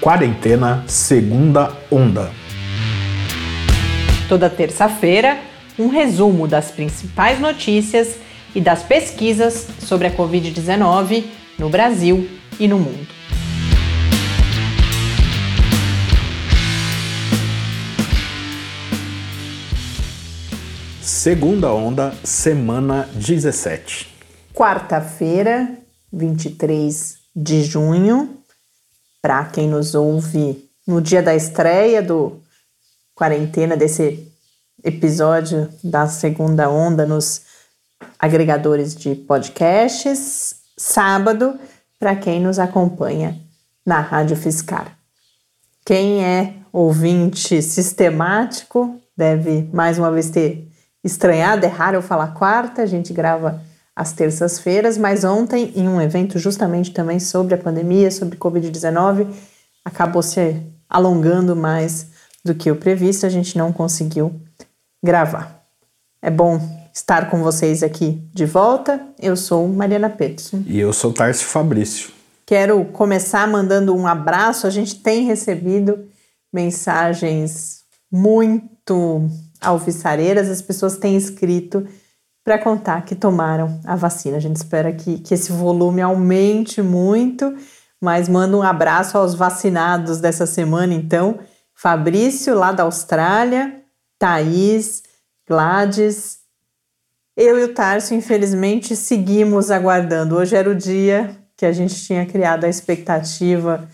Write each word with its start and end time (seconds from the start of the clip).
Quarentena 0.00 0.82
Segunda 0.86 1.76
Onda. 1.90 2.30
Toda 4.30 4.48
terça-feira, 4.48 5.38
um 5.78 5.88
resumo 5.88 6.48
das 6.48 6.70
principais 6.70 7.38
notícias 7.38 8.16
e 8.54 8.62
das 8.62 8.82
pesquisas 8.82 9.68
sobre 9.80 10.06
a 10.06 10.10
Covid-19 10.10 11.24
no 11.58 11.68
Brasil 11.68 12.26
e 12.58 12.66
no 12.66 12.78
mundo. 12.78 13.06
Segunda 21.02 21.74
Onda, 21.74 22.14
semana 22.24 23.06
17. 23.12 24.08
Quarta-feira, 24.54 25.76
23 26.10 27.18
de 27.36 27.62
junho 27.64 28.39
para 29.22 29.44
quem 29.46 29.68
nos 29.68 29.94
ouve 29.94 30.68
no 30.86 31.00
dia 31.00 31.22
da 31.22 31.34
estreia 31.34 32.02
do 32.02 32.40
quarentena 33.14 33.76
desse 33.76 34.26
episódio 34.82 35.68
da 35.84 36.06
segunda 36.06 36.70
onda 36.70 37.04
nos 37.04 37.42
agregadores 38.18 38.94
de 38.94 39.14
podcasts, 39.14 40.56
sábado, 40.76 41.58
para 41.98 42.16
quem 42.16 42.40
nos 42.40 42.58
acompanha 42.58 43.38
na 43.84 44.00
Rádio 44.00 44.36
Fiscar. 44.36 44.96
Quem 45.84 46.24
é 46.24 46.54
ouvinte 46.72 47.60
sistemático 47.60 48.98
deve 49.16 49.68
mais 49.72 49.98
uma 49.98 50.10
vez 50.10 50.30
ter 50.30 50.66
estranhado, 51.04 51.66
é 51.66 51.68
raro 51.68 51.96
eu 51.98 52.02
falar 52.02 52.28
quarta, 52.28 52.82
a 52.82 52.86
gente 52.86 53.12
grava 53.12 53.62
às 53.94 54.12
terças-feiras, 54.12 54.96
mas 54.96 55.24
ontem, 55.24 55.72
em 55.76 55.88
um 55.88 56.00
evento 56.00 56.38
justamente 56.38 56.92
também 56.92 57.18
sobre 57.18 57.54
a 57.54 57.58
pandemia, 57.58 58.10
sobre 58.10 58.38
Covid-19, 58.38 59.28
acabou 59.84 60.22
se 60.22 60.56
alongando 60.88 61.54
mais 61.54 62.08
do 62.44 62.54
que 62.54 62.70
o 62.70 62.76
previsto, 62.76 63.26
a 63.26 63.28
gente 63.28 63.56
não 63.58 63.72
conseguiu 63.72 64.40
gravar. 65.04 65.64
É 66.22 66.30
bom 66.30 66.60
estar 66.92 67.30
com 67.30 67.42
vocês 67.42 67.82
aqui 67.82 68.22
de 68.32 68.44
volta. 68.44 69.00
Eu 69.18 69.36
sou 69.36 69.68
Mariana 69.68 70.10
Peterson. 70.10 70.62
E 70.66 70.78
eu 70.78 70.92
sou 70.92 71.12
Tarcio 71.12 71.46
Fabrício. 71.46 72.10
Quero 72.44 72.84
começar 72.86 73.46
mandando 73.46 73.94
um 73.94 74.06
abraço. 74.06 74.66
A 74.66 74.70
gente 74.70 74.96
tem 74.96 75.24
recebido 75.24 76.06
mensagens 76.52 77.84
muito 78.10 79.28
alvissareiras, 79.60 80.48
as 80.48 80.60
pessoas 80.60 80.96
têm 80.96 81.16
escrito 81.16 81.86
para 82.50 82.58
contar 82.58 83.04
que 83.04 83.14
tomaram 83.14 83.78
a 83.84 83.94
vacina. 83.94 84.36
A 84.36 84.40
gente 84.40 84.56
espera 84.56 84.92
que, 84.92 85.20
que 85.20 85.34
esse 85.34 85.52
volume 85.52 86.02
aumente 86.02 86.82
muito, 86.82 87.56
mas 88.00 88.28
manda 88.28 88.56
um 88.56 88.62
abraço 88.62 89.16
aos 89.16 89.36
vacinados 89.36 90.18
dessa 90.18 90.46
semana, 90.46 90.92
então. 90.92 91.38
Fabrício, 91.72 92.56
lá 92.56 92.72
da 92.72 92.82
Austrália, 92.82 93.80
Thaís, 94.18 95.04
Gladys. 95.48 96.38
Eu 97.36 97.56
e 97.56 97.62
o 97.62 97.72
Tarso, 97.72 98.14
infelizmente, 98.14 98.96
seguimos 98.96 99.70
aguardando. 99.70 100.34
Hoje 100.34 100.56
era 100.56 100.68
o 100.68 100.74
dia 100.74 101.38
que 101.56 101.64
a 101.64 101.70
gente 101.70 102.04
tinha 102.04 102.26
criado 102.26 102.64
a 102.64 102.68
expectativa 102.68 103.88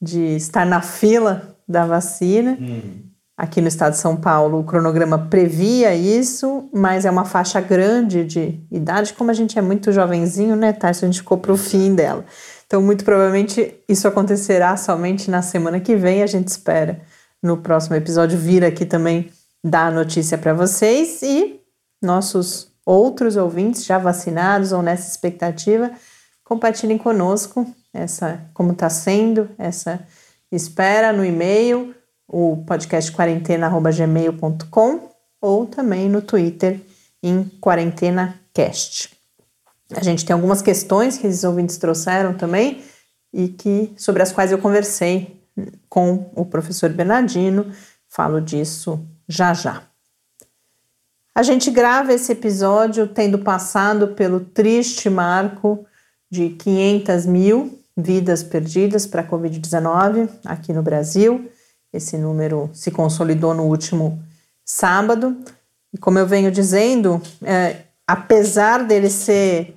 de 0.00 0.34
estar 0.34 0.64
na 0.64 0.80
fila 0.80 1.54
da 1.68 1.84
vacina. 1.84 2.56
Hum. 2.58 3.02
Aqui 3.38 3.60
no 3.60 3.68
estado 3.68 3.92
de 3.92 3.98
São 3.98 4.16
Paulo, 4.16 4.58
o 4.58 4.64
cronograma 4.64 5.16
previa 5.16 5.94
isso, 5.94 6.68
mas 6.74 7.04
é 7.04 7.10
uma 7.10 7.24
faixa 7.24 7.60
grande 7.60 8.24
de 8.24 8.60
idade. 8.68 9.14
Como 9.14 9.30
a 9.30 9.34
gente 9.34 9.56
é 9.56 9.62
muito 9.62 9.92
jovenzinho, 9.92 10.56
né, 10.56 10.72
Tarso? 10.72 11.04
A 11.04 11.06
gente 11.08 11.20
ficou 11.20 11.38
para 11.38 11.52
o 11.52 11.56
fim 11.56 11.94
dela. 11.94 12.24
Então, 12.66 12.82
muito 12.82 13.04
provavelmente, 13.04 13.76
isso 13.88 14.08
acontecerá 14.08 14.76
somente 14.76 15.30
na 15.30 15.40
semana 15.40 15.78
que 15.78 15.94
vem. 15.94 16.20
A 16.20 16.26
gente 16.26 16.48
espera 16.48 17.00
no 17.40 17.58
próximo 17.58 17.94
episódio 17.94 18.36
vir 18.36 18.64
aqui 18.64 18.84
também 18.84 19.30
dar 19.62 19.86
a 19.86 19.90
notícia 19.92 20.36
para 20.36 20.52
vocês 20.52 21.22
e 21.22 21.60
nossos 22.02 22.72
outros 22.84 23.36
ouvintes 23.36 23.84
já 23.84 23.98
vacinados 23.98 24.72
ou 24.72 24.82
nessa 24.82 25.08
expectativa, 25.08 25.92
compartilhem 26.42 26.98
conosco 26.98 27.64
essa 27.94 28.40
como 28.52 28.72
está 28.72 28.90
sendo 28.90 29.48
essa 29.56 30.00
espera 30.50 31.12
no 31.12 31.24
e-mail 31.24 31.94
o 32.28 32.62
podcast 32.66 33.10
quarentena.gmail.com 33.10 35.08
ou 35.40 35.66
também 35.66 36.08
no 36.10 36.20
Twitter 36.20 36.78
em 37.22 37.44
QuarentenaCast. 37.60 39.16
A 39.96 40.02
gente 40.02 40.24
tem 40.24 40.34
algumas 40.34 40.60
questões 40.60 41.16
que 41.16 41.26
esses 41.26 41.42
ouvintes 41.44 41.78
trouxeram 41.78 42.34
também 42.34 42.84
e 43.32 43.48
que 43.48 43.94
sobre 43.96 44.22
as 44.22 44.30
quais 44.30 44.52
eu 44.52 44.58
conversei 44.58 45.42
com 45.88 46.30
o 46.34 46.44
professor 46.44 46.90
Bernardino. 46.90 47.72
Falo 48.06 48.40
disso 48.40 49.00
já 49.26 49.54
já. 49.54 49.82
A 51.34 51.42
gente 51.42 51.70
grava 51.70 52.12
esse 52.12 52.32
episódio 52.32 53.06
tendo 53.06 53.38
passado 53.38 54.08
pelo 54.08 54.40
triste 54.40 55.08
marco 55.08 55.86
de 56.30 56.50
500 56.50 57.26
mil 57.26 57.78
vidas 57.96 58.42
perdidas 58.42 59.06
para 59.06 59.22
a 59.22 59.26
Covid-19 59.26 60.28
aqui 60.44 60.72
no 60.72 60.82
Brasil 60.82 61.50
esse 61.92 62.16
número 62.16 62.70
se 62.72 62.90
consolidou 62.90 63.54
no 63.54 63.64
último 63.64 64.22
sábado. 64.64 65.36
E 65.92 65.98
como 65.98 66.18
eu 66.18 66.26
venho 66.26 66.50
dizendo, 66.50 67.20
é, 67.42 67.76
apesar 68.06 68.84
dele 68.84 69.08
ser 69.08 69.74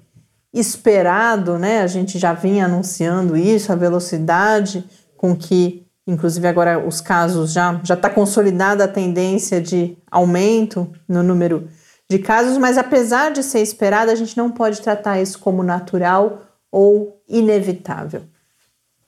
esperado, 0.54 1.58
né, 1.58 1.82
a 1.82 1.88
gente 1.88 2.20
já 2.20 2.34
vinha 2.34 2.66
anunciando 2.66 3.38
isso, 3.38 3.72
a 3.72 3.76
velocidade 3.76 4.84
com 5.16 5.36
que, 5.36 5.88
inclusive 6.06 6.46
agora 6.46 6.86
os 6.86 7.00
casos 7.00 7.54
já 7.54 7.80
já 7.84 7.94
está 7.94 8.10
consolidada 8.10 8.84
a 8.84 8.88
tendência 8.88 9.62
de 9.62 9.98
aumento 10.10 10.92
no 11.08 11.24
número 11.24 11.70
de 12.10 12.20
casos, 12.20 12.58
mas 12.58 12.78
apesar 12.78 13.32
de 13.32 13.42
ser 13.42 13.62
esperado, 13.62 14.12
a 14.12 14.16
gente 14.16 14.36
não 14.36 14.52
pode 14.52 14.82
tratar 14.82 15.22
isso 15.22 15.40
como 15.40 15.64
natural 15.64 16.42
ou 16.70 17.22
inevitável 17.30 18.24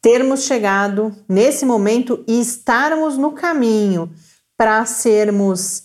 termos 0.04 0.44
chegado 0.44 1.16
nesse 1.30 1.66
momento 1.66 2.26
e 2.28 2.42
estarmos 2.42 3.18
no 3.18 3.32
caminho 3.32 4.12
para 4.58 4.86
sermos 4.86 5.84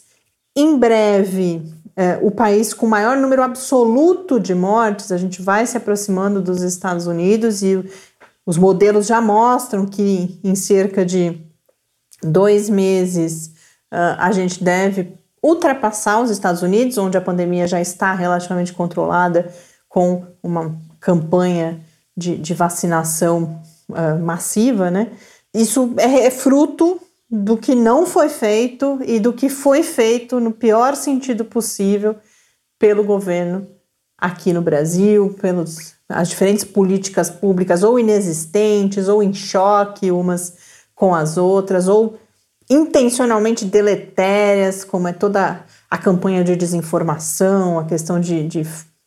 em 0.57 0.77
breve 0.77 1.63
é, 1.95 2.19
o 2.21 2.33
país 2.33 2.75
com 2.75 2.89
maior 2.89 3.17
número 3.17 3.45
absoluto 3.45 4.41
de 4.41 4.57
mortes, 4.57 5.13
a 5.13 5.17
gente 5.17 5.41
vai 5.41 5.65
se 5.67 5.77
aproximando 5.77 6.43
dos 6.43 6.63
Estados 6.63 7.07
Unidos 7.07 7.63
e 7.63 7.77
os 8.45 8.59
modelos 8.59 9.07
já 9.07 9.21
mostram 9.21 9.87
que 9.87 10.41
em 10.43 10.57
cerca 10.57 11.07
de 11.07 11.41
dois 12.21 12.69
meses 12.69 13.53
uh, 13.93 14.19
a 14.19 14.33
gente 14.33 14.65
deve 14.65 15.15
ultrapassar 15.41 16.21
os 16.21 16.31
Estados 16.31 16.63
Unidos, 16.63 16.99
onde 16.99 17.17
a 17.17 17.21
pandemia 17.21 17.69
já 17.69 17.81
está 17.81 18.15
relativamente 18.15 18.73
controlada 18.73 19.49
com 19.89 20.25
uma 20.43 20.77
campanha 20.99 21.81
de, 22.17 22.37
de 22.37 22.53
vacinação 22.53 23.63
uh, 23.89 24.19
massiva, 24.19 24.91
né? 24.91 25.13
Isso 25.55 25.95
é, 25.97 26.27
é 26.27 26.31
fruto 26.31 27.01
do 27.31 27.57
que 27.57 27.75
não 27.75 28.07
foi 28.07 28.29
feito 28.29 28.99
e 29.05 29.21
do 29.21 29.33
que 29.33 29.49
foi 29.49 29.83
feito 29.83 30.41
no 30.41 30.53
pior 30.53 30.97
sentido 30.97 31.45
possível 31.45 32.17
pelo 32.79 33.05
governo 33.05 33.67
aqui 34.17 34.53
no 34.53 34.63
Brasil, 34.63 35.37
pelas 35.41 35.99
as 36.09 36.31
diferentes 36.31 36.65
políticas 36.65 37.29
públicas 37.29 37.83
ou 37.83 37.99
inexistentes 37.99 39.09
ou 39.09 39.23
em 39.23 39.35
choque 39.35 40.11
umas 40.11 40.57
com 40.95 41.15
as 41.15 41.37
outras 41.37 41.87
ou 41.87 42.19
intencionalmente 42.71 43.65
deletérias, 43.65 44.85
como 44.85 45.07
é 45.09 45.13
toda 45.13 45.65
a 45.91 45.99
campanha 45.99 46.43
de 46.43 46.57
desinformação, 46.57 47.79
a 47.79 47.85
questão 47.85 48.19
de, 48.19 48.47
de 48.47 48.67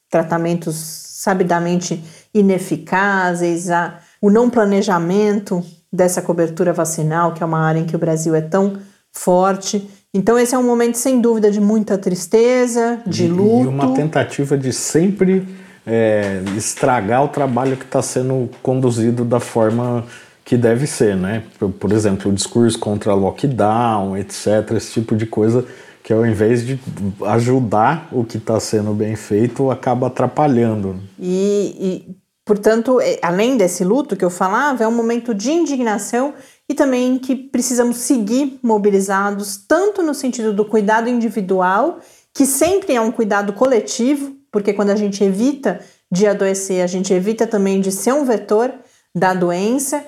tratamentos 0.09 0.75
sabidamente 0.75 2.03
ineficazes, 2.33 3.69
a, 3.69 3.99
o 4.21 4.29
não 4.29 4.49
planejamento 4.49 5.63
dessa 5.91 6.21
cobertura 6.21 6.71
vacinal, 6.71 7.33
que 7.33 7.41
é 7.41 7.45
uma 7.45 7.59
área 7.59 7.79
em 7.79 7.85
que 7.85 7.95
o 7.95 7.99
Brasil 7.99 8.35
é 8.35 8.41
tão 8.41 8.77
forte. 9.11 9.89
Então, 10.13 10.37
esse 10.37 10.53
é 10.53 10.57
um 10.57 10.63
momento, 10.63 10.95
sem 10.97 11.19
dúvida, 11.19 11.49
de 11.49 11.59
muita 11.59 11.97
tristeza, 11.97 12.99
de 13.05 13.27
luto. 13.27 13.65
E 13.65 13.67
uma 13.67 13.93
tentativa 13.93 14.57
de 14.57 14.71
sempre 14.71 15.47
é, 15.85 16.41
estragar 16.55 17.23
o 17.23 17.27
trabalho 17.27 17.75
que 17.75 17.85
está 17.85 18.01
sendo 18.01 18.49
conduzido 18.61 19.25
da 19.25 19.39
forma 19.39 20.05
que 20.45 20.55
deve 20.55 20.85
ser, 20.85 21.15
né? 21.15 21.43
Por, 21.57 21.71
por 21.71 21.91
exemplo, 21.91 22.31
o 22.31 22.33
discurso 22.33 22.77
contra 22.77 23.13
lockdown, 23.13 24.17
etc., 24.17 24.71
esse 24.75 24.93
tipo 24.93 25.15
de 25.15 25.25
coisa 25.25 25.65
que 26.03 26.11
ao 26.11 26.25
invés 26.25 26.65
de 26.65 26.79
ajudar 27.27 28.07
o 28.11 28.23
que 28.23 28.37
está 28.37 28.59
sendo 28.59 28.91
bem 28.93 29.15
feito, 29.15 29.69
acaba 29.69 30.07
atrapalhando. 30.07 30.95
E, 31.19 31.75
e 31.79 32.15
Portanto, 32.51 32.99
é, 32.99 33.17
além 33.21 33.55
desse 33.55 33.81
luto 33.81 34.17
que 34.17 34.25
eu 34.25 34.29
falava, 34.29 34.83
é 34.83 34.87
um 34.87 34.91
momento 34.91 35.33
de 35.33 35.53
indignação 35.53 36.33
e 36.67 36.73
também 36.73 37.17
que 37.17 37.33
precisamos 37.33 37.99
seguir 37.99 38.59
mobilizados, 38.61 39.55
tanto 39.65 40.03
no 40.03 40.13
sentido 40.13 40.51
do 40.51 40.65
cuidado 40.65 41.07
individual, 41.07 41.99
que 42.33 42.45
sempre 42.45 42.93
é 42.93 42.99
um 42.99 43.09
cuidado 43.09 43.53
coletivo, 43.53 44.35
porque 44.51 44.73
quando 44.73 44.89
a 44.89 44.97
gente 44.97 45.23
evita 45.23 45.79
de 46.11 46.27
adoecer, 46.27 46.83
a 46.83 46.87
gente 46.87 47.13
evita 47.13 47.47
também 47.47 47.79
de 47.79 47.89
ser 47.89 48.11
um 48.13 48.25
vetor 48.25 48.69
da 49.15 49.33
doença, 49.33 50.03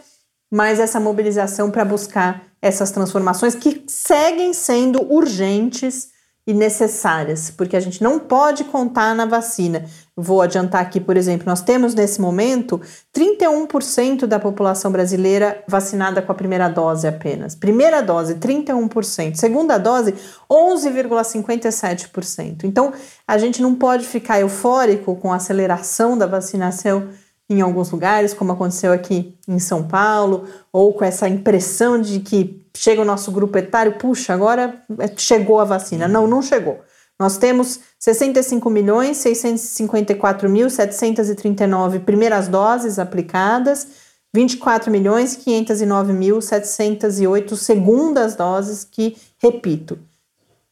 mas 0.52 0.82
essa 0.82 1.00
mobilização 1.00 1.72
para 1.72 1.86
buscar 1.86 2.44
essas 2.62 2.92
transformações 2.92 3.56
que 3.56 3.86
seguem 3.88 4.52
sendo 4.52 5.02
urgentes 5.10 6.10
e 6.46 6.54
necessárias, 6.54 7.50
porque 7.50 7.78
a 7.78 7.80
gente 7.80 8.04
não 8.04 8.20
pode 8.20 8.66
contar 8.66 9.16
na 9.16 9.26
vacina. 9.26 9.86
Vou 10.16 10.44
adiantar 10.44 10.80
aqui, 10.80 11.00
por 11.00 11.18
exemplo, 11.18 11.48
nós 11.48 11.62
temos 11.62 11.96
nesse 11.96 12.22
momento 12.22 12.80
31% 13.16 14.28
da 14.28 14.40
população 14.40 14.92
brasileira 14.92 15.64
vacinada 15.68 16.22
com 16.22 16.32
a 16.32 16.36
primeira 16.36 16.70
dose 16.70 17.08
apenas. 17.08 17.56
Primeira 17.56 18.00
dose, 18.02 18.36
31%. 18.36 19.34
Segunda 19.34 19.80
dose, 19.80 20.14
11,57%. 20.48 22.64
Então, 22.64 22.94
a 23.28 23.40
gente 23.40 23.60
não 23.60 23.74
pode 23.74 24.06
ficar 24.06 24.40
eufórico 24.40 25.16
com 25.16 25.34
a 25.34 25.38
aceleração 25.38 26.16
da 26.16 26.28
vacinação 26.28 27.10
em 27.50 27.62
alguns 27.62 27.90
lugares, 27.90 28.36
como 28.36 28.52
aconteceu 28.52 28.94
aqui 28.94 29.36
em 29.48 29.58
São 29.58 29.88
Paulo, 29.88 30.48
ou 30.72 30.94
com 30.94 31.04
essa 31.04 31.28
impressão 31.28 32.00
de 32.00 32.20
que 32.20 32.64
chega 32.76 33.02
o 33.02 33.06
nosso 33.06 33.32
grupo 33.32 33.58
etário, 33.58 33.98
puxa, 33.98 34.34
agora 34.34 34.82
é, 35.00 35.08
chegou 35.18 35.60
a 35.60 35.66
vacina. 35.66 36.08
Não, 36.08 36.28
não 36.28 36.42
chegou. 36.42 36.82
Nós 37.20 37.38
temos 37.38 37.80
65 38.00 38.70
milhões 38.70 39.18
654 39.18 40.50
mil 40.50 40.70
739 40.70 42.00
primeiras 42.00 42.48
doses 42.48 43.00
aplicadas, 43.00 43.88
24 44.34 44.92
milhões 44.92 45.36
509 45.36 46.12
mil 46.12 46.42
708 46.42 47.56
segundas 47.56 48.36
doses 48.36 48.84
que, 48.84 49.16
repito, 49.38 50.00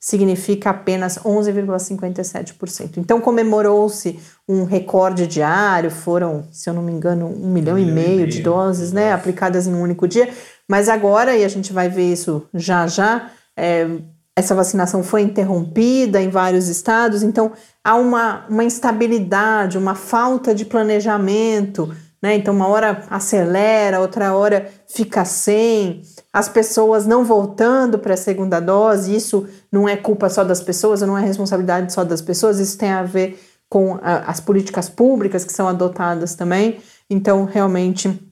significa 0.02 0.72
apenas 0.72 1.20
11,57%. 1.20 2.98
Então 2.98 3.22
comemorou-se 3.22 4.20
um 4.50 4.64
recorde 4.64 5.28
diário, 5.28 5.92
foram, 5.92 6.48
se 6.52 6.68
eu 6.68 6.74
não 6.74 6.82
me 6.82 6.92
engano, 6.92 7.28
um 7.28 7.54
milhão, 7.54 7.76
um 7.76 7.80
e, 7.80 7.86
meio 7.86 7.92
e 7.92 8.16
meio 8.16 8.28
de 8.28 8.42
doses, 8.42 8.92
né, 8.92 9.14
aplicadas 9.14 9.68
em 9.68 9.74
um 9.76 9.82
único 9.82 10.08
dia. 10.08 10.34
Mas 10.68 10.90
agora, 10.90 11.38
e 11.38 11.46
a 11.46 11.48
gente 11.48 11.72
vai 11.72 11.88
ver 11.88 12.12
isso 12.12 12.48
já 12.52 12.88
já, 12.88 13.30
é, 13.56 13.88
essa 14.42 14.54
vacinação 14.54 15.04
foi 15.04 15.22
interrompida 15.22 16.22
em 16.22 16.30
vários 16.30 16.68
estados, 16.68 17.24
então 17.24 17.54
há 17.84 17.96
uma, 17.96 18.46
uma 18.50 18.64
instabilidade, 18.64 19.78
uma 19.78 19.96
falta 19.96 20.54
de 20.54 20.66
planejamento 20.66 21.90
né? 22.22 22.36
Então, 22.36 22.54
uma 22.54 22.68
hora 22.68 23.04
acelera, 23.10 24.00
outra 24.00 24.36
hora 24.36 24.70
fica 24.88 25.26
sem, 25.26 26.04
as 26.32 26.48
pessoas 26.48 27.08
não 27.08 27.26
voltando 27.26 27.98
para 27.98 28.14
a 28.14 28.18
segunda 28.18 28.60
dose. 28.60 29.16
Isso 29.16 29.48
não 29.72 29.90
é 29.90 29.98
culpa 29.98 30.30
só 30.30 30.44
das 30.44 30.62
pessoas, 30.62 31.02
não 31.02 31.18
é 31.18 31.22
responsabilidade 31.22 31.92
só 31.92 32.04
das 32.04 32.22
pessoas, 32.22 32.60
isso 32.60 32.78
tem 32.78 32.92
a 32.92 33.04
ver 33.04 33.42
com 33.68 33.98
a, 34.02 34.30
as 34.30 34.40
políticas 34.40 34.88
públicas 34.88 35.44
que 35.44 35.52
são 35.52 35.68
adotadas 35.68 36.36
também. 36.36 36.80
Então, 37.10 37.46
realmente, 37.46 38.31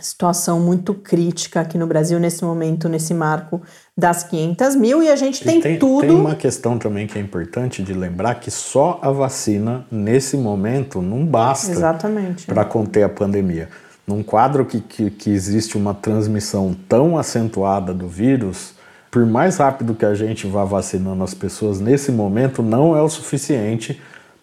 situação 0.00 0.60
muito 0.60 0.94
crítica 0.94 1.60
aqui 1.60 1.76
no 1.76 1.86
Brasil 1.86 2.18
nesse 2.18 2.44
momento, 2.44 2.88
nesse 2.88 3.14
marco 3.14 3.60
das 3.96 4.22
500 4.22 4.76
mil 4.76 5.02
e 5.02 5.08
a 5.08 5.16
gente 5.16 5.42
tem, 5.42 5.60
tem, 5.60 5.78
tudo. 5.78 6.02
Tem 6.02 6.10
uma 6.10 6.34
questão 6.34 6.78
também 6.78 7.06
que 7.06 7.18
é 7.18 7.20
importante 7.20 7.82
de 7.82 7.92
lembrar 7.92 8.36
que 8.36 8.50
só 8.50 8.98
a 9.02 9.10
vacina 9.10 9.84
nesse 9.90 10.36
momento 10.36 11.02
não 11.02 11.24
basta 11.26 11.72
para 12.46 12.64
conter 12.64 13.02
a 13.02 13.08
pandemia. 13.08 13.68
Num 14.06 14.22
quadro 14.22 14.64
que, 14.64 14.80
que, 14.80 15.10
que 15.10 15.30
existe 15.30 15.76
uma 15.76 15.92
transmissão 15.92 16.74
tão 16.88 17.18
acentuada 17.18 17.92
do 17.92 18.08
vírus, 18.08 18.72
por 19.10 19.26
mais 19.26 19.58
rápido 19.58 19.94
que 19.94 20.04
a 20.04 20.14
gente 20.14 20.46
vá 20.46 20.64
vacinando 20.64 21.22
as 21.22 21.34
pessoas 21.34 21.80
nesse 21.80 22.10
momento, 22.10 22.62
não 22.62 22.96
é 22.96 23.02
o 23.02 23.08
suficiente 23.08 24.00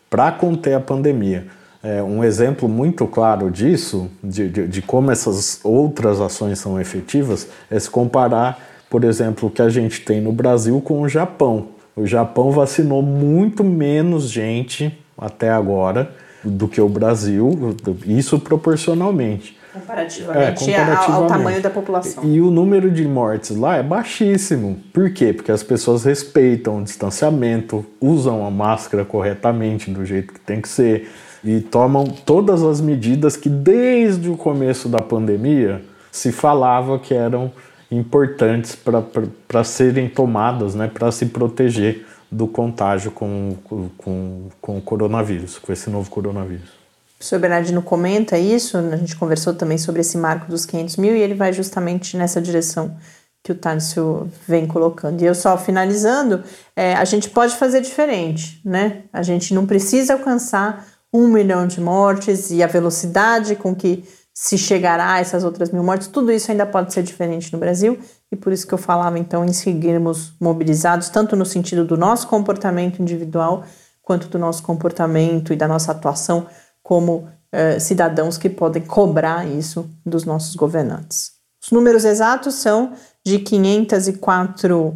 para 0.09 0.31
conter 0.31 0.73
a 0.73 0.79
pandemia. 0.79 1.47
É, 1.85 2.01
um 2.01 2.23
exemplo 2.23 2.67
muito 2.67 3.05
claro 3.05 3.51
disso, 3.51 4.09
de, 4.23 4.49
de, 4.49 4.67
de, 4.67 4.81
como 4.81 5.11
essas 5.11 5.59
outras 5.63 6.19
ações 6.19 6.57
são 6.57 6.81
efetivas, 6.81 7.47
é 7.69 7.79
se 7.79 7.87
comparar, 7.87 8.59
por 8.89 9.03
exemplo, 9.03 9.49
o 9.49 9.51
que 9.51 9.61
a 9.61 9.69
gente 9.69 10.01
tem 10.01 10.19
no 10.19 10.31
Brasil 10.31 10.81
com 10.81 11.01
o 11.01 11.07
Japão. 11.07 11.67
O 11.95 12.07
Japão 12.07 12.49
vacinou 12.49 13.03
muito 13.03 13.63
menos 13.63 14.31
gente 14.31 14.99
até 15.15 15.51
agora 15.51 16.09
do 16.43 16.67
que 16.67 16.81
o 16.81 16.89
Brasil, 16.89 17.75
isso 18.07 18.39
proporcionalmente. 18.39 19.55
Comparativamente, 19.71 20.71
é, 20.71 20.77
comparativamente. 20.77 21.11
Ao, 21.11 21.27
tamanho 21.27 21.61
da 21.61 21.69
população. 21.69 22.23
E, 22.23 22.35
e 22.35 22.41
o 22.41 22.49
número 22.49 22.89
de 22.89 23.07
mortes 23.07 23.55
lá 23.55 23.75
é 23.75 23.83
baixíssimo. 23.83 24.79
Por 24.91 25.11
quê? 25.11 25.33
Porque 25.33 25.51
as 25.51 25.61
pessoas 25.61 26.03
respeitam 26.03 26.79
o 26.79 26.83
distanciamento, 26.83 27.85
usam 28.01 28.43
a 28.43 28.49
máscara 28.49 29.05
corretamente, 29.05 29.91
do 29.91 30.03
jeito 30.03 30.33
que 30.33 30.39
tem 30.39 30.59
que 30.59 30.69
ser 30.69 31.07
e 31.45 31.61
tomam 31.61 32.05
todas 32.05 32.63
as 32.63 32.81
medidas 32.81 33.37
que 33.37 33.47
desde 33.47 34.29
o 34.29 34.35
começo 34.35 34.89
da 34.89 34.99
pandemia 34.99 35.81
se 36.11 36.31
falava 36.31 36.97
que 36.97 37.13
eram 37.13 37.51
importantes 37.91 38.75
para 39.47 39.63
serem 39.63 40.09
tomadas, 40.09 40.73
né, 40.73 40.89
para 40.91 41.11
se 41.11 41.27
proteger 41.27 42.05
do 42.31 42.47
contágio 42.47 43.11
com, 43.11 43.55
com, 43.97 44.49
com 44.59 44.77
o 44.77 44.81
coronavírus, 44.81 45.59
com 45.59 45.71
esse 45.71 45.89
novo 45.89 46.09
coronavírus. 46.09 46.67
O 46.69 47.17
professor 47.19 47.39
Bernardino 47.39 47.81
comenta 47.81 48.37
isso, 48.37 48.77
a 48.77 48.97
gente 48.97 49.15
conversou 49.15 49.53
também 49.53 49.77
sobre 49.77 50.01
esse 50.01 50.17
marco 50.17 50.49
dos 50.49 50.65
500 50.65 50.97
mil 50.97 51.15
e 51.15 51.21
ele 51.21 51.35
vai 51.35 51.53
justamente 51.53 52.17
nessa 52.17 52.41
direção 52.41 52.97
que 53.43 53.51
o 53.51 53.55
Tárcio 53.55 54.27
vem 54.47 54.65
colocando. 54.65 55.21
E 55.21 55.25
eu 55.25 55.35
só 55.35 55.55
finalizando, 55.55 56.43
é, 56.75 56.95
a 56.95 57.05
gente 57.05 57.29
pode 57.29 57.55
fazer 57.55 57.79
diferente, 57.79 58.59
né? 58.65 59.03
A 59.13 59.21
gente 59.21 59.53
não 59.53 59.67
precisa 59.67 60.13
alcançar 60.13 60.94
um 61.15 61.27
milhão 61.27 61.65
de 61.65 61.79
mortes 61.79 62.51
e 62.51 62.61
a 62.61 62.67
velocidade 62.67 63.55
com 63.55 63.75
que 63.75 64.03
se 64.33 64.57
chegará 64.57 65.13
a 65.13 65.19
essas 65.19 65.45
outras 65.45 65.71
mil 65.71 65.81
mortes, 65.81 66.07
tudo 66.07 66.29
isso 66.31 66.51
ainda 66.51 66.65
pode 66.65 66.93
ser 66.93 67.01
diferente 67.03 67.53
no 67.53 67.59
Brasil 67.59 67.97
e 68.29 68.35
por 68.35 68.51
isso 68.51 68.67
que 68.67 68.73
eu 68.73 68.77
falava 68.77 69.17
então 69.17 69.45
em 69.45 69.53
seguirmos 69.53 70.33
mobilizados, 70.41 71.07
tanto 71.07 71.37
no 71.37 71.45
sentido 71.45 71.85
do 71.85 71.95
nosso 71.95 72.27
comportamento 72.27 73.01
individual, 73.01 73.63
quanto 74.01 74.27
do 74.27 74.37
nosso 74.37 74.61
comportamento 74.61 75.53
e 75.53 75.55
da 75.55 75.67
nossa 75.67 75.93
atuação 75.93 76.47
como 76.83 77.29
eh, 77.51 77.79
cidadãos 77.79 78.37
que 78.37 78.49
podem 78.49 78.83
cobrar 78.83 79.47
isso 79.47 79.89
dos 80.05 80.25
nossos 80.25 80.55
governantes. 80.55 81.31
Os 81.63 81.71
números 81.71 82.03
exatos 82.03 82.55
são 82.55 82.91
de 83.25 83.39
504 83.39 84.95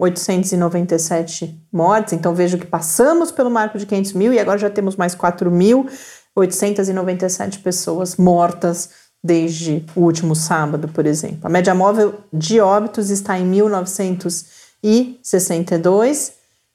1.897 0.00 1.54
mortes, 1.72 2.12
então 2.12 2.34
vejo 2.34 2.58
que 2.58 2.66
passamos 2.66 3.32
pelo 3.32 3.50
marco 3.50 3.78
de 3.78 3.86
500 3.86 4.12
mil 4.12 4.30
e 4.32 4.38
agora 4.38 4.58
já 4.58 4.68
temos 4.68 4.96
mais 4.96 5.14
4.897 5.14 7.62
pessoas 7.62 8.16
mortas 8.16 8.90
desde 9.22 9.86
o 9.94 10.00
último 10.02 10.36
sábado, 10.36 10.88
por 10.88 11.06
exemplo. 11.06 11.38
A 11.42 11.48
média 11.48 11.74
móvel 11.74 12.20
de 12.32 12.60
óbitos 12.60 13.08
está 13.10 13.38
em 13.38 13.50
1.962 13.50 16.32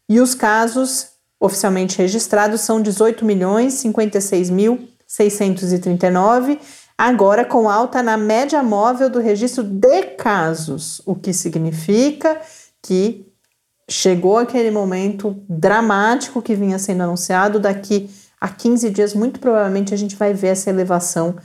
e 0.09 0.19
os 0.19 0.33
casos 0.35 1.07
oficialmente 1.39 1.97
registrados 1.97 2.61
são 2.61 2.81
18 2.81 3.25
milhões 3.25 3.73
56 3.75 4.49
mil 4.49 4.89
639 5.07 6.59
agora 6.97 7.43
com 7.43 7.67
alta 7.67 8.01
na 8.03 8.15
média 8.15 8.61
móvel 8.61 9.09
do 9.09 9.19
registro 9.19 9.63
de 9.63 10.03
casos, 10.17 11.01
o 11.03 11.15
que 11.15 11.33
significa 11.33 12.39
que 12.81 13.31
chegou 13.89 14.37
aquele 14.37 14.71
momento 14.71 15.43
dramático 15.47 16.41
que 16.41 16.55
vinha 16.55 16.79
sendo 16.79 17.03
anunciado. 17.03 17.59
Daqui 17.59 18.09
a 18.39 18.47
15 18.47 18.89
dias, 18.89 19.13
muito 19.13 19.39
provavelmente, 19.39 19.93
a 19.93 19.97
gente 19.97 20.15
vai 20.15 20.33
ver 20.33 20.47
essa 20.47 20.69
elevação 20.69 21.35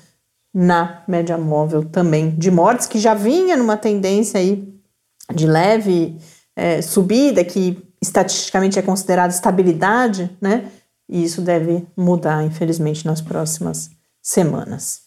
na 0.55 1.03
média 1.07 1.37
móvel 1.37 1.85
também 1.85 2.31
de 2.31 2.51
mortes, 2.51 2.87
que 2.87 2.99
já 2.99 3.13
vinha 3.13 3.57
numa 3.57 3.77
tendência 3.77 4.41
aí 4.41 4.67
de 5.35 5.47
leve 5.47 6.17
é, 6.55 6.81
subida, 6.81 7.45
que 7.45 7.83
estatisticamente 8.01 8.79
é 8.79 8.83
considerada 8.83 9.35
estabilidade, 9.35 10.35
né? 10.41 10.71
E 11.09 11.23
isso 11.23 11.43
deve 11.43 11.87
mudar, 11.97 12.45
infelizmente, 12.45 13.05
nas 13.05 13.21
próximas 13.21 13.91
semanas. 14.23 15.06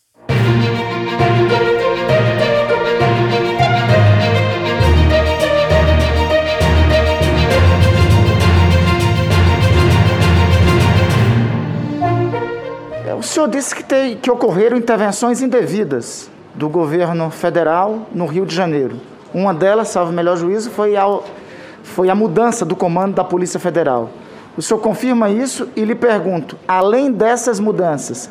O 13.19 13.21
senhor 13.21 13.49
disse 13.49 13.75
que, 13.75 13.83
tem, 13.83 14.15
que 14.15 14.31
ocorreram 14.31 14.77
intervenções 14.77 15.41
indevidas 15.41 16.31
do 16.55 16.69
governo 16.69 17.29
federal 17.29 18.07
no 18.15 18.25
Rio 18.25 18.45
de 18.45 18.55
Janeiro. 18.55 18.95
Uma 19.33 19.53
delas, 19.53 19.89
salvo 19.89 20.13
melhor 20.13 20.38
juízo, 20.38 20.71
foi 20.71 20.95
a, 20.95 21.19
foi 21.83 22.09
a 22.09 22.15
mudança 22.15 22.63
do 22.63 22.77
comando 22.77 23.15
da 23.15 23.23
Polícia 23.25 23.59
Federal. 23.59 24.09
O 24.55 24.61
senhor 24.61 24.79
confirma 24.79 25.29
isso 25.29 25.67
e 25.75 25.83
lhe 25.83 25.95
pergunto: 25.95 26.57
além 26.65 27.11
dessas 27.11 27.59
mudanças, 27.59 28.29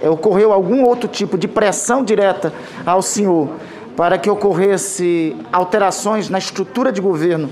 é, 0.00 0.08
ocorreu 0.08 0.52
algum 0.52 0.84
outro 0.84 1.08
tipo 1.08 1.36
de 1.36 1.48
pressão 1.48 2.04
direta 2.04 2.52
ao 2.86 3.02
senhor 3.02 3.48
para 3.96 4.18
que 4.18 4.30
ocorresse 4.30 5.36
alterações 5.52 6.30
na 6.30 6.38
estrutura 6.38 6.92
de 6.92 7.00
governo 7.00 7.50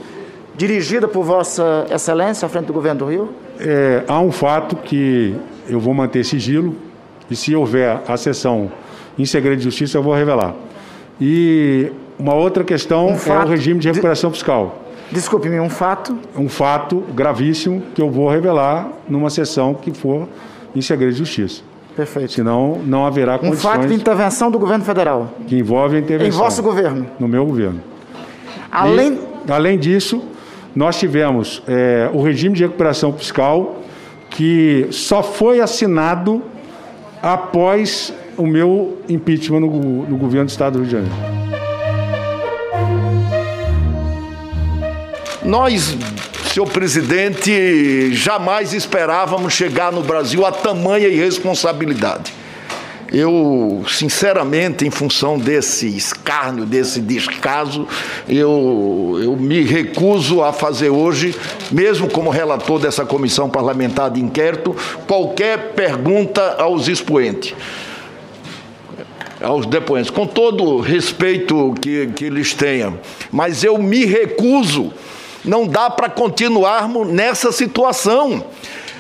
dirigida 0.56 1.06
por 1.06 1.22
Vossa 1.22 1.86
Excelência 1.90 2.46
à 2.46 2.48
frente 2.48 2.66
do 2.66 2.72
governo 2.72 3.00
do 3.00 3.06
Rio? 3.06 3.28
É, 3.58 4.02
há 4.08 4.20
um 4.20 4.32
fato 4.32 4.76
que 4.76 5.34
eu 5.68 5.78
vou 5.78 5.92
manter 5.92 6.24
sigilo 6.24 6.74
e 7.30 7.36
se 7.36 7.54
houver 7.54 8.00
a 8.06 8.16
sessão 8.16 8.70
em 9.18 9.24
segredo 9.24 9.58
de 9.58 9.64
justiça 9.64 9.98
eu 9.98 10.02
vou 10.02 10.14
revelar. 10.14 10.54
E 11.20 11.90
uma 12.18 12.34
outra 12.34 12.64
questão 12.64 13.08
um 13.08 13.32
é 13.32 13.44
o 13.44 13.48
regime 13.48 13.80
de 13.80 13.88
recuperação 13.88 14.30
de... 14.30 14.36
fiscal. 14.36 14.82
Desculpe-me, 15.10 15.60
um 15.60 15.70
fato? 15.70 16.18
Um 16.36 16.48
fato 16.48 17.04
gravíssimo 17.14 17.82
que 17.94 18.02
eu 18.02 18.10
vou 18.10 18.28
revelar 18.28 18.88
numa 19.08 19.30
sessão 19.30 19.72
que 19.72 19.92
for 19.92 20.28
em 20.74 20.80
segredo 20.80 21.12
de 21.12 21.18
justiça. 21.18 21.62
Perfeito. 21.94 22.32
Senão 22.32 22.80
não 22.84 23.06
haverá 23.06 23.38
condições... 23.38 23.58
Um 23.58 23.62
fato 23.62 23.86
de 23.86 23.94
intervenção 23.94 24.50
do 24.50 24.58
governo 24.58 24.84
federal. 24.84 25.30
Que 25.46 25.56
envolve 25.56 25.96
a 25.96 25.98
intervenção. 26.00 26.40
Em 26.40 26.42
vosso 26.42 26.62
governo. 26.62 27.06
No 27.18 27.28
meu 27.28 27.46
governo. 27.46 27.80
Além... 28.70 29.18
E, 29.48 29.52
além 29.52 29.78
disso, 29.78 30.22
nós 30.76 30.98
tivemos 30.98 31.62
é, 31.66 32.10
o 32.12 32.22
regime 32.22 32.54
de 32.54 32.62
recuperação 32.62 33.10
fiscal 33.14 33.82
que 34.28 34.86
só 34.90 35.22
foi 35.22 35.58
assinado 35.58 36.42
após 37.22 38.12
o 38.36 38.46
meu 38.46 38.98
impeachment 39.08 39.60
no, 39.60 39.70
no 40.02 40.16
governo 40.18 40.44
do 40.44 40.50
Estado 40.50 40.74
do 40.74 40.80
Rio 40.80 40.86
de 40.86 40.92
Janeiro. 40.92 41.16
Nós, 45.42 45.96
senhor 46.52 46.68
presidente, 46.68 48.12
jamais 48.12 48.74
esperávamos 48.74 49.54
chegar 49.54 49.90
no 49.90 50.02
Brasil 50.02 50.44
a 50.44 50.52
tamanha 50.52 51.08
irresponsabilidade. 51.08 52.35
Eu, 53.12 53.84
sinceramente, 53.88 54.84
em 54.86 54.90
função 54.90 55.38
desse 55.38 55.86
escárnio, 55.86 56.66
desse 56.66 57.00
descaso, 57.00 57.86
eu, 58.28 59.18
eu 59.22 59.36
me 59.36 59.62
recuso 59.62 60.42
a 60.42 60.52
fazer 60.52 60.90
hoje, 60.90 61.34
mesmo 61.70 62.10
como 62.10 62.30
relator 62.30 62.80
dessa 62.80 63.04
comissão 63.04 63.48
parlamentar 63.48 64.10
de 64.10 64.20
inquérito, 64.20 64.74
qualquer 65.06 65.72
pergunta 65.74 66.56
aos 66.58 66.88
expoentes 66.88 67.54
aos 69.40 69.66
depoentes, 69.66 70.10
com 70.10 70.26
todo 70.26 70.80
respeito 70.80 71.74
que, 71.80 72.08
que 72.08 72.30
lhes 72.30 72.54
tenha, 72.54 72.98
mas 73.30 73.62
eu 73.62 73.76
me 73.78 74.04
recuso, 74.04 74.92
não 75.44 75.66
dá 75.66 75.90
para 75.90 76.08
continuarmos 76.08 77.06
nessa 77.06 77.52
situação. 77.52 78.44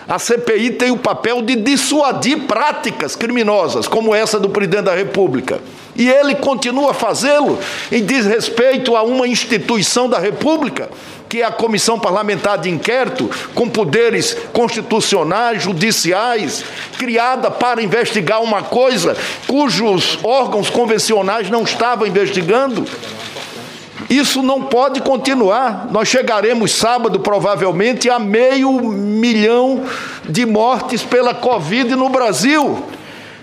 A 0.08 0.20
CPI 0.20 0.70
tem 0.70 0.92
o 0.92 0.96
papel 0.96 1.42
de 1.42 1.56
dissuadir 1.56 2.46
práticas 2.46 3.16
criminosas, 3.16 3.88
como 3.88 4.14
essa 4.14 4.38
do 4.38 4.48
presidente 4.48 4.84
da 4.84 4.94
República. 4.94 5.60
E 5.96 6.08
ele 6.08 6.36
continua 6.36 6.92
a 6.92 6.94
fazê-lo 6.94 7.58
em 7.90 8.04
desrespeito 8.04 8.94
a 8.94 9.02
uma 9.02 9.26
instituição 9.26 10.08
da 10.08 10.18
República, 10.18 10.88
que 11.28 11.42
é 11.42 11.44
a 11.44 11.50
Comissão 11.50 11.98
Parlamentar 11.98 12.58
de 12.58 12.70
Inquérito, 12.70 13.28
com 13.52 13.68
poderes 13.68 14.36
constitucionais, 14.52 15.64
judiciais, 15.64 16.64
criada 16.98 17.50
para 17.50 17.82
investigar 17.82 18.40
uma 18.42 18.62
coisa 18.62 19.16
cujos 19.48 20.20
órgãos 20.22 20.70
convencionais 20.70 21.50
não 21.50 21.62
estavam 21.62 22.06
investigando. 22.06 22.84
Isso 24.08 24.42
não 24.42 24.62
pode 24.62 25.00
continuar. 25.00 25.88
Nós 25.90 26.08
chegaremos 26.08 26.72
sábado, 26.72 27.20
provavelmente, 27.20 28.08
a 28.08 28.18
meio 28.18 28.72
milhão 28.80 29.84
de 30.28 30.46
mortes 30.46 31.02
pela 31.02 31.34
Covid 31.34 31.94
no 31.96 32.08
Brasil. 32.08 32.84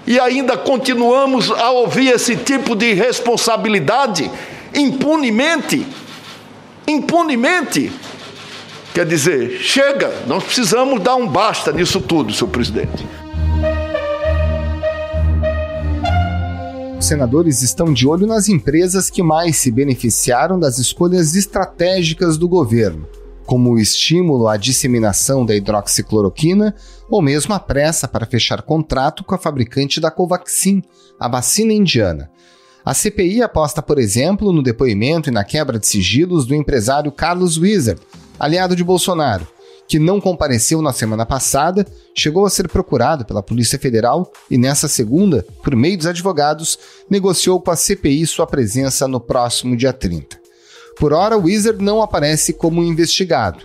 E 0.06 0.20
ainda 0.20 0.58
continuamos 0.58 1.52
a 1.52 1.72
ouvir 1.72 2.10
esse 2.10 2.36
tipo 2.36 2.76
de 2.76 2.94
responsabilidade 2.94 4.30
impunemente. 4.74 5.86
Impunemente. 6.88 7.92
Quer 8.94 9.06
dizer, 9.06 9.60
chega, 9.60 10.14
nós 10.28 10.44
precisamos 10.44 11.02
dar 11.02 11.16
um 11.16 11.28
basta 11.28 11.72
nisso 11.72 12.00
tudo, 12.00 12.34
senhor 12.34 12.50
presidente. 12.50 13.06
Senadores 17.06 17.62
estão 17.62 17.92
de 17.92 18.08
olho 18.08 18.26
nas 18.26 18.48
empresas 18.48 19.10
que 19.10 19.22
mais 19.22 19.58
se 19.58 19.70
beneficiaram 19.70 20.60
das 20.60 20.80
escolhas 20.80 21.36
estratégicas 21.36 22.38
do 22.38 22.48
governo, 22.48 23.08
como 23.46 23.72
o 23.72 23.80
estímulo 23.80 24.48
à 24.48 24.58
disseminação 24.58 25.46
da 25.46 25.56
hidroxicloroquina 25.56 26.76
ou 27.10 27.22
mesmo 27.22 27.54
a 27.54 27.60
pressa 27.60 28.08
para 28.08 28.26
fechar 28.26 28.62
contrato 28.62 29.24
com 29.24 29.36
a 29.36 29.38
fabricante 29.38 30.00
da 30.00 30.10
Covaxin, 30.10 30.82
a 31.20 31.28
vacina 31.28 31.74
indiana. 31.74 32.30
A 32.86 32.94
CPI 32.94 33.42
aposta, 33.42 33.82
por 33.82 33.98
exemplo, 33.98 34.52
no 34.52 34.64
depoimento 34.64 35.30
e 35.30 35.34
na 35.34 35.44
quebra 35.44 35.80
de 35.80 35.88
sigilos 35.88 36.46
do 36.46 36.56
empresário 36.56 37.12
Carlos 37.12 37.58
Wieser, 37.58 37.98
aliado 38.40 38.76
de 38.76 38.84
Bolsonaro, 38.84 39.48
que 39.94 40.00
não 40.00 40.20
compareceu 40.20 40.82
na 40.82 40.92
semana 40.92 41.24
passada, 41.24 41.86
chegou 42.16 42.48
a 42.48 42.50
ser 42.50 42.68
procurado 42.68 43.24
pela 43.26 43.44
Polícia 43.44 43.78
Federal 43.78 44.34
e, 44.50 44.58
nessa 44.58 44.88
segunda, 44.88 45.46
por 45.62 45.76
meio 45.76 45.96
dos 45.96 46.08
advogados, 46.08 46.80
negociou 47.08 47.62
com 47.62 47.70
a 47.70 47.76
CPI 47.76 48.26
sua 48.26 48.48
presença 48.48 49.08
no 49.08 49.20
próximo 49.20 49.78
dia 49.78 49.94
30. 49.94 50.36
Por 50.98 51.14
hora, 51.14 51.38
o 51.38 51.44
Wizard 51.44 51.80
não 51.80 52.02
aparece 52.02 52.54
como 52.54 52.82
investigado. 52.82 53.60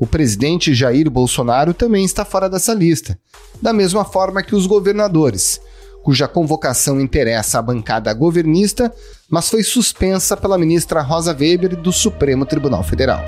O 0.00 0.06
presidente 0.06 0.72
Jair 0.72 1.10
Bolsonaro 1.10 1.74
também 1.74 2.02
está 2.02 2.24
fora 2.24 2.48
dessa 2.48 2.72
lista, 2.72 3.18
da 3.60 3.74
mesma 3.74 4.06
forma 4.06 4.42
que 4.42 4.56
os 4.56 4.66
governadores, 4.66 5.60
cuja 6.02 6.26
convocação 6.26 6.98
interessa 6.98 7.58
à 7.58 7.62
bancada 7.62 8.10
governista, 8.14 8.90
mas 9.28 9.50
foi 9.50 9.62
suspensa 9.62 10.34
pela 10.34 10.56
ministra 10.56 11.02
Rosa 11.02 11.36
Weber 11.38 11.76
do 11.76 11.92
Supremo 11.92 12.46
Tribunal 12.46 12.82
Federal. 12.82 13.22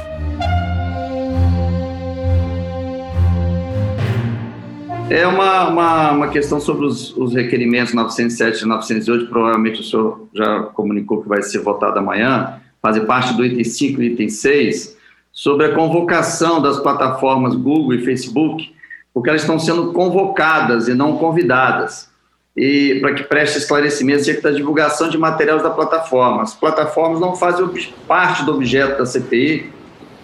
É 5.11 5.27
uma, 5.27 5.69
uma, 5.69 6.13
uma 6.13 6.29
questão 6.29 6.61
sobre 6.61 6.87
os, 6.87 7.17
os, 7.17 7.35
requerimentos 7.35 7.93
907 7.93 8.63
e 8.63 8.65
908, 8.65 9.27
provavelmente 9.27 9.81
o 9.81 9.83
senhor 9.83 10.29
já 10.33 10.61
comunicou 10.73 11.21
que 11.21 11.29
vai 11.29 11.43
ser 11.43 11.59
votado 11.59 11.99
amanhã, 11.99 12.61
fazem 12.81 13.05
parte 13.05 13.35
do 13.35 13.45
item 13.45 13.65
5 13.65 14.01
e 14.01 14.07
item 14.13 14.29
6, 14.29 14.97
sobre 15.33 15.67
a 15.67 15.75
convocação 15.75 16.63
das 16.63 16.79
plataformas 16.79 17.57
Google 17.57 17.95
e 17.95 18.05
Facebook, 18.05 18.73
porque 19.13 19.29
elas 19.29 19.41
estão 19.41 19.59
sendo 19.59 19.93
convocadas 19.93 20.87
e 20.87 20.95
não 20.95 21.17
convidadas, 21.17 22.09
e 22.57 23.01
para 23.01 23.13
que 23.13 23.25
preste 23.25 23.59
esclarecimento 23.59 24.21
acerca 24.21 24.43
da 24.43 24.57
divulgação 24.57 25.09
de 25.09 25.19
materiais 25.19 25.61
da 25.61 25.71
plataforma. 25.71 26.43
As 26.43 26.55
plataformas 26.55 27.19
não 27.19 27.35
fazem 27.35 27.69
parte 28.07 28.45
do 28.45 28.55
objeto 28.55 28.99
da 28.99 29.07
CPI, 29.07 29.73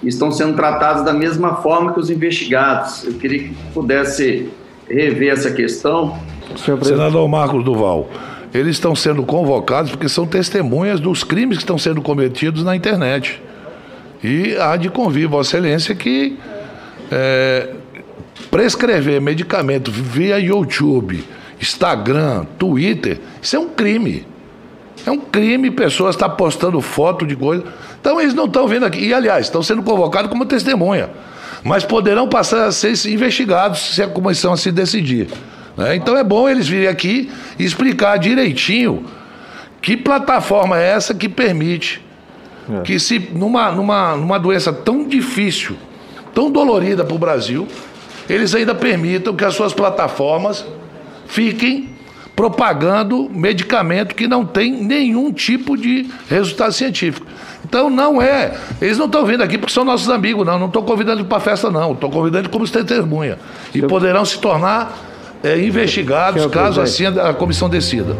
estão 0.04 0.30
sendo 0.30 0.54
tratadas 0.54 1.04
da 1.04 1.12
mesma 1.12 1.56
forma 1.56 1.92
que 1.92 1.98
os 1.98 2.08
investigados. 2.08 3.02
Eu 3.02 3.14
queria 3.14 3.48
que 3.48 3.54
pudesse 3.74 4.48
rever 4.88 5.32
essa 5.32 5.50
questão. 5.50 6.18
Senador 6.82 7.28
Marcos 7.28 7.64
Duval, 7.64 8.08
eles 8.54 8.76
estão 8.76 8.94
sendo 8.94 9.22
convocados 9.24 9.90
porque 9.90 10.08
são 10.08 10.26
testemunhas 10.26 11.00
dos 11.00 11.24
crimes 11.24 11.58
que 11.58 11.62
estão 11.62 11.78
sendo 11.78 12.00
cometidos 12.00 12.62
na 12.62 12.74
internet. 12.74 13.42
E 14.22 14.56
há 14.56 14.76
de 14.76 14.88
convir, 14.88 15.28
Vossa 15.28 15.56
Excelência, 15.56 15.94
que 15.94 16.38
é, 17.10 17.70
prescrever 18.50 19.20
medicamento 19.20 19.90
via 19.90 20.38
YouTube, 20.38 21.22
Instagram, 21.60 22.44
Twitter, 22.58 23.20
isso 23.42 23.56
é 23.56 23.58
um 23.58 23.68
crime. 23.68 24.26
É 25.04 25.10
um 25.10 25.18
crime, 25.18 25.70
pessoas 25.70 26.14
estão 26.14 26.30
postando 26.30 26.80
foto 26.80 27.26
de 27.26 27.36
coisa. 27.36 27.64
Então 28.00 28.20
eles 28.20 28.34
não 28.34 28.46
estão 28.46 28.66
vendo 28.66 28.86
aqui. 28.86 29.06
E, 29.06 29.14
aliás, 29.14 29.46
estão 29.46 29.62
sendo 29.62 29.82
convocados 29.82 30.30
como 30.30 30.44
testemunha 30.46 31.10
mas 31.66 31.84
poderão 31.84 32.28
passar 32.28 32.66
a 32.66 32.72
ser 32.72 32.92
investigados 33.08 33.94
se 33.94 34.02
a 34.02 34.06
comissão 34.06 34.52
assim 34.52 34.72
decidir. 34.72 35.28
Né? 35.76 35.96
Então 35.96 36.16
é 36.16 36.22
bom 36.22 36.48
eles 36.48 36.68
virem 36.68 36.86
aqui 36.86 37.30
e 37.58 37.64
explicar 37.64 38.18
direitinho 38.18 39.04
que 39.82 39.96
plataforma 39.96 40.80
é 40.80 40.90
essa 40.90 41.12
que 41.12 41.28
permite 41.28 42.00
é. 42.70 42.82
que 42.82 43.00
se 43.00 43.18
numa, 43.18 43.72
numa, 43.72 44.16
numa 44.16 44.38
doença 44.38 44.72
tão 44.72 45.08
difícil, 45.08 45.76
tão 46.32 46.50
dolorida 46.52 47.04
para 47.04 47.14
o 47.14 47.18
Brasil, 47.18 47.66
eles 48.28 48.54
ainda 48.54 48.74
permitam 48.74 49.34
que 49.34 49.44
as 49.44 49.54
suas 49.54 49.72
plataformas 49.72 50.64
fiquem 51.26 51.95
propagando 52.36 53.30
medicamento 53.30 54.14
que 54.14 54.28
não 54.28 54.44
tem 54.44 54.70
nenhum 54.70 55.32
tipo 55.32 55.74
de 55.76 56.06
resultado 56.28 56.72
científico. 56.72 57.26
Então 57.64 57.88
não 57.88 58.20
é. 58.20 58.54
Eles 58.80 58.98
não 58.98 59.06
estão 59.06 59.24
vindo 59.24 59.42
aqui 59.42 59.56
porque 59.56 59.72
são 59.72 59.84
nossos 59.84 60.10
amigos, 60.10 60.46
não. 60.46 60.58
Não 60.58 60.66
estou 60.66 60.82
convidando 60.82 61.24
para 61.24 61.40
festa, 61.40 61.70
não. 61.70 61.92
Estou 61.92 62.10
convidando 62.10 62.50
como 62.50 62.68
testemunha. 62.68 63.38
E 63.74 63.80
poderão 63.82 64.24
se 64.24 64.38
tornar 64.38 64.96
é, 65.42 65.58
investigados 65.58 66.46
caso 66.46 66.80
assim 66.80 67.06
a 67.06 67.32
comissão 67.32 67.68
decida. 67.68 68.14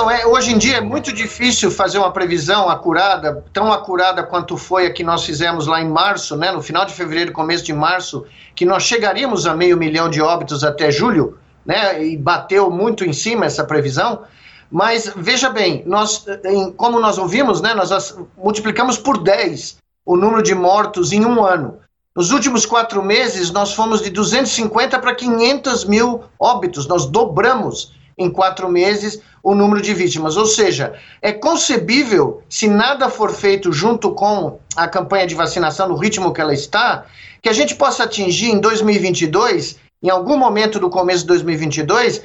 Então, 0.00 0.10
é, 0.10 0.26
hoje 0.26 0.52
em 0.54 0.56
dia 0.56 0.78
é 0.78 0.80
muito 0.80 1.12
difícil 1.12 1.70
fazer 1.70 1.98
uma 1.98 2.10
previsão 2.10 2.70
acurada, 2.70 3.44
tão 3.52 3.70
acurada 3.70 4.22
quanto 4.22 4.56
foi 4.56 4.86
a 4.86 4.90
que 4.90 5.04
nós 5.04 5.26
fizemos 5.26 5.66
lá 5.66 5.78
em 5.78 5.90
março, 5.90 6.38
né, 6.38 6.50
no 6.50 6.62
final 6.62 6.86
de 6.86 6.94
fevereiro, 6.94 7.32
começo 7.32 7.62
de 7.64 7.74
março, 7.74 8.24
que 8.54 8.64
nós 8.64 8.82
chegaríamos 8.82 9.46
a 9.46 9.54
meio 9.54 9.76
milhão 9.76 10.08
de 10.08 10.22
óbitos 10.22 10.64
até 10.64 10.90
julho 10.90 11.36
né, 11.66 12.02
e 12.02 12.16
bateu 12.16 12.70
muito 12.70 13.04
em 13.04 13.12
cima 13.12 13.44
essa 13.44 13.62
previsão. 13.62 14.22
Mas 14.70 15.12
veja 15.14 15.50
bem, 15.50 15.82
nós, 15.84 16.24
em, 16.46 16.72
como 16.72 16.98
nós 16.98 17.18
ouvimos, 17.18 17.60
né, 17.60 17.74
nós 17.74 18.16
multiplicamos 18.38 18.96
por 18.96 19.22
10 19.22 19.76
o 20.06 20.16
número 20.16 20.42
de 20.42 20.54
mortos 20.54 21.12
em 21.12 21.26
um 21.26 21.44
ano. 21.44 21.78
Nos 22.16 22.30
últimos 22.30 22.64
quatro 22.64 23.02
meses, 23.02 23.50
nós 23.50 23.74
fomos 23.74 24.00
de 24.00 24.08
250 24.08 24.98
para 24.98 25.14
500 25.14 25.84
mil 25.84 26.24
óbitos, 26.38 26.86
nós 26.86 27.04
dobramos 27.04 27.99
em 28.20 28.30
quatro 28.30 28.68
meses 28.68 29.20
o 29.42 29.54
número 29.54 29.80
de 29.80 29.94
vítimas. 29.94 30.36
Ou 30.36 30.44
seja, 30.44 30.92
é 31.22 31.32
concebível, 31.32 32.42
se 32.48 32.68
nada 32.68 33.08
for 33.08 33.32
feito 33.32 33.72
junto 33.72 34.12
com 34.12 34.60
a 34.76 34.86
campanha 34.86 35.26
de 35.26 35.34
vacinação 35.34 35.88
no 35.88 35.96
ritmo 35.96 36.32
que 36.32 36.40
ela 36.40 36.52
está, 36.52 37.06
que 37.42 37.48
a 37.48 37.52
gente 37.52 37.74
possa 37.74 38.04
atingir 38.04 38.50
em 38.50 38.60
2022, 38.60 39.78
em 40.02 40.10
algum 40.10 40.36
momento 40.36 40.78
do 40.78 40.90
começo 40.90 41.22
de 41.22 41.28
2022, 41.28 42.22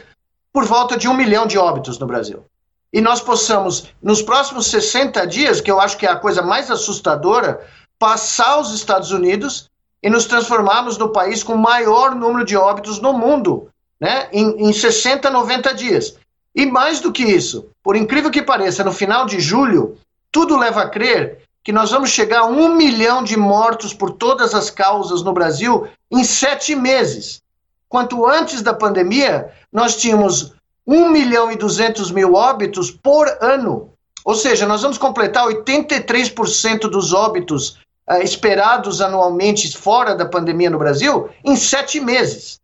por 0.52 0.66
volta 0.66 0.98
de 0.98 1.08
um 1.08 1.14
milhão 1.14 1.48
de 1.48 1.58
óbitos 1.58 1.98
no 1.98 2.06
Brasil. 2.06 2.44
E 2.92 3.00
nós 3.02 3.22
possamos, 3.22 3.88
nos 4.02 4.22
próximos 4.22 4.68
60 4.68 5.26
dias, 5.28 5.62
que 5.62 5.72
eu 5.72 5.80
acho 5.80 5.98
que 5.98 6.06
é 6.06 6.12
a 6.12 6.16
coisa 6.18 6.42
mais 6.42 6.70
assustadora, 6.70 7.62
passar 7.98 8.60
os 8.60 8.74
Estados 8.74 9.12
Unidos 9.12 9.70
e 10.04 10.10
nos 10.10 10.26
transformarmos 10.26 10.98
no 10.98 11.10
país 11.10 11.44
com 11.44 11.56
maior 11.56 12.14
número 12.14 12.46
de 12.46 12.56
óbitos 12.56 13.00
no 13.00 13.14
mundo, 13.14 13.70
né? 14.00 14.28
em, 14.32 14.70
em 14.70 14.74
60, 14.74 15.30
90 15.30 15.74
dias. 15.74 16.16
E 16.56 16.66
mais 16.66 17.00
do 17.00 17.12
que 17.12 17.24
isso, 17.24 17.70
por 17.84 17.96
incrível 17.96 18.32
que 18.32 18.42
pareça, 18.42 18.84
no 18.84 18.92
final 18.92 19.26
de 19.26 19.40
julho, 19.40 19.98
tudo 20.32 20.58
leva 20.58 20.82
a 20.84 20.90
crer 20.90 21.40
que 21.64 21.72
nós 21.72 21.92
vamos 21.92 22.12
chegar 22.12 22.42
a 22.42 22.46
um 22.46 22.76
milhão 22.76 23.24
de 23.24 23.36
mortos 23.36 23.94
por 23.94 24.12
todas 24.12 24.54
as 24.54 24.70
causas 24.70 25.24
no 25.24 25.34
Brasil 25.34 25.88
em 26.12 26.24
sete 26.24 26.76
meses. 26.76 27.42
Quanto 27.90 28.26
antes 28.28 28.62
da 28.62 28.74
pandemia, 28.74 29.52
nós 29.72 29.96
tínhamos 29.96 30.54
1 30.86 31.10
milhão 31.10 31.52
e 31.52 31.56
200 31.56 32.12
mil 32.12 32.36
óbitos 32.36 32.92
por 32.92 33.28
ano. 33.42 33.90
Ou 34.24 34.36
seja, 34.36 34.66
nós 34.66 34.82
vamos 34.82 34.98
completar 34.98 35.46
83% 35.46 36.82
dos 36.82 37.14
óbitos 37.14 37.80
uh, 38.10 38.22
esperados 38.24 39.02
anualmente 39.02 39.76
fora 39.76 40.16
da 40.16 40.26
pandemia 40.26 40.70
no 40.70 40.80
Brasil 40.80 41.30
em 41.44 41.56
sete 41.56 42.00
meses, 42.00 42.60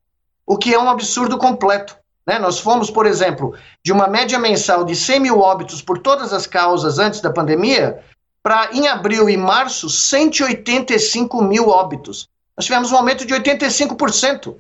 o 0.52 0.58
que 0.58 0.74
é 0.74 0.78
um 0.78 0.90
absurdo 0.90 1.38
completo. 1.38 1.96
Né? 2.28 2.38
Nós 2.38 2.60
fomos, 2.60 2.92
por 2.92 3.06
exemplo, 3.06 3.56
de 3.82 3.94
uma 3.94 4.06
média 4.06 4.38
mensal 4.38 4.84
de 4.84 4.98
100 4.98 5.20
mil 5.22 5.40
óbitos 5.40 5.82
por 5.82 6.00
todas 6.00 6.34
as 6.34 6.46
causas 6.46 7.00
antes 7.00 7.22
da 7.22 7.32
pandemia, 7.32 8.04
para, 8.44 8.70
em 8.74 8.86
abril 8.86 9.30
e 9.30 9.38
março, 9.38 9.90
185 9.90 11.42
mil 11.42 11.70
óbitos. 11.70 12.28
Nós 12.58 12.66
tivemos 12.66 12.92
um 12.92 12.98
aumento 12.98 13.26
de 13.26 13.34
85% 13.34 14.58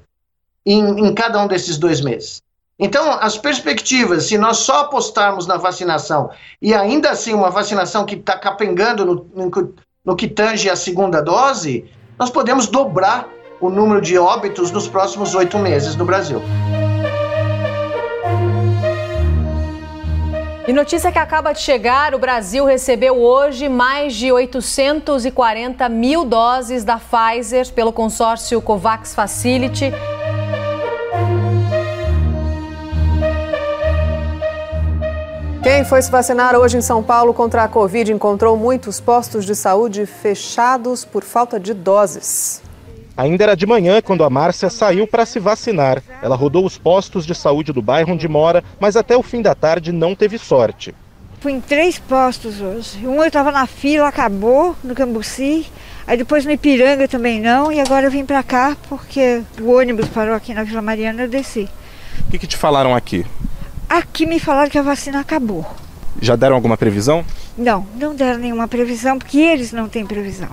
em, 0.65 1.07
em 1.07 1.13
cada 1.13 1.43
um 1.43 1.47
desses 1.47 1.77
dois 1.77 1.99
meses. 1.99 2.41
Então, 2.79 3.11
as 3.19 3.37
perspectivas, 3.37 4.27
se 4.27 4.37
nós 4.37 4.59
só 4.59 4.83
apostarmos 4.83 5.45
na 5.45 5.57
vacinação 5.57 6.29
e 6.61 6.73
ainda 6.73 7.11
assim 7.11 7.33
uma 7.33 7.49
vacinação 7.49 8.05
que 8.05 8.15
está 8.15 8.39
capengando 8.39 9.05
no, 9.05 9.29
no, 9.35 9.75
no 10.05 10.15
que 10.15 10.29
tange 10.29 10.69
a 10.69 10.75
segunda 10.77 11.21
dose, 11.21 11.91
nós 12.17 12.29
podemos 12.29 12.67
dobrar 12.67 13.27
o 13.61 13.69
número 13.69 14.01
de 14.01 14.17
óbitos 14.17 14.71
nos 14.71 14.87
próximos 14.87 15.35
oito 15.35 15.59
meses 15.59 15.95
no 15.95 16.03
Brasil. 16.03 16.41
E 20.67 20.73
notícia 20.73 21.11
que 21.11 21.19
acaba 21.19 21.53
de 21.53 21.59
chegar: 21.59 22.15
o 22.15 22.19
Brasil 22.19 22.65
recebeu 22.65 23.21
hoje 23.21 23.69
mais 23.69 24.15
de 24.15 24.31
840 24.31 25.87
mil 25.89 26.25
doses 26.25 26.83
da 26.83 26.97
Pfizer 26.97 27.71
pelo 27.73 27.93
consórcio 27.93 28.61
COVAX 28.61 29.13
Facility. 29.13 29.91
Quem 35.61 35.85
foi 35.85 36.01
se 36.01 36.09
vacinar 36.09 36.55
hoje 36.55 36.77
em 36.77 36.81
São 36.81 37.03
Paulo 37.03 37.35
contra 37.35 37.63
a 37.63 37.67
Covid 37.67 38.11
encontrou 38.11 38.57
muitos 38.57 38.99
postos 38.99 39.45
de 39.45 39.55
saúde 39.55 40.07
fechados 40.07 41.05
por 41.05 41.23
falta 41.23 41.59
de 41.59 41.73
doses. 41.73 42.61
Ainda 43.15 43.43
era 43.43 43.55
de 43.55 43.65
manhã 43.65 44.01
quando 44.01 44.23
a 44.23 44.29
Márcia 44.29 44.69
saiu 44.69 45.05
para 45.05 45.25
se 45.25 45.39
vacinar. 45.39 46.01
Ela 46.21 46.35
rodou 46.35 46.65
os 46.65 46.77
postos 46.77 47.25
de 47.25 47.35
saúde 47.35 47.73
do 47.73 47.81
bairro 47.81 48.13
onde 48.13 48.27
mora, 48.27 48.63
mas 48.79 48.95
até 48.95 49.15
o 49.15 49.23
fim 49.23 49.41
da 49.41 49.53
tarde 49.53 49.91
não 49.91 50.15
teve 50.15 50.37
sorte. 50.37 50.95
Fui 51.39 51.51
em 51.51 51.59
três 51.59 51.97
postos 51.97 52.61
hoje. 52.61 53.05
Um 53.05 53.15
eu 53.15 53.25
estava 53.25 53.51
na 53.51 53.65
fila, 53.65 54.07
acabou, 54.07 54.75
no 54.83 54.93
Cambuci. 54.93 55.65
Aí 56.05 56.15
depois 56.15 56.45
no 56.45 56.51
Ipiranga 56.51 57.07
também 57.07 57.41
não. 57.41 57.71
E 57.71 57.79
agora 57.79 58.05
eu 58.05 58.11
vim 58.11 58.25
para 58.25 58.43
cá 58.43 58.77
porque 58.87 59.41
o 59.59 59.71
ônibus 59.71 60.07
parou 60.07 60.35
aqui 60.35 60.53
na 60.53 60.63
Vila 60.63 60.81
Mariana 60.81 61.21
e 61.21 61.25
eu 61.25 61.29
desci. 61.29 61.67
O 62.27 62.31
que, 62.31 62.39
que 62.39 62.47
te 62.47 62.57
falaram 62.57 62.95
aqui? 62.95 63.25
Aqui 63.89 64.25
me 64.25 64.39
falaram 64.39 64.69
que 64.69 64.77
a 64.77 64.83
vacina 64.83 65.19
acabou. 65.19 65.65
Já 66.21 66.35
deram 66.35 66.55
alguma 66.55 66.77
previsão? 66.77 67.25
Não, 67.57 67.85
não 67.95 68.15
deram 68.15 68.39
nenhuma 68.39 68.67
previsão, 68.67 69.17
porque 69.17 69.39
eles 69.39 69.71
não 69.71 69.89
têm 69.89 70.05
previsão. 70.05 70.49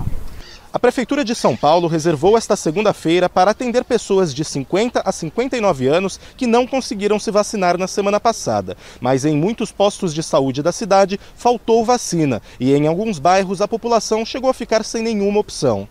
A 0.71 0.79
Prefeitura 0.79 1.25
de 1.25 1.35
São 1.35 1.57
Paulo 1.57 1.89
reservou 1.89 2.37
esta 2.37 2.55
segunda-feira 2.55 3.27
para 3.27 3.53
atender 3.53 3.85
pessoas 3.85 4.35
de 4.35 4.45
50 4.45 5.01
a 5.03 5.11
59 5.11 5.89
anos 5.89 6.21
que 6.37 6.47
não 6.47 6.67
conseguiram 6.67 7.19
se 7.19 7.31
vacinar 7.31 7.79
na 7.79 7.87
semana 7.87 8.21
passada. 8.21 8.77
Mas 9.01 9.25
em 9.25 9.35
muitos 9.35 9.73
postos 9.73 10.13
de 10.13 10.23
saúde 10.23 10.63
da 10.63 10.71
cidade 10.71 11.19
faltou 11.35 11.87
vacina 11.87 12.43
e 12.61 12.75
em 12.75 12.87
alguns 12.87 13.19
bairros 13.19 13.63
a 13.63 13.69
população 13.69 14.27
chegou 14.27 14.51
a 14.51 14.55
ficar 14.55 14.85
sem 14.85 15.03
nenhuma 15.03 15.41
opção. 15.41 15.89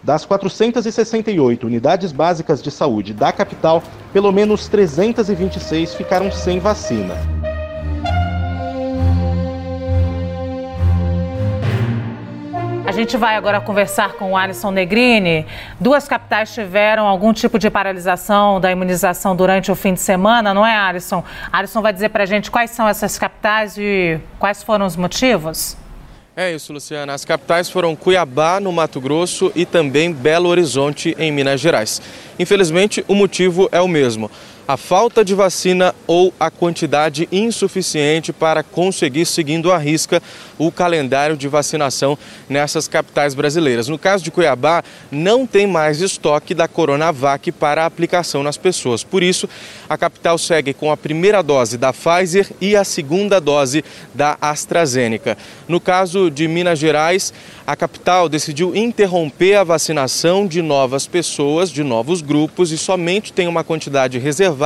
Das 0.00 0.24
468 0.24 1.66
unidades 1.66 2.12
básicas 2.12 2.62
de 2.62 2.70
saúde 2.70 3.12
da 3.12 3.32
capital, 3.32 3.82
pelo 4.12 4.30
menos 4.30 4.68
326 4.68 5.94
ficaram 5.94 6.30
sem 6.30 6.60
vacina. 6.60 7.39
A 12.90 12.92
gente 12.92 13.16
vai 13.16 13.36
agora 13.36 13.60
conversar 13.60 14.14
com 14.14 14.32
o 14.32 14.36
Alisson 14.36 14.72
Negrini. 14.72 15.46
Duas 15.78 16.08
capitais 16.08 16.52
tiveram 16.52 17.06
algum 17.06 17.32
tipo 17.32 17.56
de 17.56 17.70
paralisação 17.70 18.60
da 18.60 18.72
imunização 18.72 19.36
durante 19.36 19.70
o 19.70 19.76
fim 19.76 19.94
de 19.94 20.00
semana, 20.00 20.52
não 20.52 20.66
é, 20.66 20.74
Alisson? 20.74 21.22
Alisson 21.52 21.82
vai 21.82 21.92
dizer 21.92 22.08
para 22.08 22.24
a 22.24 22.26
gente 22.26 22.50
quais 22.50 22.72
são 22.72 22.88
essas 22.88 23.16
capitais 23.16 23.78
e 23.78 24.18
quais 24.40 24.64
foram 24.64 24.86
os 24.86 24.96
motivos? 24.96 25.76
É 26.36 26.52
isso, 26.52 26.72
Luciana. 26.72 27.14
As 27.14 27.24
capitais 27.24 27.70
foram 27.70 27.94
Cuiabá, 27.94 28.58
no 28.58 28.72
Mato 28.72 29.00
Grosso, 29.00 29.52
e 29.54 29.64
também 29.64 30.12
Belo 30.12 30.48
Horizonte, 30.48 31.14
em 31.16 31.30
Minas 31.30 31.60
Gerais. 31.60 32.02
Infelizmente, 32.40 33.04
o 33.06 33.14
motivo 33.14 33.68
é 33.70 33.80
o 33.80 33.86
mesmo 33.86 34.28
a 34.70 34.76
falta 34.76 35.24
de 35.24 35.34
vacina 35.34 35.92
ou 36.06 36.32
a 36.38 36.48
quantidade 36.48 37.28
insuficiente 37.32 38.32
para 38.32 38.62
conseguir, 38.62 39.26
seguindo 39.26 39.72
a 39.72 39.76
risca, 39.76 40.22
o 40.56 40.70
calendário 40.70 41.36
de 41.36 41.48
vacinação 41.48 42.16
nessas 42.48 42.86
capitais 42.86 43.34
brasileiras. 43.34 43.88
No 43.88 43.98
caso 43.98 44.22
de 44.22 44.30
Cuiabá, 44.30 44.84
não 45.10 45.44
tem 45.44 45.66
mais 45.66 46.00
estoque 46.00 46.54
da 46.54 46.68
Coronavac 46.68 47.50
para 47.50 47.84
aplicação 47.84 48.44
nas 48.44 48.56
pessoas. 48.56 49.02
Por 49.02 49.24
isso, 49.24 49.48
a 49.88 49.98
capital 49.98 50.38
segue 50.38 50.72
com 50.72 50.92
a 50.92 50.96
primeira 50.96 51.42
dose 51.42 51.76
da 51.76 51.92
Pfizer 51.92 52.48
e 52.60 52.76
a 52.76 52.84
segunda 52.84 53.40
dose 53.40 53.84
da 54.14 54.38
AstraZeneca. 54.40 55.36
No 55.66 55.80
caso 55.80 56.30
de 56.30 56.46
Minas 56.46 56.78
Gerais, 56.78 57.34
a 57.66 57.74
capital 57.74 58.28
decidiu 58.28 58.76
interromper 58.76 59.56
a 59.56 59.64
vacinação 59.64 60.46
de 60.46 60.62
novas 60.62 61.08
pessoas, 61.08 61.72
de 61.72 61.82
novos 61.82 62.22
grupos 62.22 62.70
e 62.70 62.78
somente 62.78 63.32
tem 63.32 63.48
uma 63.48 63.64
quantidade 63.64 64.16
reservada 64.18 64.59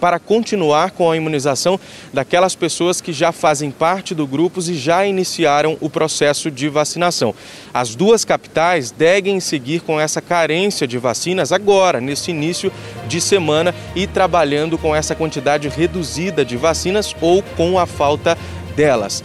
para 0.00 0.18
continuar 0.18 0.90
com 0.90 1.10
a 1.10 1.16
imunização 1.16 1.78
daquelas 2.12 2.54
pessoas 2.54 3.00
que 3.00 3.12
já 3.12 3.32
fazem 3.32 3.70
parte 3.70 4.14
do 4.14 4.26
grupo 4.26 4.60
e 4.60 4.74
já 4.74 5.06
iniciaram 5.06 5.76
o 5.80 5.88
processo 5.88 6.50
de 6.50 6.68
vacinação. 6.68 7.34
As 7.72 7.94
duas 7.94 8.24
capitais 8.24 8.90
devem 8.90 9.40
seguir 9.40 9.80
com 9.80 10.00
essa 10.00 10.20
carência 10.20 10.86
de 10.86 10.98
vacinas 10.98 11.52
agora, 11.52 12.00
nesse 12.00 12.30
início 12.30 12.72
de 13.06 13.20
semana 13.20 13.74
e 13.94 14.06
trabalhando 14.06 14.76
com 14.76 14.94
essa 14.94 15.14
quantidade 15.14 15.68
reduzida 15.68 16.44
de 16.44 16.56
vacinas 16.56 17.14
ou 17.20 17.42
com 17.56 17.78
a 17.78 17.86
falta 17.86 18.36
delas. 18.76 19.22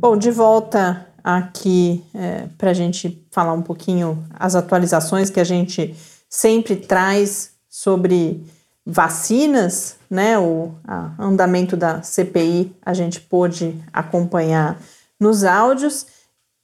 Bom, 0.00 0.16
de 0.18 0.30
volta 0.30 1.13
aqui 1.24 2.04
é, 2.14 2.48
para 2.58 2.70
a 2.70 2.74
gente 2.74 3.26
falar 3.30 3.54
um 3.54 3.62
pouquinho 3.62 4.22
as 4.38 4.54
atualizações 4.54 5.30
que 5.30 5.40
a 5.40 5.44
gente 5.44 5.96
sempre 6.28 6.76
traz 6.76 7.52
sobre 7.68 8.44
vacinas, 8.84 9.96
né? 10.10 10.38
O 10.38 10.74
andamento 11.18 11.74
da 11.76 12.02
CPI 12.02 12.76
a 12.84 12.92
gente 12.92 13.20
pôde 13.20 13.82
acompanhar 13.90 14.78
nos 15.18 15.42
áudios. 15.42 16.06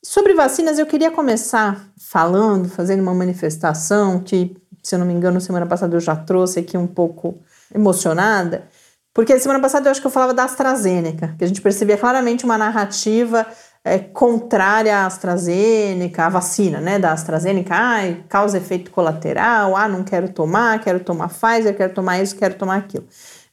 Sobre 0.04 0.34
vacinas, 0.34 0.78
eu 0.78 0.86
queria 0.86 1.10
começar 1.10 1.88
falando, 1.98 2.68
fazendo 2.68 3.00
uma 3.00 3.14
manifestação 3.14 4.20
que, 4.20 4.54
se 4.82 4.94
eu 4.94 4.98
não 4.98 5.06
me 5.06 5.14
engano, 5.14 5.40
semana 5.40 5.64
passada 5.64 5.96
eu 5.96 6.00
já 6.00 6.14
trouxe 6.14 6.60
aqui 6.60 6.76
um 6.76 6.86
pouco 6.86 7.40
emocionada 7.74 8.68
porque 9.12 9.38
semana 9.40 9.60
passada 9.60 9.88
eu 9.88 9.90
acho 9.90 10.00
que 10.00 10.06
eu 10.06 10.10
falava 10.10 10.32
da 10.32 10.44
AstraZeneca, 10.44 11.34
que 11.36 11.44
a 11.44 11.46
gente 11.46 11.60
percebia 11.60 11.96
claramente 11.96 12.44
uma 12.44 12.56
narrativa 12.56 13.46
é, 13.84 13.98
contrária 13.98 14.98
à 14.98 15.06
AstraZeneca, 15.06 16.26
à 16.26 16.28
vacina, 16.28 16.80
né, 16.80 16.98
da 16.98 17.12
AstraZeneca, 17.12 17.74
ai, 17.74 18.24
causa 18.28 18.58
efeito 18.58 18.90
colateral, 18.90 19.76
ah, 19.76 19.88
não 19.88 20.04
quero 20.04 20.28
tomar, 20.28 20.80
quero 20.80 21.00
tomar 21.00 21.28
Pfizer, 21.28 21.76
quero 21.76 21.94
tomar 21.94 22.22
isso, 22.22 22.36
quero 22.36 22.54
tomar 22.54 22.76
aquilo. 22.76 23.06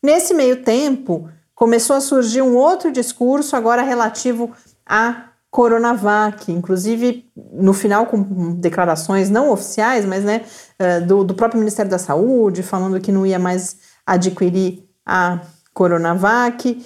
Nesse 0.04 0.34
meio 0.34 0.64
tempo, 0.64 1.30
começou 1.56 1.96
a 1.96 2.02
surgir 2.02 2.42
um 2.42 2.56
outro 2.56 2.92
discurso 2.92 3.56
agora 3.56 3.82
relativo 3.82 4.52
à 4.86 5.28
Coronavac, 5.50 6.52
inclusive 6.52 7.26
no 7.54 7.74
final 7.74 8.06
com 8.06 8.54
declarações 8.56 9.30
não 9.30 9.50
oficiais, 9.50 10.06
mas 10.06 10.24
né, 10.24 10.46
eh, 10.78 11.00
do, 11.00 11.24
do 11.24 11.34
próprio 11.34 11.58
Ministério 11.58 11.90
da 11.90 11.98
Saúde, 11.98 12.62
falando 12.62 13.00
que 13.00 13.12
não 13.12 13.26
ia 13.26 13.40
mais 13.40 13.78
adquirir 14.06 14.88
a 15.06 15.40
Coronavac. 15.74 16.86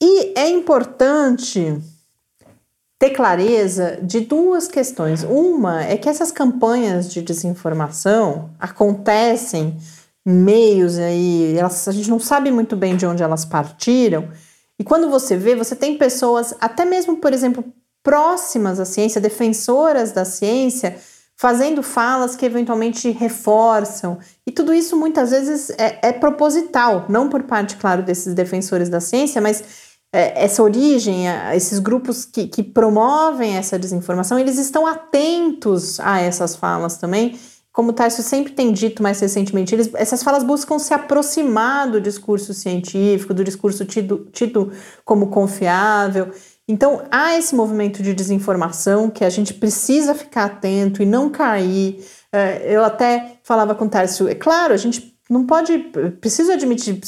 E 0.00 0.38
é 0.38 0.48
importante 0.50 1.80
ter 2.98 3.10
clareza 3.10 3.98
de 4.02 4.20
duas 4.20 4.68
questões. 4.68 5.24
Uma 5.24 5.82
é 5.84 5.96
que 5.96 6.08
essas 6.08 6.30
campanhas 6.30 7.12
de 7.12 7.22
desinformação 7.22 8.50
acontecem 8.58 9.76
em 10.26 10.32
meios 10.32 10.98
aí, 10.98 11.56
elas, 11.56 11.86
a 11.86 11.92
gente 11.92 12.08
não 12.08 12.18
sabe 12.18 12.50
muito 12.50 12.76
bem 12.76 12.96
de 12.96 13.04
onde 13.04 13.22
elas 13.22 13.44
partiram. 13.44 14.28
E 14.78 14.84
quando 14.84 15.10
você 15.10 15.36
vê, 15.36 15.54
você 15.54 15.76
tem 15.76 15.98
pessoas, 15.98 16.54
até 16.60 16.84
mesmo, 16.84 17.16
por 17.18 17.32
exemplo, 17.32 17.64
próximas 18.02 18.80
à 18.80 18.84
ciência, 18.84 19.20
defensoras 19.20 20.12
da 20.12 20.24
ciência, 20.24 20.96
fazendo 21.36 21.82
falas 21.82 22.36
que 22.36 22.46
eventualmente 22.46 23.10
reforçam. 23.10 24.18
E 24.46 24.52
tudo 24.52 24.72
isso 24.72 24.96
muitas 24.96 25.30
vezes 25.30 25.70
é, 25.70 25.98
é 26.02 26.12
proposital, 26.12 27.06
não 27.08 27.28
por 27.28 27.42
parte, 27.42 27.76
claro, 27.76 28.02
desses 28.02 28.34
defensores 28.34 28.88
da 28.88 29.00
ciência, 29.00 29.40
mas 29.40 29.83
essa 30.16 30.62
origem, 30.62 31.24
esses 31.54 31.78
grupos 31.78 32.24
que, 32.24 32.46
que 32.46 32.62
promovem 32.62 33.56
essa 33.56 33.78
desinformação, 33.78 34.38
eles 34.38 34.58
estão 34.58 34.86
atentos 34.86 35.98
a 35.98 36.20
essas 36.20 36.54
falas 36.54 36.96
também. 36.96 37.38
Como 37.72 37.90
o 37.90 37.92
Tarso 37.92 38.22
sempre 38.22 38.52
tem 38.52 38.72
dito 38.72 39.02
mais 39.02 39.18
recentemente, 39.18 39.74
eles, 39.74 39.90
essas 39.94 40.22
falas 40.22 40.44
buscam 40.44 40.78
se 40.78 40.94
aproximar 40.94 41.90
do 41.90 42.00
discurso 42.00 42.54
científico, 42.54 43.34
do 43.34 43.42
discurso 43.42 43.84
tido, 43.84 44.28
tido 44.30 44.70
como 45.04 45.26
confiável. 45.26 46.30
Então, 46.68 47.02
há 47.10 47.36
esse 47.36 47.52
movimento 47.52 48.00
de 48.00 48.14
desinformação 48.14 49.10
que 49.10 49.24
a 49.24 49.28
gente 49.28 49.52
precisa 49.52 50.14
ficar 50.14 50.44
atento 50.44 51.02
e 51.02 51.06
não 51.06 51.28
cair. 51.28 52.06
É, 52.32 52.72
eu 52.72 52.84
até 52.84 53.38
falava 53.42 53.74
com 53.74 53.86
o 53.86 53.88
Tarso, 53.88 54.28
é 54.28 54.36
claro, 54.36 54.72
a 54.72 54.76
gente 54.76 55.12
não 55.28 55.44
pode, 55.44 55.76
preciso 56.20 56.52
admitir, 56.52 57.00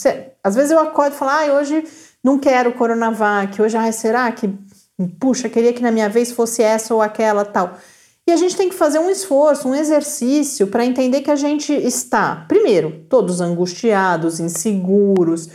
às 0.42 0.54
vezes 0.56 0.72
eu 0.72 0.80
acordo 0.80 1.14
e 1.14 1.16
falo, 1.16 1.30
ah, 1.30 1.58
hoje 1.58 1.84
não 2.26 2.40
quero 2.40 2.72
Coronavac, 2.72 3.62
hoje, 3.62 3.76
ah, 3.76 3.92
será 3.92 4.32
que, 4.32 4.52
puxa, 5.20 5.48
queria 5.48 5.72
que 5.72 5.80
na 5.80 5.92
minha 5.92 6.08
vez 6.08 6.32
fosse 6.32 6.60
essa 6.60 6.92
ou 6.92 7.00
aquela 7.00 7.44
tal. 7.44 7.78
E 8.26 8.32
a 8.32 8.36
gente 8.36 8.56
tem 8.56 8.68
que 8.68 8.74
fazer 8.74 8.98
um 8.98 9.08
esforço, 9.08 9.68
um 9.68 9.74
exercício 9.76 10.66
para 10.66 10.84
entender 10.84 11.20
que 11.20 11.30
a 11.30 11.36
gente 11.36 11.72
está, 11.72 12.44
primeiro, 12.48 13.04
todos 13.08 13.40
angustiados, 13.40 14.40
inseguros, 14.40 15.48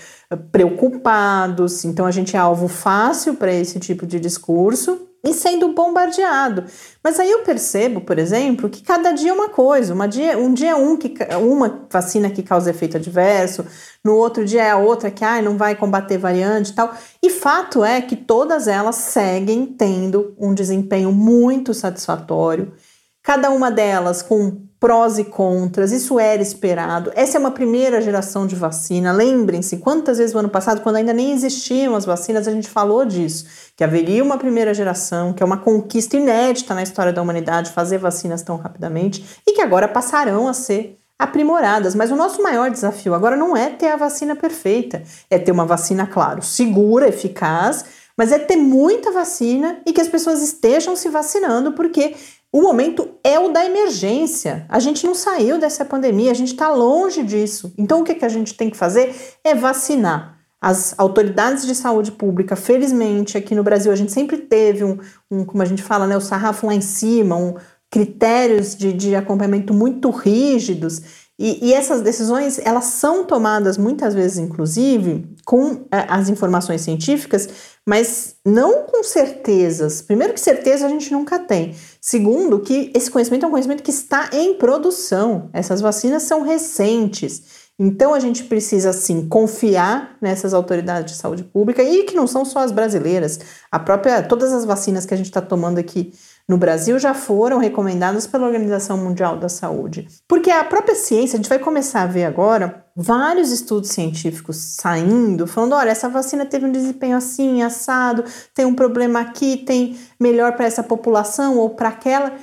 preocupados, 0.49 1.83
então 1.83 2.05
a 2.05 2.11
gente 2.11 2.37
é 2.37 2.39
alvo 2.39 2.69
fácil 2.69 3.35
para 3.35 3.53
esse 3.53 3.77
tipo 3.77 4.07
de 4.07 4.17
discurso 4.17 5.10
e 5.23 5.33
sendo 5.33 5.73
bombardeado. 5.73 6.65
Mas 7.03 7.19
aí 7.19 7.29
eu 7.29 7.43
percebo, 7.43 8.01
por 8.01 8.17
exemplo, 8.17 8.69
que 8.69 8.81
cada 8.81 9.11
dia 9.11 9.29
é 9.29 9.33
uma 9.33 9.49
coisa. 9.49 9.93
Uma 9.93 10.07
dia, 10.07 10.37
um 10.37 10.53
dia 10.53 10.71
é 10.71 10.75
um 10.75 10.97
que, 10.97 11.13
uma 11.39 11.87
vacina 11.91 12.29
que 12.29 12.41
causa 12.41 12.71
efeito 12.71 12.97
adverso, 12.97 13.65
no 14.03 14.15
outro 14.15 14.43
dia 14.43 14.63
é 14.63 14.71
a 14.71 14.77
outra 14.77 15.11
que 15.11 15.23
ah, 15.23 15.41
não 15.41 15.57
vai 15.57 15.75
combater 15.75 16.17
variante 16.17 16.71
e 16.71 16.75
tal. 16.75 16.95
E 17.21 17.29
fato 17.29 17.83
é 17.83 18.01
que 18.01 18.15
todas 18.15 18.67
elas 18.67 18.95
seguem 18.95 19.65
tendo 19.65 20.35
um 20.39 20.53
desempenho 20.53 21.11
muito 21.11 21.73
satisfatório. 21.73 22.73
Cada 23.21 23.51
uma 23.51 23.69
delas 23.69 24.23
com 24.23 24.70
prós 24.81 25.19
e 25.19 25.25
contras, 25.25 25.91
isso 25.91 26.19
era 26.19 26.41
esperado. 26.41 27.11
Essa 27.15 27.37
é 27.37 27.39
uma 27.39 27.51
primeira 27.51 28.01
geração 28.01 28.47
de 28.47 28.55
vacina. 28.55 29.11
Lembrem-se, 29.11 29.77
quantas 29.77 30.17
vezes 30.17 30.33
no 30.33 30.39
ano 30.39 30.49
passado, 30.49 30.81
quando 30.81 30.95
ainda 30.95 31.13
nem 31.13 31.31
existiam 31.31 31.95
as 31.95 32.03
vacinas, 32.03 32.47
a 32.47 32.51
gente 32.51 32.67
falou 32.67 33.05
disso, 33.05 33.45
que 33.77 33.83
haveria 33.83 34.23
uma 34.23 34.39
primeira 34.39 34.73
geração, 34.73 35.33
que 35.33 35.43
é 35.43 35.45
uma 35.45 35.57
conquista 35.57 36.17
inédita 36.17 36.73
na 36.73 36.81
história 36.81 37.13
da 37.13 37.21
humanidade 37.21 37.69
fazer 37.69 37.99
vacinas 37.99 38.41
tão 38.41 38.57
rapidamente 38.57 39.23
e 39.47 39.53
que 39.53 39.61
agora 39.61 39.87
passarão 39.87 40.47
a 40.47 40.53
ser 40.53 40.97
aprimoradas. 41.19 41.93
Mas 41.93 42.09
o 42.09 42.15
nosso 42.15 42.41
maior 42.41 42.71
desafio 42.71 43.13
agora 43.13 43.35
não 43.35 43.55
é 43.55 43.69
ter 43.69 43.89
a 43.89 43.97
vacina 43.97 44.35
perfeita, 44.35 45.03
é 45.29 45.37
ter 45.37 45.51
uma 45.51 45.65
vacina, 45.65 46.07
claro, 46.07 46.41
segura, 46.41 47.07
eficaz, 47.07 47.85
mas 48.21 48.31
é 48.31 48.37
ter 48.37 48.55
muita 48.55 49.11
vacina 49.11 49.81
e 49.83 49.91
que 49.91 49.99
as 49.99 50.07
pessoas 50.07 50.43
estejam 50.43 50.95
se 50.95 51.09
vacinando, 51.09 51.71
porque 51.71 52.13
o 52.53 52.61
momento 52.61 53.15
é 53.23 53.39
o 53.39 53.49
da 53.49 53.65
emergência. 53.65 54.63
A 54.69 54.77
gente 54.77 55.07
não 55.07 55.15
saiu 55.15 55.57
dessa 55.57 55.83
pandemia, 55.83 56.29
a 56.29 56.35
gente 56.35 56.51
está 56.51 56.69
longe 56.69 57.23
disso. 57.23 57.73
Então, 57.75 58.01
o 58.01 58.03
que, 58.03 58.13
que 58.13 58.23
a 58.23 58.29
gente 58.29 58.53
tem 58.53 58.69
que 58.69 58.77
fazer 58.77 59.15
é 59.43 59.55
vacinar. 59.55 60.37
As 60.61 60.93
autoridades 60.99 61.65
de 61.65 61.73
saúde 61.73 62.11
pública, 62.11 62.55
felizmente, 62.55 63.39
aqui 63.39 63.55
no 63.55 63.63
Brasil, 63.63 63.91
a 63.91 63.95
gente 63.95 64.11
sempre 64.11 64.37
teve 64.37 64.83
um, 64.83 64.99
um 65.31 65.43
como 65.43 65.63
a 65.63 65.65
gente 65.65 65.81
fala, 65.81 66.05
né, 66.05 66.15
o 66.15 66.21
sarrafo 66.21 66.67
lá 66.67 66.75
em 66.75 66.81
cima, 66.81 67.35
um, 67.35 67.55
critérios 67.91 68.75
de, 68.75 68.93
de 68.93 69.15
acompanhamento 69.15 69.73
muito 69.73 70.11
rígidos. 70.11 71.20
E, 71.43 71.57
e, 71.69 71.73
essas 71.73 72.01
decisões, 72.01 72.59
elas 72.63 72.85
são 72.85 73.25
tomadas 73.25 73.75
muitas 73.75 74.13
vezes, 74.13 74.37
inclusive, 74.37 75.27
com 75.43 75.87
é, 75.91 76.05
as 76.07 76.29
informações 76.29 76.81
científicas, 76.81 77.49
mas 77.83 78.35
não 78.45 78.83
com 78.83 79.03
certezas. 79.03 80.03
Primeiro 80.03 80.35
que 80.35 80.39
certeza 80.39 80.85
a 80.85 80.89
gente 80.89 81.11
nunca 81.11 81.39
tem. 81.39 81.73
Segundo, 81.99 82.59
que 82.59 82.91
esse 82.93 83.09
conhecimento 83.09 83.43
é 83.43 83.47
um 83.47 83.51
conhecimento 83.51 83.81
que 83.81 83.89
está 83.89 84.29
em 84.31 84.53
produção. 84.53 85.49
Essas 85.51 85.81
vacinas 85.81 86.21
são 86.21 86.43
recentes. 86.43 87.41
Então 87.79 88.13
a 88.13 88.19
gente 88.19 88.43
precisa 88.43 88.93
sim 88.93 89.27
confiar 89.27 90.15
nessas 90.21 90.53
autoridades 90.53 91.13
de 91.13 91.17
saúde 91.17 91.43
pública 91.43 91.81
e 91.81 92.03
que 92.03 92.15
não 92.15 92.27
são 92.27 92.45
só 92.45 92.59
as 92.59 92.71
brasileiras. 92.71 93.39
A 93.71 93.79
própria 93.79 94.21
todas 94.21 94.53
as 94.53 94.63
vacinas 94.63 95.07
que 95.07 95.15
a 95.15 95.17
gente 95.17 95.25
está 95.25 95.41
tomando 95.41 95.79
aqui 95.79 96.13
no 96.47 96.57
Brasil 96.57 96.99
já 96.99 97.13
foram 97.13 97.57
recomendadas 97.57 98.27
pela 98.27 98.45
Organização 98.45 98.97
Mundial 98.97 99.37
da 99.37 99.47
Saúde. 99.47 100.07
Porque 100.27 100.49
a 100.49 100.63
própria 100.63 100.95
ciência, 100.95 101.35
a 101.35 101.41
gente 101.41 101.49
vai 101.49 101.59
começar 101.59 102.01
a 102.01 102.07
ver 102.07 102.25
agora 102.25 102.85
vários 102.95 103.51
estudos 103.51 103.89
científicos 103.89 104.57
saindo, 104.79 105.47
falando: 105.47 105.73
olha, 105.73 105.89
essa 105.89 106.09
vacina 106.09 106.45
teve 106.45 106.65
um 106.65 106.71
desempenho 106.71 107.15
assim, 107.15 107.61
assado, 107.61 108.23
tem 108.53 108.65
um 108.65 108.75
problema 108.75 109.21
aqui, 109.21 109.57
tem 109.57 109.97
melhor 110.19 110.53
para 110.53 110.65
essa 110.65 110.83
população 110.83 111.57
ou 111.57 111.69
para 111.69 111.89
aquela. 111.89 112.33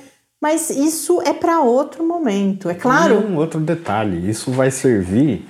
Mas 0.41 0.69
isso 0.69 1.21
é 1.21 1.33
para 1.33 1.59
outro 1.59 2.05
momento, 2.05 2.69
é 2.69 2.73
claro. 2.73 3.15
um 3.15 3.35
outro 3.37 3.59
detalhe: 3.59 4.29
isso 4.29 4.51
vai 4.51 4.71
servir 4.71 5.45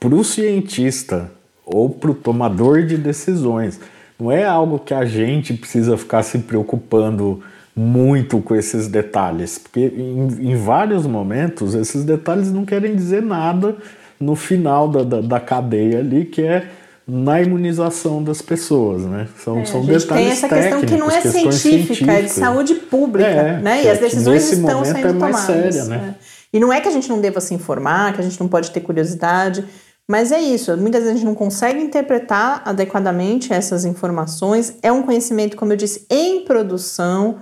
para 0.00 0.14
o 0.14 0.24
cientista 0.24 1.30
ou 1.64 1.90
para 1.90 2.10
o 2.10 2.14
tomador 2.14 2.84
de 2.84 2.96
decisões. 2.96 3.78
Não 4.18 4.32
é 4.32 4.44
algo 4.44 4.80
que 4.80 4.92
a 4.92 5.04
gente 5.04 5.54
precisa 5.54 5.96
ficar 5.96 6.24
se 6.24 6.38
preocupando 6.38 7.40
muito 7.78 8.40
com 8.40 8.56
esses 8.56 8.88
detalhes, 8.88 9.56
porque 9.56 9.92
em, 9.96 10.50
em, 10.50 10.56
vários 10.56 11.06
momentos 11.06 11.76
esses 11.76 12.02
detalhes 12.02 12.50
não 12.50 12.64
querem 12.64 12.96
dizer 12.96 13.22
nada 13.22 13.76
no 14.20 14.34
final 14.34 14.88
da, 14.88 15.04
da, 15.04 15.20
da 15.20 15.38
cadeia 15.38 16.00
ali, 16.00 16.24
que 16.24 16.42
é 16.42 16.66
na 17.06 17.40
imunização 17.40 18.22
das 18.22 18.42
pessoas, 18.42 19.02
né? 19.02 19.28
São, 19.42 19.60
é, 19.60 19.64
são 19.64 19.86
detalhes 19.86 20.04
técnicos. 20.04 20.16
Tem 20.16 20.28
essa 20.28 20.48
questão 20.48 20.80
que 20.80 20.96
não 20.96 21.08
é 21.08 21.20
científica, 21.20 22.12
é 22.12 22.22
de 22.22 22.30
saúde 22.30 22.74
pública, 22.74 23.28
é, 23.28 23.60
né? 23.60 23.84
E 23.84 23.88
as 23.88 24.00
decisões 24.00 24.52
estão 24.52 24.84
sendo 24.84 24.98
é 24.98 25.12
mais 25.12 25.46
tomadas. 25.46 25.74
Séria, 25.74 25.84
né? 25.84 26.14
É. 26.18 26.56
E 26.56 26.58
não 26.58 26.72
é 26.72 26.80
que 26.80 26.88
a 26.88 26.90
gente 26.90 27.08
não 27.08 27.20
deva 27.20 27.40
se 27.40 27.54
informar, 27.54 28.12
que 28.12 28.20
a 28.20 28.24
gente 28.24 28.40
não 28.40 28.48
pode 28.48 28.72
ter 28.72 28.80
curiosidade, 28.80 29.64
mas 30.08 30.32
é 30.32 30.40
isso. 30.40 30.76
Muitas 30.76 31.02
vezes 31.02 31.14
a 31.14 31.18
gente 31.18 31.26
não 31.26 31.34
consegue 31.34 31.80
interpretar 31.80 32.60
adequadamente 32.64 33.52
essas 33.52 33.84
informações. 33.84 34.74
É 34.82 34.90
um 34.90 35.02
conhecimento, 35.02 35.56
como 35.56 35.72
eu 35.72 35.76
disse, 35.76 36.04
em 36.10 36.44
produção 36.44 37.36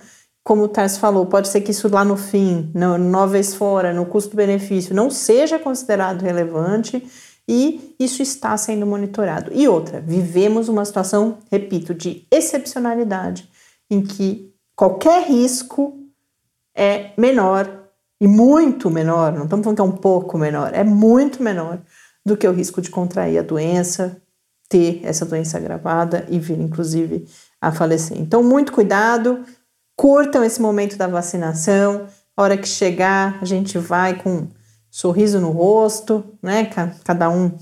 como 0.46 0.62
o 0.62 0.68
Tarso 0.68 1.00
falou, 1.00 1.26
pode 1.26 1.48
ser 1.48 1.61
que 1.61 1.72
isso 1.72 1.88
lá 1.88 2.04
no 2.04 2.16
fim, 2.16 2.70
no, 2.72 2.96
numa 2.96 3.26
vez 3.26 3.52
fora, 3.52 3.92
no 3.92 4.06
custo-benefício, 4.06 4.94
não 4.94 5.11
seja 5.11 5.59
considerado 5.59 6.22
relevante 6.22 7.04
e 7.48 7.96
isso 7.98 8.22
está 8.22 8.56
sendo 8.56 8.87
monitorado. 8.87 9.50
E 9.52 9.66
outra, 9.66 10.00
vivemos 10.00 10.68
uma 10.68 10.85
situação, 10.85 11.38
repito, 11.50 11.92
de 11.92 12.24
excepcionalidade, 12.30 13.50
em 13.90 14.00
que 14.00 14.54
qualquer 14.76 15.26
risco 15.26 15.98
é 16.76 17.11
menor 17.18 17.68
e 18.20 18.28
muito 18.28 18.88
menor, 18.88 19.32
não 19.32 19.46
estamos 19.46 19.64
falando 19.64 19.76
que 19.78 19.82
é 19.82 19.85
um 19.85 20.00
pouco 20.00 20.38
menor, 20.38 20.72
é 20.72 20.85
muito 20.85 21.42
menor 21.42 21.80
do 22.24 22.37
que 22.37 22.46
o 22.46 22.52
risco 22.52 22.80
de 22.80 22.88
contrair 22.88 23.37
a 23.37 23.42
doença, 23.42 24.22
ter 24.68 25.00
essa 25.02 25.26
doença 25.26 25.59
agravada 25.59 26.24
e 26.28 26.38
vir, 26.38 26.61
inclusive, 26.61 27.26
a 27.61 27.72
falecer. 27.72 28.16
Então, 28.16 28.44
muito 28.44 28.70
cuidado 28.70 29.44
curtam 29.96 30.44
esse 30.44 30.61
momento 30.61 30.96
da 30.96 31.06
vacinação. 31.06 32.06
A 32.37 32.42
hora 32.42 32.56
que 32.56 32.68
chegar, 32.68 33.38
a 33.40 33.44
gente 33.44 33.78
vai 33.78 34.14
com 34.14 34.30
um 34.30 34.48
sorriso 34.90 35.40
no 35.40 35.50
rosto, 35.50 36.24
né? 36.42 36.70
Cada 37.02 37.30
um 37.30 37.56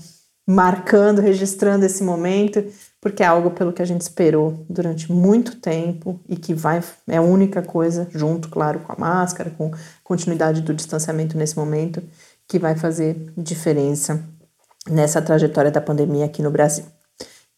marcando, 0.47 1.21
registrando 1.21 1.85
esse 1.85 2.03
momento, 2.03 2.63
porque 3.01 3.23
é 3.23 3.25
algo 3.25 3.51
pelo 3.51 3.73
que 3.73 3.81
a 3.81 3.85
gente 3.85 4.01
esperou 4.01 4.65
durante 4.69 5.11
muito 5.11 5.55
tempo 5.55 6.19
e 6.29 6.35
que 6.35 6.53
vai 6.53 6.83
é 7.07 7.17
a 7.17 7.21
única 7.21 7.63
coisa, 7.63 8.07
junto, 8.11 8.49
claro, 8.49 8.79
com 8.79 8.91
a 8.91 8.95
máscara, 8.95 9.49
com 9.49 9.71
continuidade 10.03 10.61
do 10.61 10.73
distanciamento 10.73 11.37
nesse 11.37 11.57
momento, 11.57 12.03
que 12.47 12.59
vai 12.59 12.75
fazer 12.75 13.33
diferença 13.35 14.23
nessa 14.87 15.21
trajetória 15.21 15.71
da 15.71 15.81
pandemia 15.81 16.25
aqui 16.25 16.43
no 16.43 16.51
Brasil. 16.51 16.85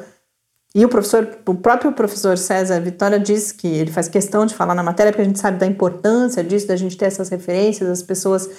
e 0.76 0.84
o 0.84 0.90
professor, 0.90 1.40
o 1.48 1.56
próprio 1.56 1.94
professor 1.94 2.38
César 2.38 2.82
Vitória 2.82 3.18
diz 3.18 3.54
que 3.54 3.66
ele 3.66 3.90
faz 3.90 4.10
questão 4.10 4.46
de 4.46 4.54
falar 4.54 4.76
na 4.76 4.84
matéria, 4.84 5.14
porque 5.14 5.22
a 5.22 5.26
gente 5.26 5.40
sabe 5.40 5.58
da 5.58 5.66
importância 5.66 6.44
disso, 6.44 6.68
da 6.68 6.76
gente 6.76 6.98
ter 6.98 7.06
essas 7.06 7.30
referências, 7.30 7.90
as 7.90 8.04
pessoas 8.04 8.50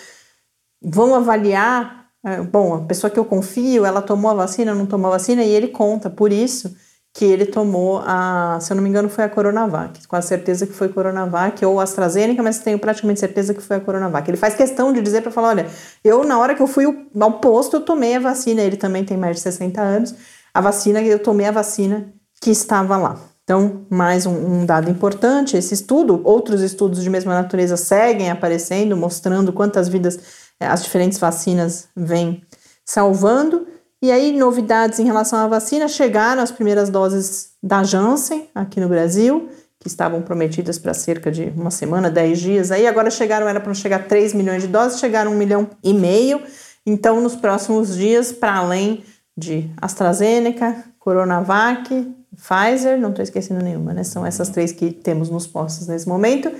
vão 0.83 1.15
avaliar. 1.15 2.07
É, 2.25 2.41
bom, 2.41 2.77
a 2.77 2.81
pessoa 2.81 3.11
que 3.11 3.19
eu 3.19 3.25
confio, 3.25 3.85
ela 3.85 4.01
tomou 4.01 4.31
a 4.31 4.35
vacina, 4.35 4.75
não 4.75 4.87
tomou 4.87 5.09
a 5.09 5.19
vacina, 5.19 5.45
e 5.45 5.51
ele 5.51 5.69
conta 5.69 6.09
por 6.09 6.33
isso 6.33 6.75
que 7.15 7.27
ele 7.27 7.45
tomou 7.45 8.03
a, 8.07 8.59
se 8.61 8.73
eu 8.73 8.77
não 8.77 8.83
me 8.83 8.89
engano, 8.89 9.09
foi 9.09 9.25
a 9.25 9.29
Coronavac, 9.29 10.07
com 10.07 10.17
a 10.17 10.23
certeza 10.23 10.67
que 10.67 10.73
foi 10.73 10.89
Coronavac 10.89 11.63
ou 11.65 11.79
AstraZeneca, 11.79 12.43
mas 12.43 12.61
tenho 12.61 12.79
praticamente 12.79 13.21
certeza 13.21 13.53
que 13.53 13.61
foi 13.61 13.77
a 13.77 13.81
Coronavac. 13.81 14.29
Ele 14.31 14.39
faz 14.39 14.55
questão 14.55 14.93
de 14.93 15.03
dizer 15.03 15.21
para 15.21 15.31
falar, 15.31 15.49
olha, 15.49 15.67
eu 16.03 16.25
na 16.25 16.39
hora 16.39 16.55
que 16.55 16.63
eu 16.63 16.67
fui 16.67 16.87
ao 17.21 17.33
posto, 17.33 17.77
eu 17.77 17.81
tomei 17.83 18.17
a 18.17 18.21
vacina, 18.21 18.63
ele 18.63 18.77
também 18.77 19.05
tem 19.05 19.17
mais 19.19 19.37
de 19.37 19.43
60 19.43 19.81
anos, 19.81 20.15
a 20.55 20.61
vacina, 20.61 21.03
eu 21.03 21.19
tomei 21.19 21.47
a 21.47 21.51
vacina 21.51 22.13
que 22.41 22.51
estava 22.51 22.97
lá. 22.97 23.19
Então, 23.45 23.85
mais 23.91 24.25
um, 24.25 24.61
um 24.61 24.67
dado 24.67 24.91
importante, 24.91 25.57
esse 25.57 25.75
estudo, 25.75 26.21
outros 26.25 26.63
estudos 26.63 27.03
de 27.03 27.11
mesma 27.11 27.35
natureza 27.35 27.77
seguem 27.77 28.31
aparecendo, 28.31 28.97
mostrando 28.97 29.53
quantas 29.53 29.89
vidas 29.89 30.19
eh, 30.61 30.67
as 30.67 30.83
diferentes 30.83 31.19
vacinas 31.19 31.89
vêm 31.95 32.43
salvando, 32.85 33.67
e 34.03 34.11
aí, 34.11 34.37
novidades 34.37 34.99
em 34.99 35.05
relação 35.05 35.39
à 35.39 35.47
vacina: 35.47 35.87
chegaram 35.87 36.43
as 36.43 36.51
primeiras 36.51 36.91
doses 36.91 37.53
da 37.63 37.85
Janssen 37.85 38.49
aqui 38.53 38.81
no 38.81 38.89
Brasil, 38.89 39.49
que 39.79 39.87
estavam 39.87 40.21
prometidas 40.23 40.77
para 40.77 40.93
cerca 40.93 41.31
de 41.31 41.53
uma 41.57 41.71
semana, 41.71 42.11
10 42.11 42.41
dias. 42.41 42.71
Aí 42.73 42.85
agora 42.85 43.13
chegaram, 43.13 43.47
era 43.47 43.61
para 43.61 43.73
chegar 43.75 44.09
3 44.09 44.35
milhões 44.35 44.63
de 44.63 44.69
doses, 44.69 44.99
chegaram 44.99 45.31
1 45.31 45.35
milhão 45.37 45.71
e 45.85 45.95
meio. 45.95 46.43
Então, 46.85 47.21
nos 47.21 47.37
próximos 47.37 47.95
dias, 47.95 48.33
para 48.33 48.57
além 48.57 49.05
de 49.37 49.71
AstraZeneca, 49.81 50.85
Coronavac, 50.99 51.89
Pfizer, 52.37 52.99
não 52.99 53.11
estou 53.11 53.23
esquecendo 53.23 53.63
nenhuma, 53.63 53.95
né? 53.95 54.03
São 54.03 54.27
essas 54.27 54.49
três 54.49 54.73
que 54.73 54.91
temos 54.91 55.31
nos 55.31 55.47
postos 55.47 55.87
nesse 55.87 56.09
momento. 56.09 56.51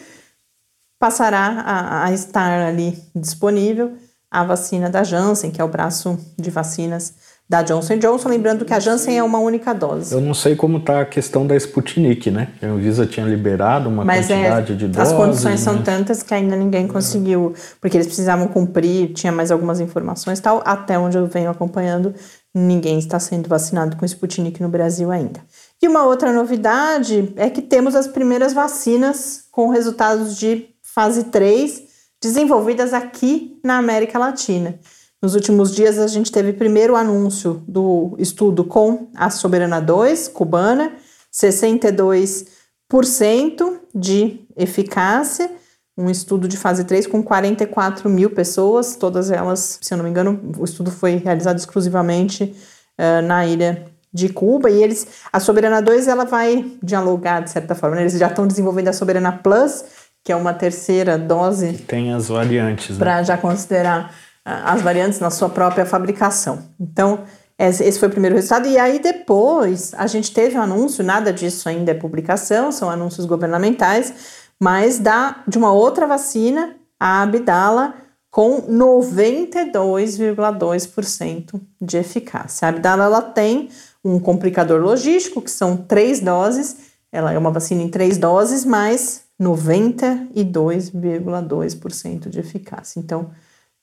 Passará 0.97 1.61
a, 1.67 2.05
a 2.05 2.13
estar 2.13 2.69
ali 2.69 3.03
disponível 3.17 3.97
a 4.33 4.45
vacina 4.45 4.89
da 4.89 5.05
Janssen, 5.05 5.51
que 5.51 5.61
é 5.61 5.65
o 5.65 5.69
braço 5.69 6.19
de 6.39 6.51
vacinas 6.51 7.32
da 7.53 7.61
Johnson 7.61 7.99
Johnson, 7.99 8.31
lembrando 8.31 8.65
que 8.65 8.73
a 8.73 8.81
Janssen 8.81 9.19
é 9.19 9.23
uma 9.23 9.39
única 9.39 9.75
dose. 9.75 10.15
Eu 10.15 10.23
não 10.23 10.33
sei 10.33 10.57
como 10.57 10.79
está 10.79 11.03
a 11.03 11.05
questão 11.05 11.47
da 11.47 11.55
Sputnik, 11.55 12.31
né? 12.31 12.49
A 12.63 12.67
Anvisa 12.67 13.05
tinha 13.05 13.27
liberado 13.27 13.91
uma 13.91 14.07
Mas 14.07 14.31
é, 14.31 14.37
quantidade 14.37 14.73
é, 14.73 14.77
de 14.77 14.89
doses. 14.89 15.13
As 15.13 15.15
condições 15.15 15.61
são 15.61 15.75
né? 15.75 15.83
tantas 15.85 16.23
que 16.23 16.33
ainda 16.33 16.57
ninguém 16.57 16.89
conseguiu, 16.89 17.53
porque 17.79 17.99
eles 17.99 18.07
precisavam 18.07 18.49
cumprir, 18.49 19.13
tinha 19.13 19.31
mais 19.31 19.51
algumas 19.51 19.81
informações 19.81 20.39
e 20.39 20.43
tal. 20.43 20.63
Até 20.65 20.99
onde 20.99 21.19
eu 21.19 21.27
venho 21.27 21.51
acompanhando, 21.51 22.15
ninguém 22.55 22.99
está 22.99 23.21
sendo 23.21 23.51
vacinado 23.51 23.99
com 23.99 24.07
Sputnik 24.07 24.63
no 24.63 24.71
Brasil 24.71 25.11
ainda. 25.11 25.41
E 25.83 25.87
uma 25.87 26.05
outra 26.05 26.33
novidade 26.33 27.35
é 27.37 27.51
que 27.51 27.61
temos 27.61 27.95
as 27.95 28.07
primeiras 28.07 28.55
vacinas 28.55 29.45
com 29.53 29.69
resultados 29.69 30.39
de 30.39 30.69
fase 30.83 31.25
3 31.25 31.83
desenvolvidas 32.19 32.95
aqui 32.95 33.61
na 33.63 33.77
América 33.77 34.19
Latina. 34.19 34.79
Nos 35.23 35.35
últimos 35.37 35.73
dias, 35.73 36.01
a 36.01 36.09
gente 36.09 36.33
teve 36.33 36.53
primeiro 36.53 36.95
o 36.95 36.97
anúncio 36.97 37.63
do 37.69 38.17
estudo 38.19 38.65
com 38.65 39.07
a 39.15 39.31
Soberana 39.31 39.81
2 39.81 40.27
cubana, 40.27 40.95
62% 41.33 43.79
de 43.95 44.41
eficácia, 44.57 45.49
um 45.97 46.11
estudo 46.11 46.49
de 46.49 46.57
fase 46.57 46.83
3 46.83 47.07
com 47.07 47.23
44 47.23 48.11
mil 48.11 48.31
pessoas, 48.31 48.97
todas 48.97 49.31
elas, 49.31 49.79
se 49.81 49.95
eu 49.95 49.99
não 49.99 50.03
me 50.03 50.11
engano, 50.11 50.41
o 50.59 50.65
estudo 50.65 50.91
foi 50.91 51.15
realizado 51.15 51.57
exclusivamente 51.57 52.57
uh, 52.99 53.23
na 53.25 53.47
ilha 53.47 53.87
de 54.13 54.29
Cuba 54.29 54.71
e 54.71 54.83
eles, 54.83 55.07
a 55.33 55.39
Soberana 55.39 55.81
2 55.81 56.09
ela 56.09 56.25
vai 56.25 56.69
dialogar 56.83 57.45
de 57.45 57.51
certa 57.51 57.77
forma, 57.77 57.95
né? 57.95 58.03
eles 58.03 58.19
já 58.19 58.27
estão 58.27 58.45
desenvolvendo 58.45 58.89
a 58.89 58.93
Soberana 58.93 59.31
Plus, 59.31 59.85
que 60.25 60.33
é 60.33 60.37
uma 60.37 60.53
terceira 60.53 61.17
dose. 61.17 61.75
Tem 61.75 62.13
as 62.13 62.27
variantes, 62.29 62.91
né? 62.91 62.99
Para 62.99 63.23
já 63.23 63.39
considerar 63.39 64.13
as 64.45 64.83
variantes 64.83 65.21
na 65.21 65.31
sua 65.31 65.49
própria 65.49 65.87
fabricação. 65.87 66.59
Então, 66.81 67.21
esse 67.59 67.99
foi 67.99 68.09
o 68.09 68.11
primeiro 68.11 68.35
resultado. 68.35 68.67
E 68.67 68.77
aí, 68.77 68.99
depois, 68.99 69.95
a 69.95 70.07
gente 70.07 70.33
teve 70.33 70.59
um 70.59 70.63
anúncio, 70.63 71.03
nada 71.05 71.33
disso 71.33 71.69
ainda 71.69 71.93
é 71.93 71.95
publicação, 71.95 72.73
são 72.73 72.91
anúncios 72.91 73.27
governamentais, 73.27 74.43
mas 74.61 74.99
da, 74.99 75.37
de 75.47 75.57
uma 75.59 75.73
outra 75.73 76.05
vacina, 76.07 76.75
a 76.99 77.23
Abdala, 77.23 77.95
com 78.31 78.63
92,2% 78.63 81.61
de 81.81 81.97
eficácia. 81.99 82.67
A 82.67 82.71
Abdala 82.71 83.05
ela 83.05 83.23
tem 83.23 83.69
um 84.05 84.19
complicador 84.19 84.81
logístico, 84.81 85.41
que 85.43 85.51
são 85.51 85.77
três 85.77 86.19
doses, 86.19 86.91
ela 87.13 87.33
é 87.33 87.39
uma 87.39 87.51
vacina 87.51 87.83
em 87.83 87.89
três 87.89 88.17
doses, 88.17 88.65
mas 88.65 89.25
92,2% 89.41 92.29
de 92.29 92.41
eficácia. 92.41 92.99
Então, 92.99 93.31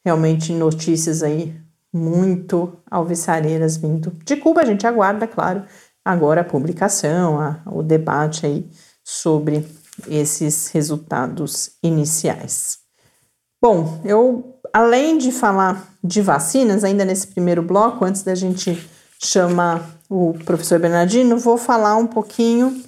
realmente 0.03 0.53
notícias 0.53 1.23
aí 1.23 1.55
muito 1.93 2.77
alvissareiras 2.89 3.77
vindo 3.77 4.15
de 4.23 4.35
Cuba. 4.35 4.61
A 4.61 4.65
gente 4.65 4.85
aguarda, 4.85 5.27
claro, 5.27 5.63
agora 6.03 6.41
a 6.41 6.45
publicação, 6.45 7.39
a, 7.39 7.61
o 7.65 7.81
debate 7.81 8.45
aí 8.45 8.69
sobre 9.03 9.65
esses 10.07 10.67
resultados 10.67 11.71
iniciais. 11.83 12.79
Bom, 13.61 14.01
eu 14.05 14.59
além 14.73 15.17
de 15.17 15.31
falar 15.31 15.87
de 16.03 16.21
vacinas, 16.21 16.83
ainda 16.83 17.03
nesse 17.03 17.27
primeiro 17.27 17.61
bloco, 17.61 18.05
antes 18.05 18.23
da 18.23 18.35
gente 18.35 18.87
chamar 19.21 19.99
o 20.09 20.33
professor 20.45 20.79
Bernardino, 20.79 21.37
vou 21.37 21.57
falar 21.57 21.95
um 21.97 22.07
pouquinho 22.07 22.81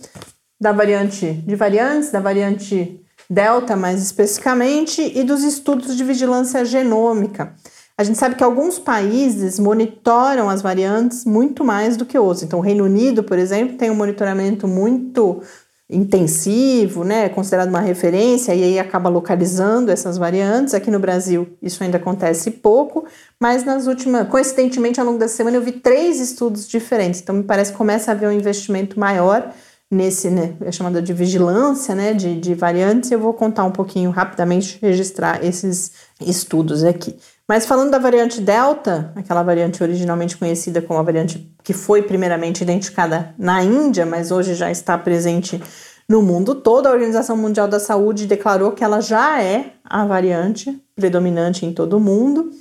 da 0.60 0.72
variante 0.72 1.34
de 1.34 1.56
variantes, 1.56 2.12
da 2.12 2.20
variante 2.20 3.04
Delta 3.32 3.78
mais 3.78 4.04
especificamente, 4.04 5.02
e 5.16 5.24
dos 5.24 5.42
estudos 5.42 5.96
de 5.96 6.04
vigilância 6.04 6.66
genômica. 6.66 7.54
A 7.98 8.04
gente 8.04 8.18
sabe 8.18 8.36
que 8.36 8.44
alguns 8.44 8.78
países 8.78 9.58
monitoram 9.58 10.50
as 10.50 10.62
variantes 10.62 11.24
muito 11.24 11.64
mais 11.64 11.96
do 11.96 12.06
que 12.06 12.20
outros. 12.20 12.44
Então, 12.44 12.60
o 12.60 12.62
Reino 12.62 12.84
Unido, 12.84 13.24
por 13.24 13.40
exemplo, 13.40 13.78
tem 13.78 13.90
um 13.90 13.96
monitoramento 13.96 14.68
muito 14.68 15.42
intensivo, 15.90 17.06
né, 17.06 17.30
considerado 17.30 17.70
uma 17.70 17.80
referência, 17.80 18.54
e 18.54 18.64
aí 18.64 18.80
acaba 18.80 19.10
localizando 19.10 19.92
essas 19.92 20.18
variantes. 20.18 20.74
Aqui 20.74 20.92
no 20.92 21.00
Brasil 21.00 21.48
isso 21.62 21.82
ainda 21.84 21.98
acontece 21.98 22.52
pouco, 22.52 23.06
mas 23.40 23.64
nas 23.64 23.88
últimas, 23.88 24.28
coincidentemente, 24.28 25.00
ao 25.00 25.06
longo 25.06 25.20
da 25.20 25.30
semana 25.30 25.56
eu 25.56 25.62
vi 25.62 25.72
três 25.72 26.20
estudos 26.20 26.68
diferentes, 26.68 27.22
então 27.22 27.36
me 27.36 27.44
parece 27.44 27.72
que 27.72 27.78
começa 27.78 28.12
a 28.12 28.14
haver 28.14 28.28
um 28.28 28.32
investimento 28.34 29.00
maior 29.00 29.54
nesse, 29.92 30.30
né, 30.30 30.56
é 30.62 30.72
chamada 30.72 31.02
de 31.02 31.14
vigilância, 31.14 31.94
né, 31.94 32.14
de, 32.14 32.40
de 32.40 32.56
variantes, 32.56 33.12
eu 33.12 33.20
vou 33.20 33.34
contar 33.34 33.66
um 33.66 33.72
pouquinho 33.72 34.10
rapidamente, 34.10 34.80
registrar 34.82 35.44
esses 35.44 35.92
estudos 36.22 36.84
aqui. 36.86 37.18
Mas 37.46 37.66
falando 37.66 37.92
da 37.92 38.00
variante 38.00 38.40
Delta, 38.40 39.12
aquela 39.14 39.44
variante 39.44 39.84
originalmente 39.84 40.38
conhecida 40.38 40.82
como 40.82 40.98
a 40.98 41.04
variante 41.04 41.54
que 41.62 41.74
foi 41.74 42.02
primeiramente 42.02 42.62
identificada 42.62 43.36
na 43.38 43.62
Índia, 43.62 44.06
mas 44.06 44.32
hoje 44.32 44.56
já 44.56 44.72
está 44.72 44.98
presente 44.98 45.62
no 46.08 46.22
mundo 46.22 46.56
todo, 46.56 46.88
a 46.88 46.92
Organização 46.92 47.36
Mundial 47.38 47.68
da 47.68 47.80
Saúde 47.80 48.28
declarou 48.28 48.72
que 48.72 48.84
ela 48.84 49.02
já 49.02 49.42
é 49.42 49.74
a 49.84 50.06
variante 50.06 50.82
predominante 50.96 51.66
em 51.66 51.74
todo 51.74 51.98
o 51.98 52.00
mundo. 52.00 52.52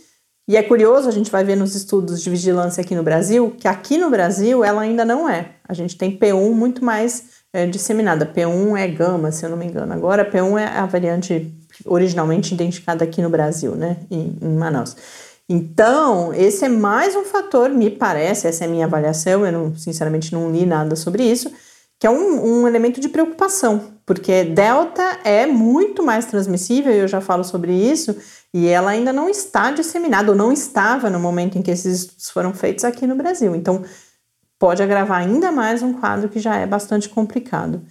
E 0.51 0.57
é 0.57 0.65
curioso, 0.65 1.09
a 1.09 1.13
gente 1.13 1.31
vai 1.31 1.45
ver 1.45 1.55
nos 1.55 1.77
estudos 1.77 2.21
de 2.21 2.29
vigilância 2.29 2.81
aqui 2.81 2.93
no 2.93 3.05
Brasil, 3.05 3.55
que 3.57 3.69
aqui 3.69 3.97
no 3.97 4.11
Brasil 4.11 4.65
ela 4.65 4.83
ainda 4.83 5.05
não 5.05 5.29
é. 5.29 5.53
A 5.63 5.73
gente 5.73 5.97
tem 5.97 6.19
P1 6.19 6.51
muito 6.51 6.85
mais 6.85 7.23
é, 7.53 7.67
disseminada. 7.67 8.27
P1 8.27 8.77
é 8.77 8.89
gama, 8.89 9.31
se 9.31 9.47
eu 9.47 9.51
não 9.51 9.57
me 9.57 9.67
engano. 9.67 9.93
Agora, 9.93 10.29
P1 10.29 10.59
é 10.59 10.67
a 10.67 10.87
variante 10.87 11.55
originalmente 11.85 12.53
identificada 12.53 13.05
aqui 13.05 13.23
no 13.23 13.31
Brasil, 13.31 13.77
né, 13.77 13.99
em, 14.11 14.37
em 14.43 14.57
Manaus. 14.57 14.97
Então, 15.49 16.35
esse 16.35 16.65
é 16.65 16.69
mais 16.69 17.15
um 17.15 17.23
fator, 17.23 17.71
me 17.71 17.89
parece, 17.89 18.49
essa 18.49 18.65
é 18.65 18.67
a 18.67 18.71
minha 18.71 18.87
avaliação, 18.87 19.47
eu 19.47 19.53
não, 19.53 19.77
sinceramente 19.77 20.33
não 20.33 20.51
li 20.51 20.67
nada 20.67 20.97
sobre 20.97 21.23
isso, 21.23 21.49
que 21.97 22.09
é 22.09 22.11
um, 22.11 22.63
um 22.63 22.67
elemento 22.67 23.01
de 23.01 23.09
preocupação, 23.09 23.83
porque 24.11 24.43
Delta 24.43 25.21
é 25.23 25.47
muito 25.47 26.03
mais 26.03 26.27
transmissível, 26.27 26.93
eu 26.93 27.07
já 27.07 27.21
falo 27.21 27.45
sobre 27.45 27.73
isso, 27.73 28.17
e 28.53 28.67
ela 28.67 28.91
ainda 28.91 29.13
não 29.13 29.29
está 29.29 29.71
disseminada, 29.71 30.33
ou 30.33 30.37
não 30.37 30.51
estava 30.51 31.09
no 31.09 31.21
momento 31.21 31.57
em 31.57 31.63
que 31.63 31.71
esses 31.71 32.01
estudos 32.01 32.29
foram 32.29 32.53
feitos 32.53 32.85
aqui 32.85 33.07
no 33.07 33.15
Brasil. 33.15 33.55
Então, 33.55 33.85
pode 34.59 34.83
agravar 34.83 35.21
ainda 35.21 35.53
mais 35.53 35.81
um 35.81 35.93
quadro 35.93 36.29
que 36.29 36.41
já 36.41 36.57
é 36.57 36.67
bastante 36.67 37.09
complicado. 37.09 37.83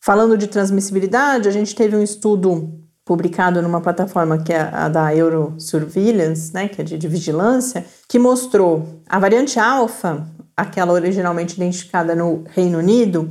Falando 0.00 0.38
de 0.38 0.46
transmissibilidade, 0.46 1.46
a 1.46 1.52
gente 1.52 1.74
teve 1.74 1.94
um 1.94 2.02
estudo 2.02 2.72
publicado 3.04 3.60
numa 3.60 3.82
plataforma 3.82 4.38
que 4.38 4.54
é 4.54 4.70
a 4.72 4.88
da 4.88 5.14
Eurosurveillance, 5.14 6.54
né, 6.54 6.68
que 6.68 6.80
é 6.80 6.84
de, 6.84 6.96
de 6.96 7.06
vigilância, 7.06 7.84
que 8.08 8.18
mostrou 8.18 9.02
a 9.06 9.18
variante 9.18 9.60
alfa, 9.60 10.26
aquela 10.56 10.94
originalmente 10.94 11.54
identificada 11.54 12.14
no 12.14 12.44
Reino 12.48 12.78
Unido, 12.78 13.30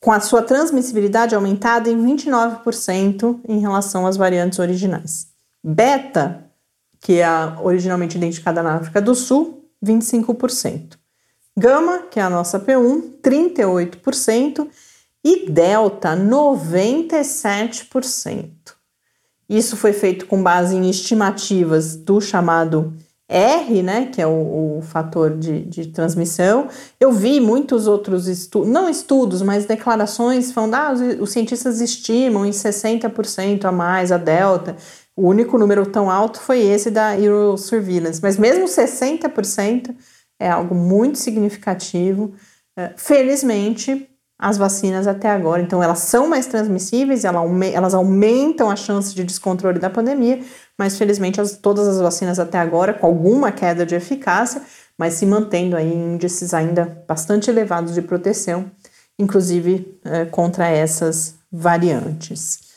com 0.00 0.10
a 0.10 0.20
sua 0.20 0.42
transmissibilidade 0.42 1.34
aumentada 1.34 1.90
em 1.90 2.02
29% 2.02 3.40
em 3.46 3.60
relação 3.60 4.06
às 4.06 4.16
variantes 4.16 4.58
originais. 4.58 5.28
Beta, 5.62 6.46
que 7.00 7.20
é 7.20 7.28
originalmente 7.62 8.16
identificada 8.16 8.62
na 8.62 8.76
África 8.76 8.98
do 9.00 9.14
Sul, 9.14 9.68
25%. 9.84 10.98
Gama, 11.56 12.04
que 12.10 12.18
é 12.18 12.22
a 12.22 12.30
nossa 12.30 12.58
P1, 12.58 13.20
38%. 13.22 14.66
E 15.22 15.50
Delta, 15.50 16.16
97%. 16.16 18.50
Isso 19.46 19.76
foi 19.76 19.92
feito 19.92 20.26
com 20.26 20.42
base 20.42 20.74
em 20.74 20.88
estimativas 20.88 21.94
do 21.94 22.22
chamado 22.22 22.96
R, 23.30 23.82
né, 23.82 24.06
que 24.06 24.20
é 24.20 24.26
o, 24.26 24.78
o 24.78 24.82
fator 24.82 25.36
de, 25.36 25.64
de, 25.64 25.86
transmissão. 25.86 26.68
Eu 26.98 27.12
vi 27.12 27.38
muitos 27.38 27.86
outros 27.86 28.26
estudos, 28.26 28.68
não 28.68 28.88
estudos, 28.88 29.40
mas 29.40 29.66
declarações 29.66 30.50
falando, 30.50 30.74
ah, 30.74 30.92
os, 30.92 31.00
os 31.20 31.30
cientistas 31.30 31.80
estimam 31.80 32.44
em 32.44 32.50
60% 32.50 33.64
a 33.64 33.70
mais 33.70 34.10
a 34.10 34.16
delta. 34.16 34.76
O 35.16 35.28
único 35.28 35.56
número 35.56 35.86
tão 35.86 36.10
alto 36.10 36.40
foi 36.40 36.60
esse 36.60 36.90
da 36.90 37.16
Eurosurveillance, 37.16 38.20
mas 38.20 38.36
mesmo 38.36 38.64
60% 38.64 39.94
é 40.40 40.50
algo 40.50 40.74
muito 40.74 41.16
significativo. 41.16 42.34
É, 42.76 42.92
felizmente, 42.96 44.09
as 44.40 44.56
vacinas 44.56 45.06
até 45.06 45.28
agora. 45.28 45.60
Então, 45.60 45.82
elas 45.82 45.98
são 45.98 46.26
mais 46.26 46.46
transmissíveis, 46.46 47.24
elas 47.24 47.92
aumentam 47.92 48.70
a 48.70 48.76
chance 48.76 49.14
de 49.14 49.22
descontrole 49.22 49.78
da 49.78 49.90
pandemia, 49.90 50.40
mas 50.78 50.96
felizmente 50.96 51.38
as, 51.40 51.58
todas 51.58 51.86
as 51.86 52.00
vacinas 52.00 52.38
até 52.38 52.58
agora, 52.58 52.94
com 52.94 53.06
alguma 53.06 53.52
queda 53.52 53.84
de 53.84 53.94
eficácia, 53.94 54.62
mas 54.96 55.14
se 55.14 55.26
mantendo 55.26 55.76
aí 55.76 55.92
em 55.92 56.14
índices 56.14 56.54
ainda 56.54 57.04
bastante 57.06 57.50
elevados 57.50 57.92
de 57.92 58.00
proteção, 58.00 58.70
inclusive 59.18 60.00
é, 60.04 60.24
contra 60.24 60.66
essas 60.68 61.34
variantes. 61.52 62.70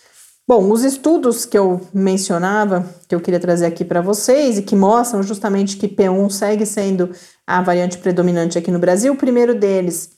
Bom, 0.45 0.69
os 0.69 0.84
estudos 0.84 1.45
que 1.45 1.58
eu 1.58 1.80
mencionava, 1.93 2.86
que 3.08 3.15
eu 3.15 3.21
queria 3.21 3.39
trazer 3.39 3.65
aqui 3.65 3.86
para 3.86 4.02
vocês 4.02 4.58
e 4.58 4.62
que 4.62 4.76
mostram 4.76 5.23
justamente 5.23 5.78
que 5.78 5.88
P1 5.88 6.30
segue 6.30 6.65
sendo 6.65 7.12
a 7.47 7.62
variante 7.62 7.97
predominante 7.97 8.58
aqui 8.58 8.69
no 8.69 8.80
Brasil, 8.80 9.13
o 9.13 9.17
primeiro 9.17 9.56
deles 9.56 10.12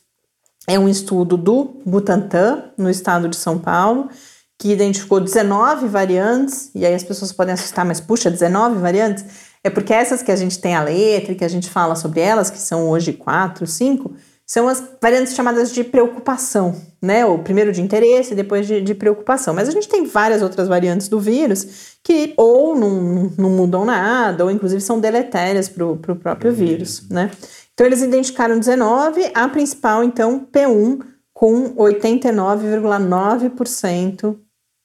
é 0.67 0.79
um 0.79 0.89
estudo 0.89 1.37
do 1.37 1.81
Butantan, 1.85 2.71
no 2.77 2.89
estado 2.89 3.27
de 3.27 3.35
São 3.35 3.57
Paulo, 3.57 4.09
que 4.57 4.71
identificou 4.71 5.19
19 5.19 5.87
variantes, 5.87 6.71
e 6.73 6.85
aí 6.85 6.93
as 6.93 7.03
pessoas 7.03 7.31
podem 7.31 7.53
assustar, 7.53 7.85
mas 7.85 7.99
puxa, 7.99 8.31
19 8.31 8.79
variantes? 8.79 9.25
É 9.63 9.69
porque 9.69 9.93
essas 9.93 10.21
que 10.21 10.31
a 10.31 10.35
gente 10.35 10.59
tem 10.59 10.75
a 10.75 10.83
letra 10.83 11.33
e 11.33 11.35
que 11.35 11.43
a 11.43 11.49
gente 11.49 11.69
fala 11.69 11.95
sobre 11.95 12.21
elas, 12.21 12.49
que 12.49 12.57
são 12.57 12.89
hoje 12.89 13.13
quatro, 13.13 13.67
cinco, 13.67 14.13
são 14.45 14.67
as 14.67 14.83
variantes 15.01 15.33
chamadas 15.33 15.73
de 15.73 15.83
preocupação, 15.83 16.79
né? 17.01 17.25
O 17.25 17.39
primeiro 17.39 17.71
de 17.71 17.81
interesse 17.81 18.33
e 18.33 18.35
depois 18.35 18.67
de, 18.67 18.79
de, 18.79 18.93
preocupação. 18.93 19.55
Mas 19.55 19.67
a 19.67 19.71
gente 19.71 19.89
tem 19.89 20.05
várias 20.05 20.43
outras 20.43 20.67
variantes 20.67 21.07
do 21.07 21.19
vírus 21.19 21.95
que 22.03 22.35
ou 22.37 22.75
não, 22.75 23.31
não 23.35 23.49
mudam 23.49 23.83
nada, 23.83 24.43
ou 24.43 24.51
inclusive 24.51 24.81
são 24.81 24.99
deletérias 24.99 25.67
para 25.67 25.83
o 25.83 25.97
próprio 25.97 26.53
vírus, 26.53 27.09
né? 27.09 27.31
Então, 27.75 27.85
eles 27.85 28.01
identificaram 28.01 28.57
19, 28.57 29.29
a 29.35 29.47
principal, 29.47 30.03
então, 30.03 30.47
P1, 30.51 31.05
com 31.31 31.75
89,9% 31.75 34.35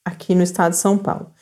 aqui 0.04 0.34
no 0.34 0.42
estado 0.42 0.72
de 0.72 0.78
São 0.78 0.98
Paulo. 0.98 1.32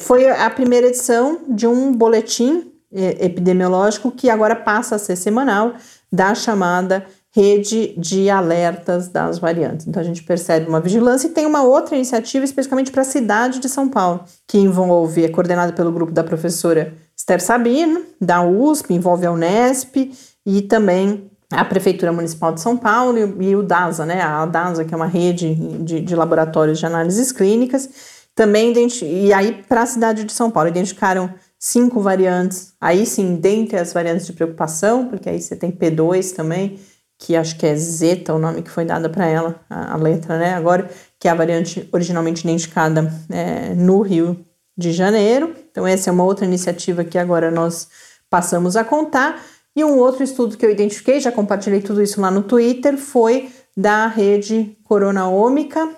Foi 0.00 0.28
a 0.28 0.50
primeira 0.50 0.88
edição 0.88 1.40
de 1.48 1.66
um 1.66 1.90
boletim 1.92 2.70
é, 2.92 3.24
epidemiológico 3.26 4.10
que 4.10 4.28
agora 4.28 4.56
passa 4.56 4.96
a 4.96 4.98
ser 4.98 5.16
semanal, 5.16 5.74
da 6.10 6.34
chamada 6.34 7.06
rede 7.30 7.94
de 7.98 8.30
alertas 8.30 9.08
das 9.08 9.38
variantes. 9.38 9.86
Então 9.86 10.00
a 10.00 10.04
gente 10.04 10.22
percebe 10.22 10.68
uma 10.68 10.80
vigilância 10.80 11.28
e 11.28 11.30
tem 11.30 11.46
uma 11.46 11.62
outra 11.62 11.94
iniciativa 11.94 12.44
especificamente 12.44 12.90
para 12.90 13.02
a 13.02 13.04
cidade 13.04 13.60
de 13.60 13.68
São 13.68 13.88
Paulo, 13.88 14.24
que 14.46 14.58
envolve, 14.58 15.24
é 15.24 15.28
coordenada 15.28 15.72
pelo 15.72 15.92
grupo 15.92 16.10
da 16.10 16.24
professora 16.24 16.94
Esther 17.16 17.42
Sabino, 17.42 18.02
da 18.20 18.42
USP, 18.42 18.94
envolve 18.94 19.26
a 19.26 19.32
Unesp 19.32 20.10
e 20.48 20.62
também 20.62 21.30
a 21.52 21.62
Prefeitura 21.62 22.10
Municipal 22.10 22.54
de 22.54 22.62
São 22.62 22.74
Paulo 22.74 23.18
e, 23.38 23.54
o 23.54 23.62
DASA, 23.62 24.06
né? 24.06 24.22
A 24.22 24.46
DASA, 24.46 24.82
que 24.82 24.94
é 24.94 24.96
uma 24.96 25.06
rede 25.06 25.54
de, 25.54 26.00
de 26.00 26.16
laboratórios 26.16 26.78
de 26.78 26.86
análises 26.86 27.30
clínicas, 27.30 27.90
também 28.34 28.72
e 29.02 29.30
aí 29.30 29.62
para 29.68 29.82
a 29.82 29.86
cidade 29.86 30.24
de 30.24 30.32
São 30.32 30.50
Paulo 30.50 30.70
identificaram 30.70 31.34
cinco 31.58 32.00
variantes, 32.00 32.72
aí 32.80 33.04
sim, 33.04 33.36
dentre 33.36 33.76
as 33.76 33.92
variantes 33.92 34.26
de 34.26 34.32
preocupação, 34.32 35.08
porque 35.08 35.28
aí 35.28 35.38
você 35.38 35.54
tem 35.54 35.70
P2 35.70 36.34
também, 36.34 36.78
que 37.18 37.36
acho 37.36 37.58
que 37.58 37.66
é 37.66 37.76
Zeta 37.76 38.32
o 38.32 38.38
nome 38.38 38.62
que 38.62 38.70
foi 38.70 38.86
dado 38.86 39.10
para 39.10 39.26
ela, 39.26 39.60
a, 39.68 39.92
a, 39.92 39.96
letra, 39.96 40.38
né? 40.38 40.54
Agora, 40.54 40.88
que 41.20 41.28
é 41.28 41.30
a 41.30 41.34
variante 41.34 41.86
originalmente 41.92 42.42
identificada 42.42 43.12
é, 43.28 43.74
no 43.74 44.00
Rio 44.00 44.46
de 44.76 44.92
Janeiro. 44.92 45.54
Então, 45.70 45.86
essa 45.86 46.08
é 46.08 46.12
uma 46.12 46.24
outra 46.24 46.46
iniciativa 46.46 47.04
que 47.04 47.18
agora 47.18 47.50
nós 47.50 47.88
passamos 48.30 48.76
a 48.76 48.84
contar. 48.84 49.42
E 49.78 49.84
um 49.84 49.96
outro 49.96 50.24
estudo 50.24 50.56
que 50.56 50.66
eu 50.66 50.72
identifiquei, 50.72 51.20
já 51.20 51.30
compartilhei 51.30 51.80
tudo 51.80 52.02
isso 52.02 52.20
lá 52.20 52.32
no 52.32 52.42
Twitter, 52.42 52.98
foi 52.98 53.48
da 53.76 54.08
rede 54.08 54.76
Coronaômica 54.82 55.88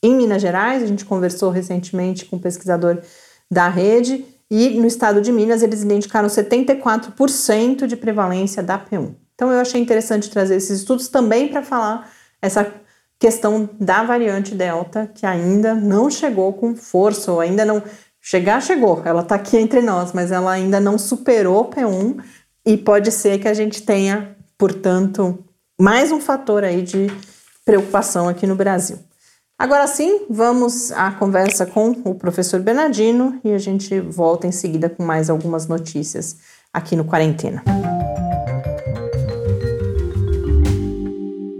em 0.00 0.14
Minas 0.14 0.40
Gerais. 0.40 0.84
A 0.84 0.86
gente 0.86 1.04
conversou 1.04 1.50
recentemente 1.50 2.26
com 2.26 2.36
um 2.36 2.38
pesquisador 2.38 3.02
da 3.50 3.68
rede 3.68 4.24
e 4.48 4.78
no 4.78 4.86
estado 4.86 5.20
de 5.20 5.32
Minas 5.32 5.64
eles 5.64 5.82
identificaram 5.82 6.28
74% 6.28 7.88
de 7.88 7.96
prevalência 7.96 8.62
da 8.62 8.78
P1. 8.78 9.16
Então 9.34 9.50
eu 9.50 9.58
achei 9.58 9.80
interessante 9.80 10.30
trazer 10.30 10.54
esses 10.54 10.78
estudos 10.78 11.08
também 11.08 11.48
para 11.48 11.64
falar 11.64 12.08
essa 12.40 12.72
questão 13.18 13.68
da 13.80 14.04
variante 14.04 14.54
Delta, 14.54 15.10
que 15.12 15.26
ainda 15.26 15.74
não 15.74 16.08
chegou 16.08 16.52
com 16.52 16.76
força, 16.76 17.32
ou 17.32 17.40
ainda 17.40 17.64
não. 17.64 17.82
Chegar, 18.20 18.62
chegou, 18.62 19.02
ela 19.04 19.22
está 19.22 19.34
aqui 19.34 19.56
entre 19.56 19.80
nós, 19.80 20.12
mas 20.12 20.30
ela 20.30 20.52
ainda 20.52 20.78
não 20.78 20.96
superou 20.98 21.68
P1 21.68 22.22
e 22.68 22.76
pode 22.76 23.10
ser 23.10 23.38
que 23.38 23.48
a 23.48 23.54
gente 23.54 23.82
tenha, 23.82 24.36
portanto, 24.58 25.42
mais 25.80 26.12
um 26.12 26.20
fator 26.20 26.62
aí 26.62 26.82
de 26.82 27.06
preocupação 27.64 28.28
aqui 28.28 28.46
no 28.46 28.54
Brasil. 28.54 28.98
Agora 29.58 29.86
sim, 29.86 30.26
vamos 30.28 30.92
à 30.92 31.10
conversa 31.10 31.64
com 31.64 31.92
o 32.04 32.14
professor 32.14 32.60
Bernardino 32.60 33.40
e 33.42 33.54
a 33.54 33.58
gente 33.58 33.98
volta 33.98 34.46
em 34.46 34.52
seguida 34.52 34.90
com 34.90 35.02
mais 35.02 35.30
algumas 35.30 35.66
notícias 35.66 36.36
aqui 36.70 36.94
no 36.94 37.06
Quarentena. 37.06 37.64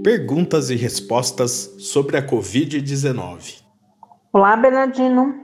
perguntas 0.05 0.71
e 0.71 0.75
respostas 0.75 1.75
sobre 1.79 2.17
a 2.17 2.27
Covid-19. 2.27 3.63
Olá, 4.33 4.57
Bernardino. 4.57 5.35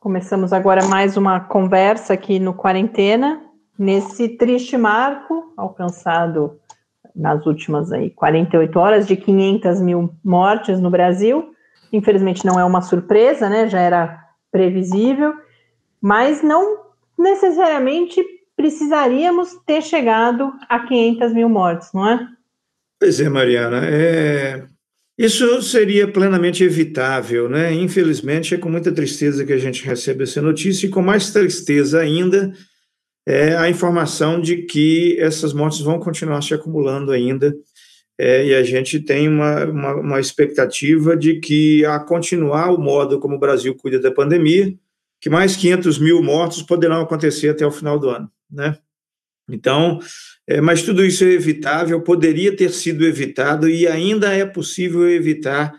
Começamos 0.00 0.52
agora 0.52 0.84
mais 0.86 1.16
uma 1.16 1.38
conversa 1.38 2.14
aqui 2.14 2.40
no 2.40 2.52
Quarentena, 2.52 3.47
nesse 3.78 4.28
triste 4.30 4.76
marco 4.76 5.52
alcançado 5.56 6.58
nas 7.14 7.44
últimas 7.46 7.92
aí 7.92 8.10
48 8.10 8.78
horas 8.78 9.06
de 9.06 9.16
500 9.16 9.80
mil 9.80 10.10
mortes 10.24 10.80
no 10.80 10.90
Brasil. 10.90 11.52
Infelizmente 11.92 12.44
não 12.44 12.58
é 12.58 12.64
uma 12.64 12.82
surpresa, 12.82 13.48
né? 13.48 13.68
Já 13.68 13.80
era 13.80 14.18
previsível, 14.50 15.34
mas 16.00 16.42
não 16.42 16.78
necessariamente 17.18 18.22
precisaríamos 18.56 19.54
ter 19.66 19.82
chegado 19.82 20.52
a 20.68 20.80
500 20.80 21.32
mil 21.32 21.48
mortes, 21.48 21.90
não 21.94 22.08
é? 22.08 22.26
Pois 22.98 23.20
é, 23.20 23.28
Mariana. 23.28 23.82
É... 23.84 24.64
Isso 25.16 25.60
seria 25.62 26.06
plenamente 26.06 26.62
evitável, 26.62 27.48
né? 27.48 27.72
Infelizmente, 27.72 28.54
é 28.54 28.58
com 28.58 28.68
muita 28.68 28.92
tristeza 28.92 29.44
que 29.44 29.52
a 29.52 29.58
gente 29.58 29.84
recebe 29.84 30.22
essa 30.22 30.40
notícia, 30.40 30.86
e 30.86 30.90
com 30.90 31.02
mais 31.02 31.32
tristeza 31.32 32.00
ainda 32.00 32.52
é 33.28 33.54
a 33.58 33.68
informação 33.68 34.40
de 34.40 34.62
que 34.62 35.18
essas 35.20 35.52
mortes 35.52 35.80
vão 35.80 35.98
continuar 35.98 36.40
se 36.40 36.54
acumulando 36.54 37.12
ainda, 37.12 37.54
é, 38.16 38.46
e 38.46 38.54
a 38.54 38.62
gente 38.62 39.00
tem 39.00 39.28
uma, 39.28 39.66
uma, 39.66 39.94
uma, 39.96 40.20
expectativa 40.20 41.14
de 41.14 41.38
que, 41.38 41.84
a 41.84 42.00
continuar 42.00 42.72
o 42.72 42.80
modo 42.80 43.20
como 43.20 43.36
o 43.36 43.38
Brasil 43.38 43.74
cuida 43.74 44.00
da 44.00 44.10
pandemia, 44.10 44.74
que 45.20 45.28
mais 45.28 45.56
500 45.56 45.98
mil 45.98 46.22
mortos 46.22 46.62
poderão 46.62 47.02
acontecer 47.02 47.50
até 47.50 47.66
o 47.66 47.70
final 47.70 47.98
do 47.98 48.08
ano, 48.08 48.30
né? 48.50 48.78
Então, 49.50 49.98
é, 50.46 50.62
mas 50.62 50.82
tudo 50.82 51.04
isso 51.04 51.22
é 51.22 51.28
evitável, 51.28 52.00
poderia 52.00 52.56
ter 52.56 52.70
sido 52.70 53.04
evitado 53.04 53.68
e 53.68 53.86
ainda 53.86 54.32
é 54.32 54.46
possível 54.46 55.06
evitar 55.06 55.74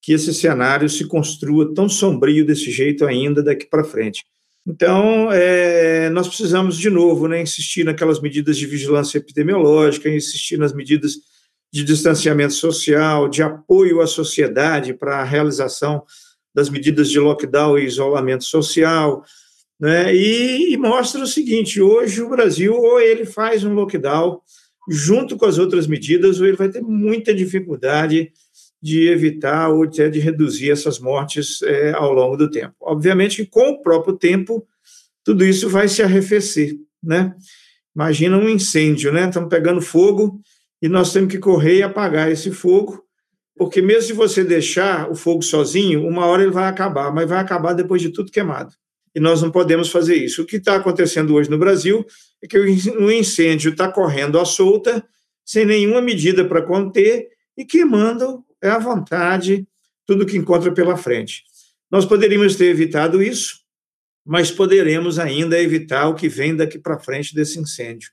que 0.00 0.14
esse 0.14 0.32
cenário 0.32 0.88
se 0.88 1.06
construa 1.06 1.74
tão 1.74 1.90
sombrio 1.90 2.46
desse 2.46 2.70
jeito 2.70 3.04
ainda 3.04 3.42
daqui 3.42 3.66
para 3.66 3.84
frente. 3.84 4.24
Então, 4.66 5.30
é, 5.30 6.10
nós 6.10 6.26
precisamos, 6.26 6.76
de 6.76 6.90
novo, 6.90 7.28
né, 7.28 7.40
insistir 7.40 7.84
naquelas 7.84 8.20
medidas 8.20 8.56
de 8.56 8.66
vigilância 8.66 9.18
epidemiológica, 9.18 10.08
insistir 10.08 10.56
nas 10.56 10.72
medidas 10.72 11.12
de 11.72 11.84
distanciamento 11.84 12.54
social, 12.54 13.28
de 13.28 13.42
apoio 13.42 14.00
à 14.00 14.06
sociedade 14.06 14.92
para 14.92 15.18
a 15.18 15.24
realização 15.24 16.02
das 16.52 16.68
medidas 16.68 17.10
de 17.10 17.20
lockdown 17.20 17.78
e 17.78 17.84
isolamento 17.84 18.44
social, 18.44 19.22
né, 19.78 20.12
e, 20.12 20.72
e 20.72 20.76
mostra 20.76 21.22
o 21.22 21.26
seguinte: 21.26 21.80
hoje 21.80 22.22
o 22.22 22.28
Brasil, 22.28 22.74
ou 22.74 22.98
ele 22.98 23.24
faz 23.24 23.62
um 23.62 23.74
lockdown 23.74 24.40
junto 24.88 25.36
com 25.36 25.44
as 25.44 25.58
outras 25.58 25.86
medidas, 25.86 26.40
ou 26.40 26.46
ele 26.46 26.56
vai 26.56 26.68
ter 26.68 26.80
muita 26.80 27.34
dificuldade 27.34 28.32
de 28.86 29.08
evitar 29.08 29.68
ou 29.68 29.82
até 29.82 30.08
de 30.08 30.20
reduzir 30.20 30.70
essas 30.70 31.00
mortes 31.00 31.60
é, 31.62 31.90
ao 31.92 32.12
longo 32.12 32.36
do 32.36 32.48
tempo. 32.48 32.72
Obviamente 32.80 33.44
com 33.44 33.70
o 33.70 33.82
próprio 33.82 34.16
tempo, 34.16 34.64
tudo 35.24 35.44
isso 35.44 35.68
vai 35.68 35.88
se 35.88 36.04
arrefecer, 36.04 36.76
né? 37.02 37.34
Imagina 37.94 38.38
um 38.38 38.48
incêndio, 38.48 39.12
né? 39.12 39.26
Estamos 39.26 39.48
pegando 39.48 39.82
fogo 39.82 40.40
e 40.80 40.88
nós 40.88 41.12
temos 41.12 41.32
que 41.32 41.38
correr 41.38 41.78
e 41.78 41.82
apagar 41.82 42.30
esse 42.30 42.52
fogo, 42.52 43.02
porque 43.56 43.82
mesmo 43.82 44.02
se 44.02 44.12
você 44.12 44.44
deixar 44.44 45.10
o 45.10 45.16
fogo 45.16 45.42
sozinho, 45.42 46.06
uma 46.06 46.26
hora 46.26 46.44
ele 46.44 46.52
vai 46.52 46.68
acabar, 46.68 47.12
mas 47.12 47.28
vai 47.28 47.40
acabar 47.40 47.72
depois 47.72 48.00
de 48.00 48.10
tudo 48.10 48.30
queimado. 48.30 48.72
E 49.16 49.18
nós 49.18 49.42
não 49.42 49.50
podemos 49.50 49.90
fazer 49.90 50.14
isso. 50.14 50.42
O 50.42 50.46
que 50.46 50.58
está 50.58 50.76
acontecendo 50.76 51.34
hoje 51.34 51.50
no 51.50 51.58
Brasil 51.58 52.06
é 52.40 52.46
que 52.46 52.56
o 52.56 53.10
incêndio 53.10 53.72
está 53.72 53.90
correndo 53.90 54.38
à 54.38 54.44
solta, 54.44 55.04
sem 55.44 55.64
nenhuma 55.66 56.00
medida 56.00 56.44
para 56.44 56.62
conter 56.62 57.26
e 57.56 57.64
queimando 57.64 58.45
é 58.66 58.70
à 58.70 58.78
vontade 58.78 59.66
tudo 60.06 60.26
que 60.26 60.36
encontra 60.36 60.72
pela 60.72 60.96
frente. 60.96 61.42
Nós 61.90 62.04
poderíamos 62.04 62.56
ter 62.56 62.66
evitado 62.66 63.22
isso, 63.22 63.60
mas 64.24 64.50
poderemos 64.50 65.18
ainda 65.18 65.60
evitar 65.60 66.08
o 66.08 66.14
que 66.14 66.28
vem 66.28 66.54
daqui 66.54 66.78
para 66.78 66.98
frente 66.98 67.34
desse 67.34 67.58
incêndio. 67.58 68.10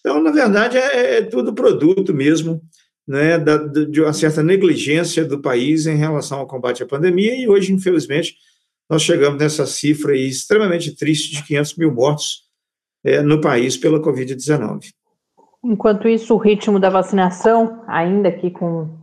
Então, 0.00 0.22
na 0.22 0.30
verdade, 0.30 0.76
é, 0.76 1.18
é 1.18 1.22
tudo 1.22 1.54
produto 1.54 2.14
mesmo 2.14 2.62
né, 3.06 3.38
da, 3.38 3.56
de 3.56 4.02
uma 4.02 4.12
certa 4.12 4.42
negligência 4.42 5.24
do 5.24 5.40
país 5.40 5.86
em 5.86 5.96
relação 5.96 6.40
ao 6.40 6.46
combate 6.46 6.82
à 6.82 6.86
pandemia, 6.86 7.34
e 7.34 7.48
hoje, 7.48 7.72
infelizmente, 7.72 8.36
nós 8.88 9.02
chegamos 9.02 9.38
nessa 9.38 9.66
cifra 9.66 10.16
extremamente 10.16 10.94
triste 10.94 11.34
de 11.34 11.42
500 11.42 11.76
mil 11.76 11.92
mortos 11.92 12.42
é, 13.02 13.22
no 13.22 13.40
país 13.40 13.76
pela 13.76 14.00
Covid-19. 14.00 14.92
Enquanto 15.64 16.06
isso, 16.06 16.34
o 16.34 16.38
ritmo 16.38 16.78
da 16.78 16.90
vacinação, 16.90 17.82
ainda 17.86 18.30
que 18.30 18.50
com 18.50 18.82
é, 18.82 18.97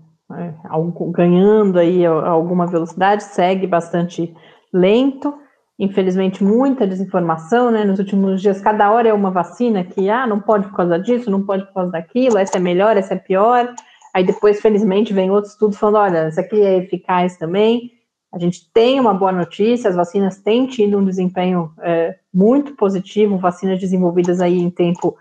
ganhando 1.12 1.78
aí 1.78 2.06
alguma 2.06 2.66
velocidade, 2.66 3.24
segue 3.24 3.68
bastante 3.68 4.36
lento. 4.74 5.34
Infelizmente, 5.78 6.44
muita 6.44 6.88
desinformação, 6.88 7.70
né? 7.70 7.84
Nos 7.84 8.00
últimos 8.00 8.42
dias, 8.42 8.62
cada 8.62 8.90
hora 8.92 9.10
é 9.10 9.14
uma 9.14 9.30
vacina 9.30 9.84
que, 9.84 10.10
ah, 10.10 10.26
não 10.26 10.40
pode 10.40 10.68
por 10.68 10.78
causa 10.78 10.98
disso, 10.98 11.30
não 11.30 11.46
pode 11.46 11.66
por 11.66 11.74
causa 11.74 11.92
daquilo, 11.92 12.38
essa 12.38 12.58
é 12.58 12.62
melhor, 12.62 12.96
essa 12.96 13.14
é 13.14 13.18
pior. 13.18 13.74
Aí 14.14 14.24
depois, 14.24 14.62
felizmente, 14.62 15.14
vem 15.14 15.30
outro 15.30 15.52
estudo 15.52 15.76
falando, 15.76 15.98
olha, 15.98 16.18
essa 16.20 16.42
aqui 16.42 16.62
é 16.62 16.78
eficaz 16.78 17.38
também. 17.38 17.92
A 18.34 18.40
gente 18.40 18.72
tem 18.74 19.00
uma 19.00 19.14
boa 19.14 19.32
notícia, 19.32 19.90
as 19.90 19.96
vacinas 19.96 20.38
têm 20.38 20.66
tido 20.66 20.98
um 20.98 21.06
desempenho 21.06 21.72
é, 21.82 22.16
muito 22.34 22.76
positivo, 22.76 23.38
vacinas 23.38 23.80
desenvolvidas 23.80 24.40
aí 24.40 24.58
em 24.58 24.70
tempo 24.70 25.18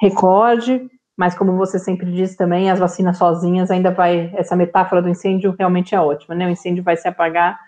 recorde 0.00 0.88
mas 1.18 1.36
como 1.36 1.56
você 1.56 1.80
sempre 1.80 2.12
diz 2.12 2.36
também, 2.36 2.70
as 2.70 2.78
vacinas 2.78 3.18
sozinhas 3.18 3.72
ainda 3.72 3.90
vai, 3.90 4.32
essa 4.36 4.54
metáfora 4.54 5.02
do 5.02 5.08
incêndio 5.08 5.52
realmente 5.58 5.92
é 5.92 6.00
ótima, 6.00 6.32
né? 6.32 6.46
O 6.46 6.50
incêndio 6.50 6.84
vai 6.84 6.96
se 6.96 7.08
apagar, 7.08 7.58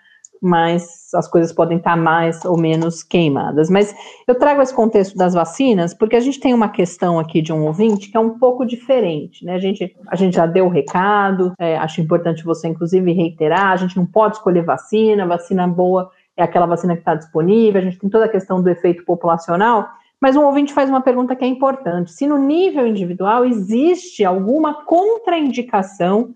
mas 0.41 1.13
as 1.13 1.27
coisas 1.27 1.51
podem 1.51 1.77
estar 1.77 1.97
mais 1.97 2.45
ou 2.45 2.57
menos 2.57 3.03
queimadas. 3.03 3.69
Mas 3.69 3.93
eu 4.25 4.35
trago 4.35 4.61
esse 4.61 4.73
contexto 4.73 5.17
das 5.17 5.33
vacinas 5.33 5.93
porque 5.93 6.15
a 6.15 6.21
gente 6.21 6.39
tem 6.39 6.53
uma 6.53 6.69
questão 6.69 7.19
aqui 7.19 7.41
de 7.41 7.51
um 7.51 7.65
ouvinte 7.65 8.09
que 8.09 8.15
é 8.15 8.19
um 8.21 8.39
pouco 8.39 8.65
diferente, 8.65 9.43
né? 9.43 9.55
A 9.55 9.59
gente, 9.59 9.93
a 10.07 10.15
gente 10.15 10.33
já 10.33 10.45
deu 10.45 10.67
o 10.67 10.69
recado, 10.69 11.53
é, 11.59 11.75
acho 11.75 11.99
importante 11.99 12.45
você 12.45 12.69
inclusive 12.69 13.11
reiterar, 13.11 13.73
a 13.73 13.75
gente 13.75 13.97
não 13.97 14.05
pode 14.05 14.37
escolher 14.37 14.63
vacina, 14.63 15.27
vacina 15.27 15.67
boa 15.67 16.09
é 16.37 16.43
aquela 16.43 16.65
vacina 16.65 16.93
que 16.93 17.01
está 17.01 17.15
disponível, 17.15 17.81
a 17.81 17.83
gente 17.83 17.99
tem 17.99 18.09
toda 18.09 18.25
a 18.25 18.29
questão 18.29 18.61
do 18.63 18.69
efeito 18.69 19.03
populacional, 19.03 19.89
mas 20.21 20.35
um 20.35 20.45
ouvinte 20.45 20.73
faz 20.73 20.89
uma 20.89 21.01
pergunta 21.01 21.35
que 21.35 21.43
é 21.43 21.47
importante: 21.47 22.11
se 22.11 22.27
no 22.27 22.37
nível 22.37 22.85
individual 22.85 23.43
existe 23.43 24.23
alguma 24.23 24.85
contraindicação 24.85 26.35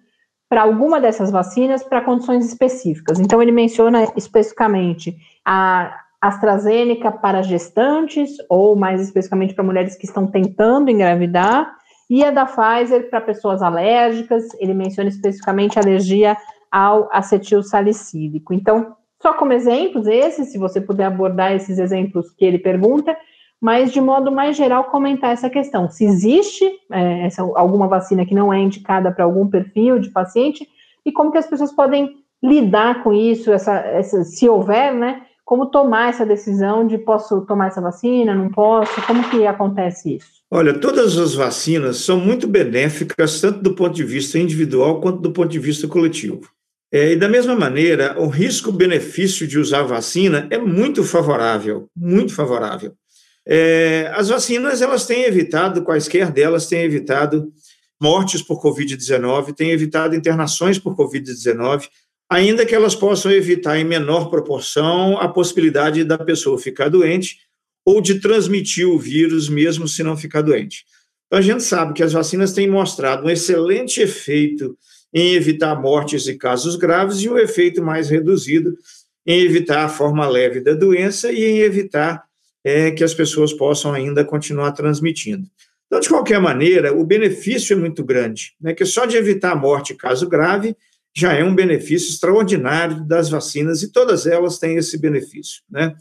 para 0.49 0.61
alguma 0.61 0.99
dessas 0.99 1.31
vacinas 1.31 1.83
para 1.83 2.01
condições 2.01 2.45
específicas. 2.45 3.19
Então, 3.19 3.41
ele 3.41 3.51
menciona 3.51 4.03
especificamente 4.15 5.15
a 5.43 5.93
AstraZeneca 6.21 7.11
para 7.11 7.41
gestantes, 7.41 8.31
ou 8.49 8.75
mais 8.75 9.01
especificamente 9.01 9.53
para 9.53 9.63
mulheres 9.63 9.95
que 9.95 10.05
estão 10.05 10.27
tentando 10.27 10.89
engravidar, 10.89 11.75
e 12.09 12.23
a 12.23 12.31
da 12.31 12.45
Pfizer 12.45 13.09
para 13.09 13.21
pessoas 13.21 13.61
alérgicas. 13.61 14.43
Ele 14.59 14.73
menciona 14.73 15.09
especificamente 15.09 15.79
alergia 15.79 16.37
ao 16.71 17.09
acetil 17.11 17.63
salicílico. 17.63 18.53
Então, 18.53 18.95
só 19.21 19.33
como 19.33 19.53
exemplos, 19.53 20.05
esses, 20.07 20.51
se 20.51 20.57
você 20.57 20.79
puder 20.79 21.05
abordar 21.05 21.53
esses 21.53 21.79
exemplos 21.79 22.31
que 22.31 22.45
ele 22.45 22.59
pergunta, 22.59 23.17
mas 23.65 23.91
de 23.91 23.99
modo 23.99 24.31
mais 24.31 24.55
geral 24.55 24.83
comentar 24.83 25.33
essa 25.33 25.49
questão. 25.49 25.89
Se 25.89 26.05
existe 26.05 26.63
é, 26.91 27.25
essa, 27.25 27.41
alguma 27.41 27.87
vacina 27.87 28.23
que 28.23 28.35
não 28.35 28.53
é 28.53 28.59
indicada 28.59 29.11
para 29.11 29.25
algum 29.25 29.47
perfil 29.47 29.97
de 29.97 30.11
paciente 30.11 30.69
e 31.03 31.11
como 31.11 31.31
que 31.31 31.39
as 31.39 31.47
pessoas 31.47 31.71
podem 31.71 32.15
lidar 32.43 33.01
com 33.01 33.11
isso, 33.11 33.51
essa, 33.51 33.73
essa, 33.77 34.23
se 34.23 34.47
houver, 34.47 34.93
né? 34.93 35.23
Como 35.43 35.65
tomar 35.71 36.09
essa 36.09 36.23
decisão 36.23 36.85
de 36.85 36.99
posso 36.99 37.41
tomar 37.47 37.69
essa 37.69 37.81
vacina, 37.81 38.35
não 38.35 38.51
posso? 38.51 39.01
Como 39.07 39.27
que 39.31 39.47
acontece 39.47 40.17
isso? 40.17 40.27
Olha, 40.51 40.79
todas 40.79 41.17
as 41.17 41.33
vacinas 41.33 41.97
são 41.97 42.19
muito 42.19 42.47
benéficas, 42.47 43.41
tanto 43.41 43.63
do 43.63 43.73
ponto 43.73 43.95
de 43.95 44.03
vista 44.03 44.37
individual 44.37 45.01
quanto 45.01 45.21
do 45.21 45.31
ponto 45.31 45.49
de 45.49 45.57
vista 45.57 45.87
coletivo. 45.87 46.41
É, 46.93 47.13
e 47.13 47.15
da 47.15 47.27
mesma 47.27 47.55
maneira, 47.55 48.15
o 48.21 48.27
risco-benefício 48.27 49.47
de 49.47 49.57
usar 49.57 49.81
vacina 49.81 50.47
é 50.51 50.59
muito 50.59 51.03
favorável, 51.03 51.89
muito 51.95 52.31
favorável. 52.31 52.93
É, 53.47 54.11
as 54.15 54.29
vacinas 54.29 54.81
elas 54.81 55.05
têm 55.05 55.23
evitado, 55.23 55.83
quaisquer 55.83 56.31
delas 56.31 56.67
têm 56.67 56.81
evitado 56.81 57.51
mortes 58.01 58.41
por 58.41 58.61
Covid-19, 58.61 59.53
têm 59.53 59.71
evitado 59.71 60.15
internações 60.15 60.79
por 60.79 60.95
Covid-19, 60.95 61.87
ainda 62.29 62.65
que 62.65 62.73
elas 62.73 62.95
possam 62.95 63.31
evitar 63.31 63.77
em 63.77 63.85
menor 63.85 64.29
proporção 64.29 65.17
a 65.19 65.27
possibilidade 65.27 66.03
da 66.03 66.17
pessoa 66.17 66.57
ficar 66.57 66.89
doente 66.89 67.37
ou 67.85 68.01
de 68.01 68.19
transmitir 68.19 68.87
o 68.89 68.97
vírus 68.97 69.47
mesmo 69.47 69.87
se 69.87 70.01
não 70.01 70.17
ficar 70.17 70.41
doente. 70.41 70.83
Então, 71.27 71.39
a 71.39 71.41
gente 71.41 71.63
sabe 71.63 71.93
que 71.93 72.03
as 72.03 72.13
vacinas 72.13 72.51
têm 72.51 72.67
mostrado 72.67 73.25
um 73.25 73.29
excelente 73.29 74.01
efeito 74.01 74.77
em 75.13 75.33
evitar 75.33 75.79
mortes 75.79 76.27
e 76.27 76.37
casos 76.37 76.75
graves 76.75 77.19
e 77.21 77.29
um 77.29 77.37
efeito 77.37 77.81
mais 77.81 78.09
reduzido 78.09 78.75
em 79.25 79.41
evitar 79.41 79.85
a 79.85 79.89
forma 79.89 80.27
leve 80.27 80.59
da 80.59 80.73
doença 80.73 81.31
e 81.31 81.43
em 81.43 81.59
evitar 81.59 82.24
é, 82.65 82.89
que 82.89 83.03
as 83.03 83.13
pessoas 83.13 83.53
possam 83.53 83.93
ainda 83.93 84.25
continuar 84.25 84.71
transmitindo. 84.71 85.47
Então, 85.85 85.99
de 85.99 86.09
qualquer 86.09 86.41
maneira, 86.41 86.91
o 86.91 87.05
benefício 87.05 87.73
é 87.73 87.79
muito 87.79 88.03
grande, 88.03 88.53
né, 88.59 88.73
que 88.73 88.83
só 88.83 89.05
de 89.05 89.15
evitar 89.15 89.51
a 89.51 89.55
morte 89.55 89.93
caso 89.93 90.27
grave 90.27 90.75
já 91.15 91.33
é 91.33 91.43
um 91.43 91.55
benefício 91.55 92.09
extraordinário 92.09 93.05
das 93.05 93.29
vacinas 93.29 93.83
e 93.83 93.91
todas 93.91 94.25
elas 94.25 94.57
têm 94.57 94.75
esse 94.77 94.97
benefício. 94.97 95.61
Né? 95.69 95.95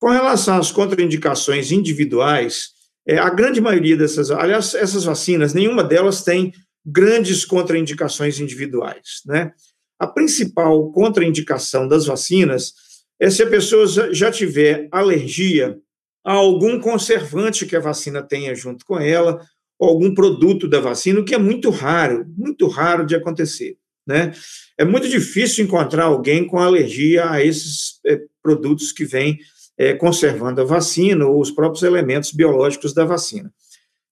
Com 0.00 0.08
relação 0.08 0.58
às 0.58 0.72
contraindicações 0.72 1.70
individuais, 1.70 2.70
é, 3.06 3.18
a 3.18 3.30
grande 3.30 3.60
maioria 3.60 3.96
dessas, 3.96 4.30
aliás, 4.30 4.74
essas 4.74 5.04
vacinas, 5.04 5.54
nenhuma 5.54 5.84
delas 5.84 6.24
tem 6.24 6.52
grandes 6.84 7.44
contraindicações 7.44 8.40
individuais. 8.40 9.20
Né? 9.26 9.52
A 9.98 10.08
principal 10.08 10.90
contraindicação 10.90 11.86
das 11.86 12.06
vacinas 12.06 12.72
é 13.20 13.30
se 13.30 13.42
a 13.42 13.48
pessoa 13.48 13.86
já 14.12 14.30
tiver 14.30 14.88
alergia 14.90 15.78
a 16.24 16.32
algum 16.32 16.80
conservante 16.80 17.66
que 17.66 17.76
a 17.76 17.80
vacina 17.80 18.22
tenha 18.22 18.54
junto 18.54 18.84
com 18.84 18.98
ela, 18.98 19.40
ou 19.78 19.90
algum 19.90 20.14
produto 20.14 20.68
da 20.68 20.80
vacina, 20.80 21.20
o 21.20 21.24
que 21.24 21.34
é 21.34 21.38
muito 21.38 21.70
raro, 21.70 22.26
muito 22.36 22.66
raro 22.66 23.06
de 23.06 23.14
acontecer. 23.14 23.76
Né? 24.06 24.32
É 24.76 24.84
muito 24.84 25.08
difícil 25.08 25.64
encontrar 25.64 26.04
alguém 26.04 26.46
com 26.46 26.58
alergia 26.58 27.30
a 27.30 27.44
esses 27.44 28.00
é, 28.06 28.20
produtos 28.42 28.90
que 28.90 29.04
vêm 29.04 29.38
é, 29.76 29.94
conservando 29.94 30.60
a 30.60 30.64
vacina 30.64 31.26
ou 31.26 31.40
os 31.40 31.50
próprios 31.50 31.82
elementos 31.82 32.32
biológicos 32.32 32.92
da 32.92 33.04
vacina. 33.04 33.52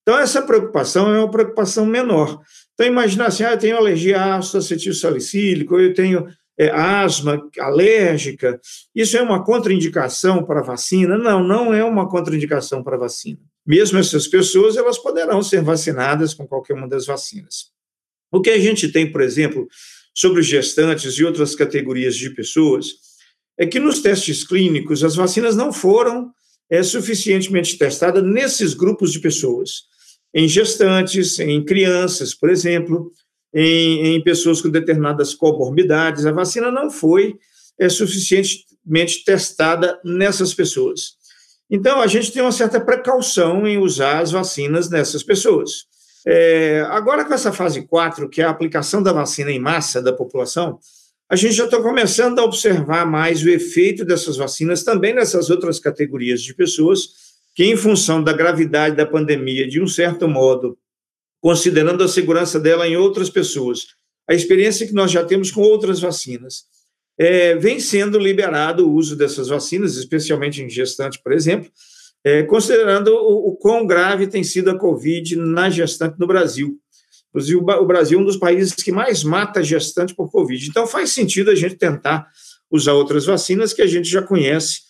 Então, 0.02 0.16
essa 0.18 0.40
preocupação 0.40 1.12
é 1.12 1.18
uma 1.18 1.30
preocupação 1.30 1.84
menor. 1.84 2.40
Então, 2.74 2.86
imagina 2.86 3.26
assim, 3.26 3.42
ah, 3.42 3.52
eu 3.52 3.58
tenho 3.58 3.76
alergia 3.76 4.20
a 4.20 4.36
ácido 4.36 4.58
acetil 4.58 4.94
salicílico, 4.94 5.80
eu 5.80 5.92
tenho 5.92 6.28
é, 6.58 6.70
asma 6.70 7.40
alérgica, 7.58 8.60
isso 8.94 9.16
é 9.16 9.22
uma 9.22 9.44
contraindicação 9.44 10.44
para 10.44 10.60
a 10.60 10.64
vacina? 10.64 11.18
Não, 11.18 11.42
não 11.42 11.74
é 11.74 11.84
uma 11.84 12.08
contraindicação 12.08 12.82
para 12.82 12.96
a 12.96 13.00
vacina. 13.00 13.40
Mesmo 13.66 13.98
essas 13.98 14.26
pessoas, 14.26 14.76
elas 14.76 14.98
poderão 14.98 15.42
ser 15.42 15.62
vacinadas 15.62 16.32
com 16.32 16.46
qualquer 16.46 16.74
uma 16.74 16.88
das 16.88 17.06
vacinas. 17.06 17.70
O 18.32 18.40
que 18.40 18.50
a 18.50 18.58
gente 18.58 18.88
tem, 18.88 19.10
por 19.10 19.20
exemplo, 19.20 19.66
sobre 20.14 20.42
gestantes 20.42 21.14
e 21.14 21.24
outras 21.24 21.54
categorias 21.54 22.16
de 22.16 22.30
pessoas, 22.30 22.86
é 23.58 23.66
que 23.66 23.78
nos 23.78 24.00
testes 24.00 24.44
clínicos 24.44 25.04
as 25.04 25.14
vacinas 25.14 25.56
não 25.56 25.72
foram 25.72 26.30
é, 26.70 26.82
suficientemente 26.82 27.76
testadas 27.78 28.22
nesses 28.22 28.74
grupos 28.74 29.12
de 29.12 29.20
pessoas. 29.20 29.84
Em 30.34 30.48
gestantes, 30.48 31.38
em 31.38 31.64
crianças, 31.64 32.34
por 32.34 32.50
exemplo, 32.50 33.10
em, 33.54 34.16
em 34.16 34.22
pessoas 34.22 34.60
com 34.60 34.68
determinadas 34.68 35.34
comorbidades. 35.34 36.26
A 36.26 36.32
vacina 36.32 36.70
não 36.70 36.90
foi 36.90 37.36
é, 37.78 37.88
suficientemente 37.88 39.24
testada 39.24 39.98
nessas 40.04 40.54
pessoas. 40.54 41.16
Então, 41.70 42.00
a 42.00 42.06
gente 42.06 42.32
tem 42.32 42.42
uma 42.42 42.52
certa 42.52 42.80
precaução 42.80 43.66
em 43.66 43.78
usar 43.78 44.20
as 44.20 44.30
vacinas 44.30 44.88
nessas 44.88 45.22
pessoas. 45.22 45.86
É, 46.26 46.84
agora, 46.90 47.24
com 47.24 47.34
essa 47.34 47.52
fase 47.52 47.86
4, 47.86 48.28
que 48.28 48.40
é 48.40 48.44
a 48.44 48.50
aplicação 48.50 49.02
da 49.02 49.12
vacina 49.12 49.50
em 49.50 49.58
massa 49.58 50.00
da 50.00 50.12
população, 50.12 50.78
a 51.28 51.34
gente 51.34 51.54
já 51.54 51.64
está 51.64 51.82
começando 51.82 52.38
a 52.38 52.44
observar 52.44 53.04
mais 53.04 53.42
o 53.42 53.48
efeito 53.48 54.04
dessas 54.04 54.36
vacinas 54.36 54.84
também 54.84 55.12
nessas 55.12 55.50
outras 55.50 55.80
categorias 55.80 56.40
de 56.40 56.54
pessoas 56.54 57.08
que, 57.54 57.64
em 57.64 57.76
função 57.76 58.22
da 58.22 58.32
gravidade 58.32 58.94
da 58.94 59.06
pandemia, 59.06 59.66
de 59.66 59.80
um 59.80 59.88
certo 59.88 60.28
modo, 60.28 60.78
considerando 61.40 62.02
a 62.02 62.08
segurança 62.08 62.58
dela 62.58 62.88
em 62.88 62.96
outras 62.96 63.30
pessoas. 63.30 63.86
A 64.28 64.34
experiência 64.34 64.86
que 64.86 64.92
nós 64.92 65.10
já 65.10 65.24
temos 65.24 65.50
com 65.50 65.60
outras 65.60 66.00
vacinas. 66.00 66.64
É, 67.18 67.54
vem 67.56 67.80
sendo 67.80 68.18
liberado 68.18 68.86
o 68.86 68.92
uso 68.92 69.16
dessas 69.16 69.48
vacinas, 69.48 69.96
especialmente 69.96 70.62
em 70.62 70.68
gestante, 70.68 71.20
por 71.22 71.32
exemplo, 71.32 71.70
é, 72.22 72.42
considerando 72.42 73.08
o, 73.14 73.50
o 73.50 73.56
quão 73.56 73.86
grave 73.86 74.26
tem 74.26 74.42
sido 74.42 74.70
a 74.70 74.78
Covid 74.78 75.36
na 75.36 75.70
gestante 75.70 76.18
no 76.18 76.26
Brasil. 76.26 76.78
Inclusive, 77.30 77.56
o 77.56 77.86
Brasil 77.86 78.18
é 78.18 78.22
um 78.22 78.24
dos 78.24 78.36
países 78.36 78.74
que 78.74 78.90
mais 78.90 79.22
mata 79.22 79.62
gestante 79.62 80.14
por 80.14 80.30
Covid. 80.30 80.68
Então, 80.68 80.86
faz 80.86 81.10
sentido 81.10 81.50
a 81.50 81.54
gente 81.54 81.76
tentar 81.76 82.26
usar 82.70 82.94
outras 82.94 83.26
vacinas 83.26 83.72
que 83.72 83.82
a 83.82 83.86
gente 83.86 84.08
já 84.08 84.22
conhece, 84.22 84.80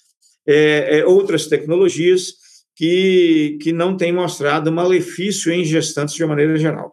é, 0.47 1.01
é 1.01 1.05
outras 1.05 1.47
tecnologias, 1.47 2.35
que, 2.77 3.59
que 3.63 3.73
não 3.73 3.97
tem 3.97 4.13
mostrado 4.13 4.71
malefício 4.71 5.51
em 5.51 5.65
gestantes 5.65 6.15
de 6.15 6.23
uma 6.23 6.29
maneira 6.29 6.57
geral. 6.57 6.93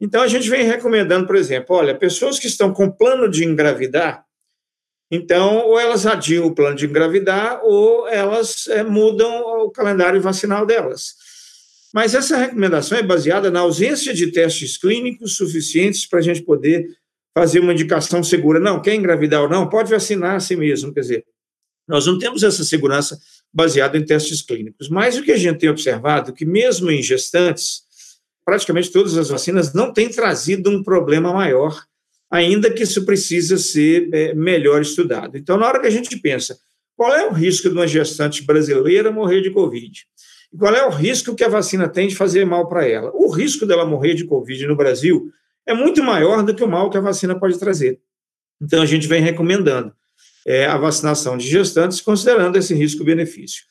Então, 0.00 0.22
a 0.22 0.28
gente 0.28 0.48
vem 0.48 0.64
recomendando, 0.64 1.26
por 1.26 1.34
exemplo, 1.34 1.74
olha, 1.74 1.94
pessoas 1.94 2.38
que 2.38 2.46
estão 2.46 2.72
com 2.72 2.90
plano 2.90 3.28
de 3.28 3.44
engravidar, 3.44 4.24
então, 5.10 5.58
ou 5.66 5.78
elas 5.78 6.06
adiam 6.06 6.46
o 6.46 6.54
plano 6.54 6.76
de 6.76 6.86
engravidar, 6.86 7.60
ou 7.64 8.08
elas 8.08 8.66
é, 8.68 8.82
mudam 8.82 9.40
o 9.64 9.70
calendário 9.70 10.20
vacinal 10.20 10.66
delas. 10.66 11.14
Mas 11.94 12.14
essa 12.14 12.36
recomendação 12.36 12.98
é 12.98 13.02
baseada 13.02 13.50
na 13.50 13.60
ausência 13.60 14.12
de 14.12 14.30
testes 14.32 14.76
clínicos 14.76 15.36
suficientes 15.36 16.06
para 16.06 16.18
a 16.18 16.22
gente 16.22 16.42
poder 16.42 16.88
fazer 17.32 17.60
uma 17.60 17.72
indicação 17.72 18.22
segura. 18.22 18.58
Não, 18.58 18.82
quer 18.82 18.94
engravidar 18.94 19.42
ou 19.42 19.48
não, 19.48 19.68
pode 19.68 19.90
vacinar 19.90 20.36
a 20.36 20.40
si 20.40 20.56
mesmo. 20.56 20.92
Quer 20.92 21.00
dizer, 21.00 21.24
nós 21.88 22.04
não 22.06 22.18
temos 22.18 22.42
essa 22.42 22.64
segurança 22.64 23.16
baseada 23.52 23.96
em 23.96 24.04
testes 24.04 24.42
clínicos. 24.42 24.88
Mas 24.88 25.16
o 25.16 25.22
que 25.22 25.32
a 25.32 25.36
gente 25.36 25.58
tem 25.58 25.70
observado 25.70 26.30
é 26.30 26.34
que, 26.34 26.44
mesmo 26.44 26.90
em 26.90 27.02
gestantes, 27.02 27.84
praticamente 28.44 28.92
todas 28.92 29.16
as 29.16 29.28
vacinas 29.28 29.72
não 29.72 29.92
têm 29.92 30.08
trazido 30.08 30.70
um 30.70 30.82
problema 30.82 31.32
maior, 31.32 31.84
ainda 32.30 32.70
que 32.70 32.82
isso 32.82 33.04
precisa 33.04 33.56
ser 33.56 34.08
é, 34.12 34.34
melhor 34.34 34.82
estudado. 34.82 35.36
Então, 35.36 35.56
na 35.56 35.66
hora 35.66 35.80
que 35.80 35.86
a 35.86 35.90
gente 35.90 36.16
pensa 36.18 36.58
qual 36.96 37.14
é 37.14 37.26
o 37.26 37.32
risco 37.32 37.68
de 37.68 37.74
uma 37.74 37.86
gestante 37.86 38.42
brasileira 38.42 39.10
morrer 39.10 39.42
de 39.42 39.50
Covid, 39.50 40.06
e 40.52 40.56
qual 40.56 40.74
é 40.74 40.86
o 40.86 40.90
risco 40.90 41.34
que 41.34 41.44
a 41.44 41.48
vacina 41.48 41.88
tem 41.88 42.08
de 42.08 42.16
fazer 42.16 42.44
mal 42.44 42.68
para 42.68 42.86
ela, 42.86 43.10
o 43.14 43.30
risco 43.30 43.66
dela 43.66 43.84
morrer 43.84 44.14
de 44.14 44.24
Covid 44.24 44.66
no 44.66 44.76
Brasil 44.76 45.30
é 45.66 45.74
muito 45.74 46.02
maior 46.02 46.42
do 46.42 46.54
que 46.54 46.62
o 46.62 46.68
mal 46.68 46.88
que 46.88 46.96
a 46.96 47.00
vacina 47.00 47.38
pode 47.38 47.58
trazer. 47.58 48.00
Então, 48.60 48.82
a 48.82 48.86
gente 48.86 49.06
vem 49.06 49.20
recomendando 49.20 49.92
é, 50.46 50.64
a 50.66 50.78
vacinação 50.78 51.36
de 51.36 51.48
gestantes, 51.48 52.00
considerando 52.00 52.56
esse 52.56 52.72
risco-benefício. 52.72 53.64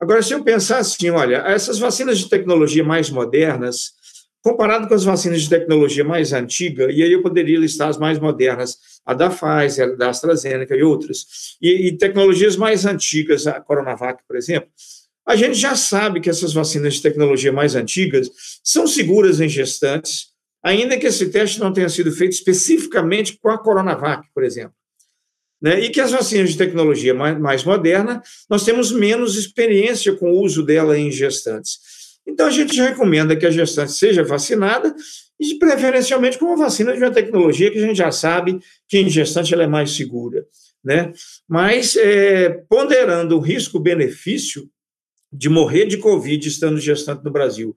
Agora, 0.00 0.22
se 0.22 0.32
eu 0.32 0.44
pensar 0.44 0.78
assim, 0.78 1.10
olha, 1.10 1.38
essas 1.38 1.78
vacinas 1.78 2.18
de 2.18 2.28
tecnologia 2.28 2.84
mais 2.84 3.10
modernas, 3.10 3.90
comparado 4.40 4.88
com 4.88 4.94
as 4.94 5.04
vacinas 5.04 5.42
de 5.42 5.50
tecnologia 5.50 6.04
mais 6.04 6.32
antiga, 6.32 6.90
e 6.90 7.02
aí 7.02 7.12
eu 7.12 7.20
poderia 7.20 7.58
listar 7.58 7.88
as 7.88 7.98
mais 7.98 8.18
modernas, 8.18 8.78
a 9.04 9.12
da 9.12 9.28
Pfizer, 9.28 9.90
a 9.90 9.96
da 9.96 10.08
AstraZeneca 10.08 10.74
e 10.74 10.82
outras, 10.82 11.56
e, 11.60 11.88
e 11.88 11.98
tecnologias 11.98 12.56
mais 12.56 12.86
antigas, 12.86 13.46
a 13.46 13.60
Coronavac, 13.60 14.22
por 14.26 14.36
exemplo, 14.36 14.70
a 15.26 15.36
gente 15.36 15.54
já 15.54 15.76
sabe 15.76 16.20
que 16.20 16.30
essas 16.30 16.52
vacinas 16.52 16.94
de 16.94 17.02
tecnologia 17.02 17.52
mais 17.52 17.74
antigas 17.74 18.30
são 18.64 18.86
seguras 18.86 19.40
em 19.40 19.48
gestantes, 19.48 20.28
ainda 20.62 20.96
que 20.98 21.06
esse 21.06 21.28
teste 21.30 21.60
não 21.60 21.72
tenha 21.72 21.88
sido 21.88 22.10
feito 22.10 22.32
especificamente 22.32 23.38
com 23.38 23.50
a 23.50 23.58
Coronavac, 23.58 24.26
por 24.34 24.44
exemplo. 24.44 24.79
Né? 25.60 25.80
E 25.80 25.90
que 25.90 26.00
as 26.00 26.10
vacinas 26.10 26.50
de 26.50 26.56
tecnologia 26.56 27.14
mais, 27.14 27.64
moderna, 27.64 28.22
nós 28.48 28.64
temos 28.64 28.90
menos 28.90 29.36
experiência 29.36 30.14
com 30.14 30.32
o 30.32 30.40
uso 30.40 30.62
dela 30.62 30.98
em 30.98 31.10
gestantes. 31.10 31.78
Então, 32.26 32.46
a 32.46 32.50
gente 32.50 32.80
recomenda 32.80 33.36
que 33.36 33.46
a 33.46 33.50
gestante 33.50 33.92
seja 33.92 34.22
vacinada 34.22 34.94
e, 35.38 35.58
preferencialmente, 35.58 36.38
com 36.38 36.46
uma 36.46 36.56
vacina 36.56 36.92
de 36.92 36.98
uma 36.98 37.10
tecnologia 37.10 37.70
que 37.70 37.78
a 37.78 37.86
gente 37.86 37.96
já 37.96 38.12
sabe 38.12 38.58
que 38.88 38.98
em 38.98 39.08
gestante 39.08 39.52
ela 39.52 39.64
é 39.64 39.66
mais 39.66 39.90
segura. 39.96 40.46
Né? 40.82 41.12
Mas, 41.48 41.96
é, 41.96 42.48
ponderando 42.68 43.36
o 43.36 43.40
risco-benefício 43.40 44.68
de 45.32 45.48
morrer 45.48 45.86
de 45.86 45.98
Covid 45.98 46.46
estando 46.46 46.80
gestante 46.80 47.24
no 47.24 47.30
Brasil, 47.30 47.76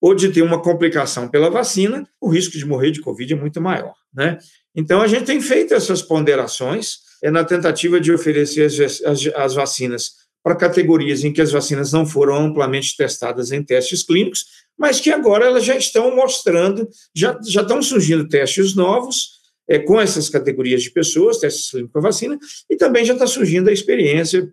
ou 0.00 0.14
de 0.14 0.28
ter 0.30 0.42
uma 0.42 0.60
complicação 0.60 1.28
pela 1.28 1.48
vacina, 1.48 2.06
o 2.20 2.28
risco 2.28 2.58
de 2.58 2.66
morrer 2.66 2.90
de 2.90 3.00
Covid 3.00 3.32
é 3.32 3.36
muito 3.36 3.60
maior. 3.60 3.94
Né? 4.12 4.38
Então, 4.74 5.00
a 5.00 5.06
gente 5.06 5.24
tem 5.24 5.40
feito 5.40 5.72
essas 5.72 6.02
ponderações 6.02 6.98
é 7.22 7.30
na 7.30 7.44
tentativa 7.44 8.00
de 8.00 8.12
oferecer 8.12 8.64
as, 8.64 9.02
as, 9.02 9.26
as 9.34 9.54
vacinas 9.54 10.24
para 10.42 10.54
categorias 10.54 11.24
em 11.24 11.32
que 11.32 11.40
as 11.40 11.50
vacinas 11.50 11.90
não 11.90 12.04
foram 12.04 12.36
amplamente 12.36 12.96
testadas 12.96 13.50
em 13.50 13.62
testes 13.62 14.02
clínicos, 14.02 14.44
mas 14.76 15.00
que 15.00 15.10
agora 15.10 15.46
elas 15.46 15.64
já 15.64 15.74
estão 15.74 16.14
mostrando, 16.14 16.86
já, 17.14 17.38
já 17.46 17.62
estão 17.62 17.82
surgindo 17.82 18.28
testes 18.28 18.74
novos 18.74 19.40
é, 19.66 19.78
com 19.78 19.98
essas 19.98 20.28
categorias 20.28 20.82
de 20.82 20.90
pessoas, 20.90 21.38
testes 21.38 21.70
clínicos 21.70 21.92
com 21.94 22.00
vacina, 22.00 22.38
e 22.68 22.76
também 22.76 23.04
já 23.04 23.14
está 23.14 23.26
surgindo 23.26 23.70
a 23.70 23.72
experiência 23.72 24.52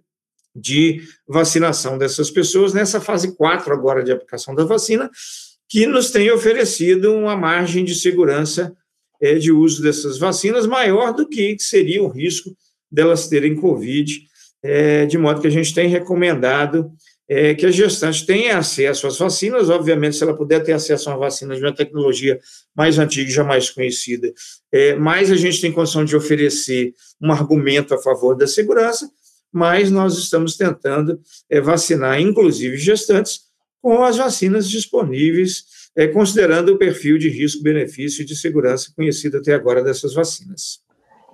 de 0.56 1.02
vacinação 1.28 1.98
dessas 1.98 2.30
pessoas 2.30 2.74
nessa 2.74 3.02
fase 3.02 3.36
4 3.36 3.74
agora 3.74 4.04
de 4.04 4.12
aplicação 4.12 4.56
da 4.56 4.64
vacina, 4.64 5.10
que 5.68 5.86
nos 5.86 6.12
tem 6.12 6.32
oferecido 6.32 7.14
uma 7.14 7.36
margem 7.36 7.84
de 7.84 7.96
segurança 7.96 8.76
é, 9.22 9.36
de 9.36 9.52
uso 9.52 9.82
dessas 9.82 10.18
vacinas 10.18 10.66
maior 10.66 11.14
do 11.14 11.28
que 11.28 11.56
seria 11.60 12.02
o 12.02 12.08
risco 12.08 12.56
delas 12.92 13.28
terem 13.28 13.56
Covid, 13.56 14.22
é, 14.64 15.06
de 15.06 15.18
modo 15.18 15.42
que 15.42 15.48
a 15.48 15.52
gente 15.52 15.74
tem 15.74 15.88
recomendado 15.88 16.92
é, 17.34 17.56
que 17.56 17.66
a 17.66 17.72
gestante 17.72 18.26
tenha 18.26 18.58
acesso 18.58 19.08
às 19.08 19.18
vacinas, 19.18 19.70
obviamente, 19.70 20.18
se 20.18 20.24
ela 20.24 20.36
puder 20.36 20.62
ter 20.62 20.74
acesso 20.74 21.10
a 21.10 21.14
uma 21.14 21.20
vacina 21.20 21.56
de 21.56 21.62
uma 21.62 21.74
tecnologia 21.74 22.38
mais 22.76 23.00
antiga 23.00 23.30
e 23.30 23.34
jamais 23.34 23.70
conhecida, 23.70 24.34
é, 24.70 24.96
mais 24.96 25.32
a 25.32 25.38
gente 25.38 25.62
tem 25.62 25.72
condição 25.72 26.04
de 26.04 26.14
oferecer 26.14 26.94
um 27.22 27.32
argumento 27.32 27.94
a 27.94 27.98
favor 27.98 28.36
da 28.36 28.46
segurança, 28.46 29.10
mas 29.50 29.90
nós 29.90 30.18
estamos 30.18 30.58
tentando 30.58 31.22
é, 31.50 31.62
vacinar, 31.62 32.20
inclusive 32.20 32.76
gestantes, 32.78 33.44
com 33.82 34.04
as 34.04 34.18
vacinas 34.18 34.70
disponíveis, 34.70 35.64
é, 35.96 36.08
considerando 36.08 36.70
o 36.70 36.78
perfil 36.78 37.18
de 37.18 37.30
risco-benefício 37.30 38.22
e 38.22 38.26
de 38.26 38.36
segurança 38.36 38.92
conhecido 38.96 39.38
até 39.38 39.54
agora 39.54 39.84
dessas 39.84 40.14
vacinas. 40.14 40.80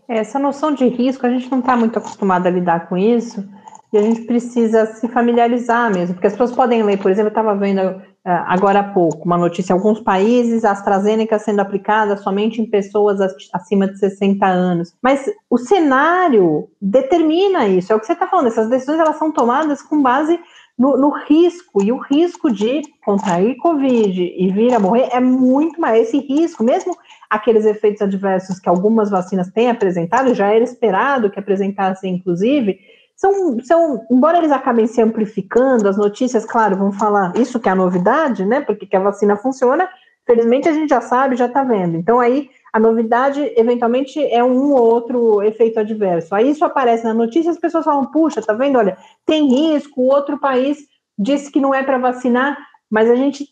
Essa 0.07 0.39
noção 0.39 0.73
de 0.73 0.87
risco, 0.87 1.25
a 1.25 1.29
gente 1.29 1.51
não 1.51 1.59
está 1.59 1.75
muito 1.75 1.99
acostumado 1.99 2.47
a 2.47 2.49
lidar 2.49 2.87
com 2.87 2.97
isso, 2.97 3.43
e 3.91 3.97
a 3.97 4.01
gente 4.01 4.21
precisa 4.21 4.85
se 4.85 5.07
familiarizar 5.07 5.93
mesmo, 5.93 6.15
porque 6.15 6.27
as 6.27 6.33
pessoas 6.33 6.51
podem 6.51 6.83
ler, 6.83 6.97
por 6.97 7.09
exemplo, 7.09 7.27
eu 7.27 7.39
estava 7.39 7.55
vendo 7.55 7.81
uh, 7.81 8.01
agora 8.25 8.79
há 8.79 8.83
pouco 8.83 9.25
uma 9.25 9.37
notícia, 9.37 9.73
alguns 9.73 10.01
países 10.01 10.65
a 10.65 10.71
AstraZeneca 10.71 11.39
sendo 11.39 11.61
aplicada 11.61 12.17
somente 12.17 12.61
em 12.61 12.69
pessoas 12.69 13.19
acima 13.53 13.87
de 13.87 13.97
60 13.97 14.45
anos, 14.45 14.93
mas 15.01 15.25
o 15.49 15.57
cenário 15.57 16.67
determina 16.81 17.67
isso, 17.67 17.93
é 17.93 17.95
o 17.95 17.99
que 17.99 18.05
você 18.05 18.13
está 18.13 18.27
falando, 18.27 18.47
essas 18.47 18.69
decisões 18.69 18.99
elas 18.99 19.17
são 19.17 19.31
tomadas 19.31 19.81
com 19.81 20.01
base 20.01 20.37
no, 20.77 20.95
no, 20.95 21.09
risco, 21.09 21.81
e 21.81 21.91
o 21.91 21.97
risco 21.97 22.51
de 22.51 22.83
contrair 23.03 23.57
Covid 23.57 24.21
e 24.21 24.51
vir 24.51 24.73
a 24.73 24.79
morrer 24.79 25.09
é 25.11 25.19
muito 25.19 25.81
maior. 25.81 25.97
Esse 25.97 26.19
risco, 26.19 26.63
mesmo 26.63 26.95
aqueles 27.29 27.65
efeitos 27.65 28.01
adversos 28.01 28.59
que 28.59 28.69
algumas 28.69 29.09
vacinas 29.09 29.49
têm 29.51 29.69
apresentado, 29.69 30.35
já 30.35 30.53
era 30.53 30.63
esperado 30.63 31.29
que 31.31 31.39
apresentassem, 31.39 32.13
inclusive, 32.13 32.79
são, 33.15 33.59
são, 33.61 34.05
embora 34.11 34.37
eles 34.37 34.51
acabem 34.51 34.85
se 34.85 35.01
amplificando, 35.01 35.89
as 35.89 35.97
notícias, 35.97 36.45
claro, 36.45 36.77
vão 36.77 36.91
falar 36.91 37.35
isso 37.35 37.59
que 37.59 37.67
é 37.67 37.71
a 37.71 37.75
novidade, 37.75 38.45
né? 38.45 38.61
Porque 38.61 38.85
que 38.85 38.95
a 38.95 38.99
vacina 38.99 39.35
funciona, 39.35 39.89
felizmente 40.25 40.69
a 40.69 40.73
gente 40.73 40.89
já 40.89 41.01
sabe, 41.01 41.35
já 41.35 41.47
está 41.47 41.63
vendo. 41.63 41.97
Então 41.97 42.19
aí 42.19 42.51
a 42.77 42.79
novidade, 42.79 43.41
eventualmente, 43.57 44.23
é 44.23 44.43
um 44.43 44.71
ou 44.71 44.83
outro 44.83 45.41
efeito 45.41 45.79
adverso. 45.79 46.35
Aí 46.35 46.51
isso 46.51 46.63
aparece 46.63 47.03
na 47.03 47.13
notícia, 47.13 47.49
as 47.49 47.57
pessoas 47.57 47.83
falam, 47.83 48.05
puxa, 48.11 48.39
tá 48.39 48.53
vendo? 48.53 48.77
Olha, 48.77 48.95
tem 49.25 49.47
risco, 49.47 50.03
outro 50.03 50.37
país 50.37 50.77
disse 51.17 51.51
que 51.51 51.59
não 51.59 51.73
é 51.73 51.81
para 51.81 51.97
vacinar, 51.97 52.55
mas 52.87 53.09
a 53.09 53.15
gente 53.15 53.47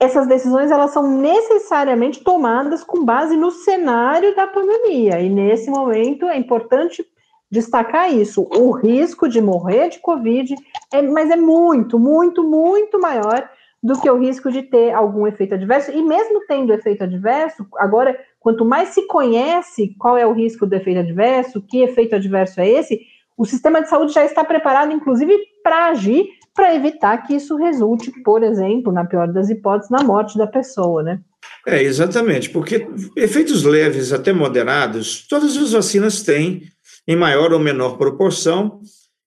essas 0.00 0.26
decisões 0.26 0.70
elas 0.70 0.92
são 0.92 1.06
necessariamente 1.06 2.24
tomadas 2.24 2.82
com 2.82 3.04
base 3.04 3.36
no 3.36 3.50
cenário 3.50 4.34
da 4.34 4.46
pandemia. 4.46 5.20
E 5.20 5.28
nesse 5.28 5.70
momento 5.70 6.24
é 6.24 6.38
importante 6.38 7.04
destacar 7.50 8.10
isso. 8.10 8.48
O 8.50 8.70
risco 8.70 9.28
de 9.28 9.42
morrer 9.42 9.90
de 9.90 9.98
Covid, 9.98 10.54
é, 10.90 11.02
mas 11.02 11.30
é 11.30 11.36
muito, 11.36 11.98
muito, 11.98 12.42
muito 12.42 12.98
maior 12.98 13.46
do 13.82 13.98
que 14.00 14.10
o 14.10 14.18
risco 14.18 14.50
de 14.50 14.62
ter 14.62 14.92
algum 14.92 15.26
efeito 15.26 15.54
adverso. 15.54 15.90
E 15.90 16.02
mesmo 16.02 16.40
tendo 16.46 16.72
efeito 16.72 17.04
adverso, 17.04 17.66
agora, 17.76 18.18
quanto 18.40 18.64
mais 18.64 18.88
se 18.88 19.06
conhece 19.06 19.94
qual 19.98 20.18
é 20.18 20.26
o 20.26 20.32
risco 20.32 20.66
do 20.66 20.74
efeito 20.74 21.00
adverso, 21.00 21.62
que 21.62 21.82
efeito 21.82 22.16
adverso 22.16 22.60
é 22.60 22.68
esse, 22.68 23.00
o 23.36 23.44
sistema 23.44 23.80
de 23.80 23.88
saúde 23.88 24.12
já 24.12 24.24
está 24.24 24.42
preparado, 24.42 24.92
inclusive, 24.92 25.38
para 25.62 25.88
agir 25.88 26.26
para 26.54 26.74
evitar 26.74 27.16
que 27.26 27.34
isso 27.34 27.56
resulte, 27.56 28.12
por 28.22 28.42
exemplo, 28.42 28.92
na 28.92 29.04
pior 29.04 29.32
das 29.32 29.48
hipóteses, 29.48 29.90
na 29.90 30.02
morte 30.02 30.36
da 30.36 30.46
pessoa, 30.46 31.02
né? 31.02 31.20
É, 31.66 31.82
exatamente, 31.82 32.50
porque 32.50 32.86
efeitos 33.16 33.64
leves 33.64 34.12
até 34.12 34.32
moderados, 34.32 35.26
todas 35.28 35.56
as 35.56 35.72
vacinas 35.72 36.22
têm 36.22 36.62
em 37.06 37.16
maior 37.16 37.52
ou 37.52 37.58
menor 37.58 37.96
proporção, 37.96 38.80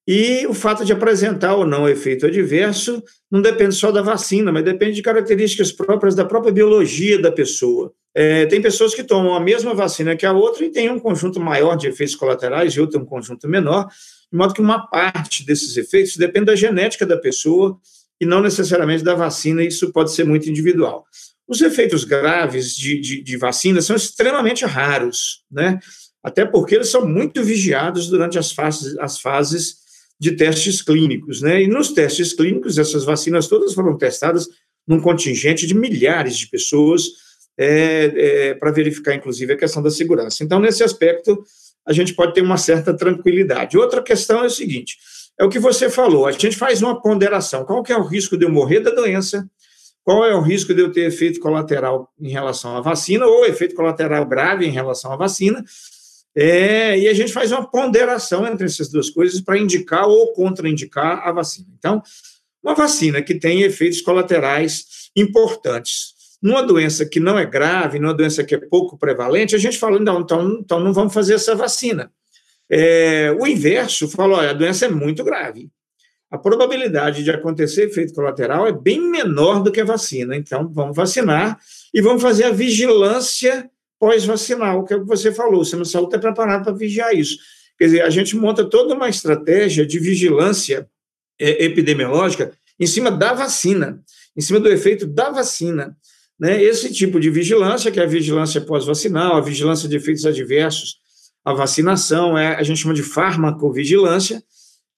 e 0.06 0.46
o 0.46 0.52
fato 0.52 0.84
de 0.84 0.92
apresentar 0.92 1.54
ou 1.54 1.66
não 1.66 1.88
efeito 1.88 2.26
adverso 2.26 3.02
não 3.30 3.40
depende 3.40 3.74
só 3.74 3.90
da 3.90 4.02
vacina, 4.02 4.52
mas 4.52 4.64
depende 4.64 4.96
de 4.96 5.02
características 5.02 5.72
próprias 5.72 6.14
da 6.14 6.26
própria 6.26 6.52
biologia 6.52 7.20
da 7.20 7.32
pessoa. 7.32 7.92
É, 8.14 8.46
tem 8.46 8.62
pessoas 8.62 8.94
que 8.94 9.02
tomam 9.02 9.34
a 9.34 9.40
mesma 9.40 9.74
vacina 9.74 10.14
que 10.14 10.24
a 10.24 10.32
outra 10.32 10.64
e 10.64 10.70
tem 10.70 10.88
um 10.88 11.00
conjunto 11.00 11.40
maior 11.40 11.76
de 11.76 11.88
efeitos 11.88 12.14
colaterais 12.14 12.74
e 12.74 12.80
outra 12.80 13.00
um 13.00 13.04
conjunto 13.04 13.48
menor, 13.48 13.88
de 14.30 14.38
modo 14.38 14.54
que 14.54 14.60
uma 14.60 14.86
parte 14.86 15.44
desses 15.44 15.76
efeitos 15.76 16.16
depende 16.16 16.46
da 16.46 16.56
genética 16.56 17.04
da 17.04 17.16
pessoa 17.16 17.76
e 18.20 18.24
não 18.24 18.40
necessariamente 18.40 19.02
da 19.02 19.14
vacina, 19.14 19.62
e 19.62 19.66
isso 19.66 19.92
pode 19.92 20.12
ser 20.12 20.24
muito 20.24 20.48
individual. 20.48 21.04
Os 21.46 21.60
efeitos 21.60 22.04
graves 22.04 22.76
de, 22.76 23.00
de, 23.00 23.22
de 23.22 23.36
vacina 23.36 23.82
são 23.82 23.96
extremamente 23.96 24.64
raros, 24.64 25.42
né? 25.50 25.80
até 26.24 26.46
porque 26.46 26.74
eles 26.74 26.88
são 26.88 27.06
muito 27.06 27.44
vigiados 27.44 28.08
durante 28.08 28.38
as 28.38 28.50
fases, 28.50 28.96
as 28.98 29.20
fases 29.20 29.76
de 30.18 30.32
testes 30.32 30.80
clínicos, 30.80 31.42
né? 31.42 31.62
E 31.62 31.66
nos 31.68 31.92
testes 31.92 32.32
clínicos, 32.32 32.78
essas 32.78 33.04
vacinas 33.04 33.46
todas 33.46 33.74
foram 33.74 33.98
testadas 33.98 34.48
num 34.86 35.00
contingente 35.00 35.66
de 35.66 35.74
milhares 35.74 36.38
de 36.38 36.48
pessoas 36.48 37.04
é, 37.58 38.12
é, 38.14 38.54
para 38.54 38.70
verificar, 38.70 39.14
inclusive, 39.14 39.52
a 39.52 39.56
questão 39.56 39.82
da 39.82 39.90
segurança. 39.90 40.42
Então, 40.42 40.58
nesse 40.58 40.82
aspecto, 40.82 41.44
a 41.86 41.92
gente 41.92 42.14
pode 42.14 42.34
ter 42.34 42.42
uma 42.42 42.56
certa 42.56 42.96
tranquilidade. 42.96 43.78
Outra 43.78 44.02
questão 44.02 44.42
é 44.42 44.46
o 44.46 44.50
seguinte: 44.50 44.96
é 45.38 45.44
o 45.44 45.48
que 45.48 45.58
você 45.58 45.90
falou, 45.90 46.26
a 46.26 46.32
gente 46.32 46.56
faz 46.56 46.82
uma 46.82 47.00
ponderação. 47.00 47.64
Qual 47.64 47.82
que 47.82 47.92
é 47.92 47.96
o 47.96 48.04
risco 48.04 48.36
de 48.36 48.44
eu 48.44 48.50
morrer 48.50 48.80
da 48.80 48.90
doença? 48.90 49.48
Qual 50.02 50.24
é 50.24 50.34
o 50.34 50.40
risco 50.42 50.74
de 50.74 50.82
eu 50.82 50.92
ter 50.92 51.06
efeito 51.06 51.40
colateral 51.40 52.12
em 52.20 52.28
relação 52.28 52.76
à 52.76 52.80
vacina, 52.80 53.26
ou 53.26 53.46
efeito 53.46 53.74
colateral 53.74 54.26
grave 54.26 54.66
em 54.66 54.70
relação 54.70 55.12
à 55.12 55.16
vacina? 55.16 55.64
É, 56.36 56.98
e 56.98 57.08
a 57.08 57.14
gente 57.14 57.32
faz 57.32 57.52
uma 57.52 57.70
ponderação 57.70 58.46
entre 58.46 58.66
essas 58.66 58.90
duas 58.90 59.08
coisas 59.08 59.40
para 59.40 59.56
indicar 59.56 60.06
ou 60.06 60.32
contraindicar 60.32 61.26
a 61.26 61.32
vacina. 61.32 61.68
Então, 61.78 62.02
uma 62.62 62.74
vacina 62.74 63.22
que 63.22 63.34
tem 63.34 63.62
efeitos 63.62 64.00
colaterais 64.00 65.10
importantes, 65.16 66.13
numa 66.44 66.62
doença 66.62 67.06
que 67.06 67.18
não 67.18 67.38
é 67.38 67.46
grave, 67.46 67.98
numa 67.98 68.12
doença 68.12 68.44
que 68.44 68.54
é 68.54 68.58
pouco 68.58 68.98
prevalente, 68.98 69.56
a 69.56 69.58
gente 69.58 69.78
fala, 69.78 69.98
não, 69.98 70.20
então, 70.20 70.58
então 70.60 70.78
não 70.78 70.92
vamos 70.92 71.14
fazer 71.14 71.36
essa 71.36 71.54
vacina. 71.54 72.12
É, 72.70 73.34
o 73.40 73.46
inverso 73.46 74.06
fala, 74.08 74.36
olha, 74.36 74.50
a 74.50 74.52
doença 74.52 74.84
é 74.84 74.90
muito 74.90 75.24
grave. 75.24 75.70
A 76.30 76.36
probabilidade 76.36 77.24
de 77.24 77.30
acontecer 77.30 77.84
efeito 77.84 78.12
colateral 78.12 78.66
é 78.66 78.72
bem 78.72 79.00
menor 79.00 79.62
do 79.62 79.72
que 79.72 79.80
a 79.80 79.86
vacina. 79.86 80.36
Então, 80.36 80.70
vamos 80.70 80.94
vacinar 80.94 81.58
e 81.94 82.02
vamos 82.02 82.20
fazer 82.20 82.44
a 82.44 82.50
vigilância 82.50 83.70
pós-vacinal, 83.98 84.84
que 84.84 84.92
é 84.92 84.96
o 84.98 85.00
que 85.00 85.06
você 85.06 85.32
falou, 85.32 85.60
o 85.60 85.64
sistema 85.64 85.84
de 85.84 85.88
saúde 85.88 86.08
está 86.08 86.18
preparado 86.18 86.64
para 86.64 86.74
vigiar 86.74 87.14
isso. 87.14 87.38
Quer 87.78 87.86
dizer, 87.86 88.02
a 88.02 88.10
gente 88.10 88.36
monta 88.36 88.68
toda 88.68 88.94
uma 88.94 89.08
estratégia 89.08 89.86
de 89.86 89.98
vigilância 89.98 90.86
é, 91.40 91.64
epidemiológica 91.64 92.52
em 92.78 92.86
cima 92.86 93.10
da 93.10 93.32
vacina, 93.32 94.02
em 94.36 94.42
cima 94.42 94.60
do 94.60 94.68
efeito 94.68 95.06
da 95.06 95.30
vacina. 95.30 95.96
Né? 96.38 96.62
Esse 96.62 96.92
tipo 96.92 97.20
de 97.20 97.30
vigilância, 97.30 97.90
que 97.90 98.00
é 98.00 98.02
a 98.02 98.06
vigilância 98.06 98.60
pós-vacinal, 98.60 99.36
a 99.36 99.40
vigilância 99.40 99.88
de 99.88 99.96
efeitos 99.96 100.26
adversos, 100.26 100.98
a 101.44 101.52
vacinação, 101.52 102.36
é, 102.36 102.56
a 102.56 102.62
gente 102.62 102.80
chama 102.80 102.94
de 102.94 103.02
farmacovigilância, 103.02 104.42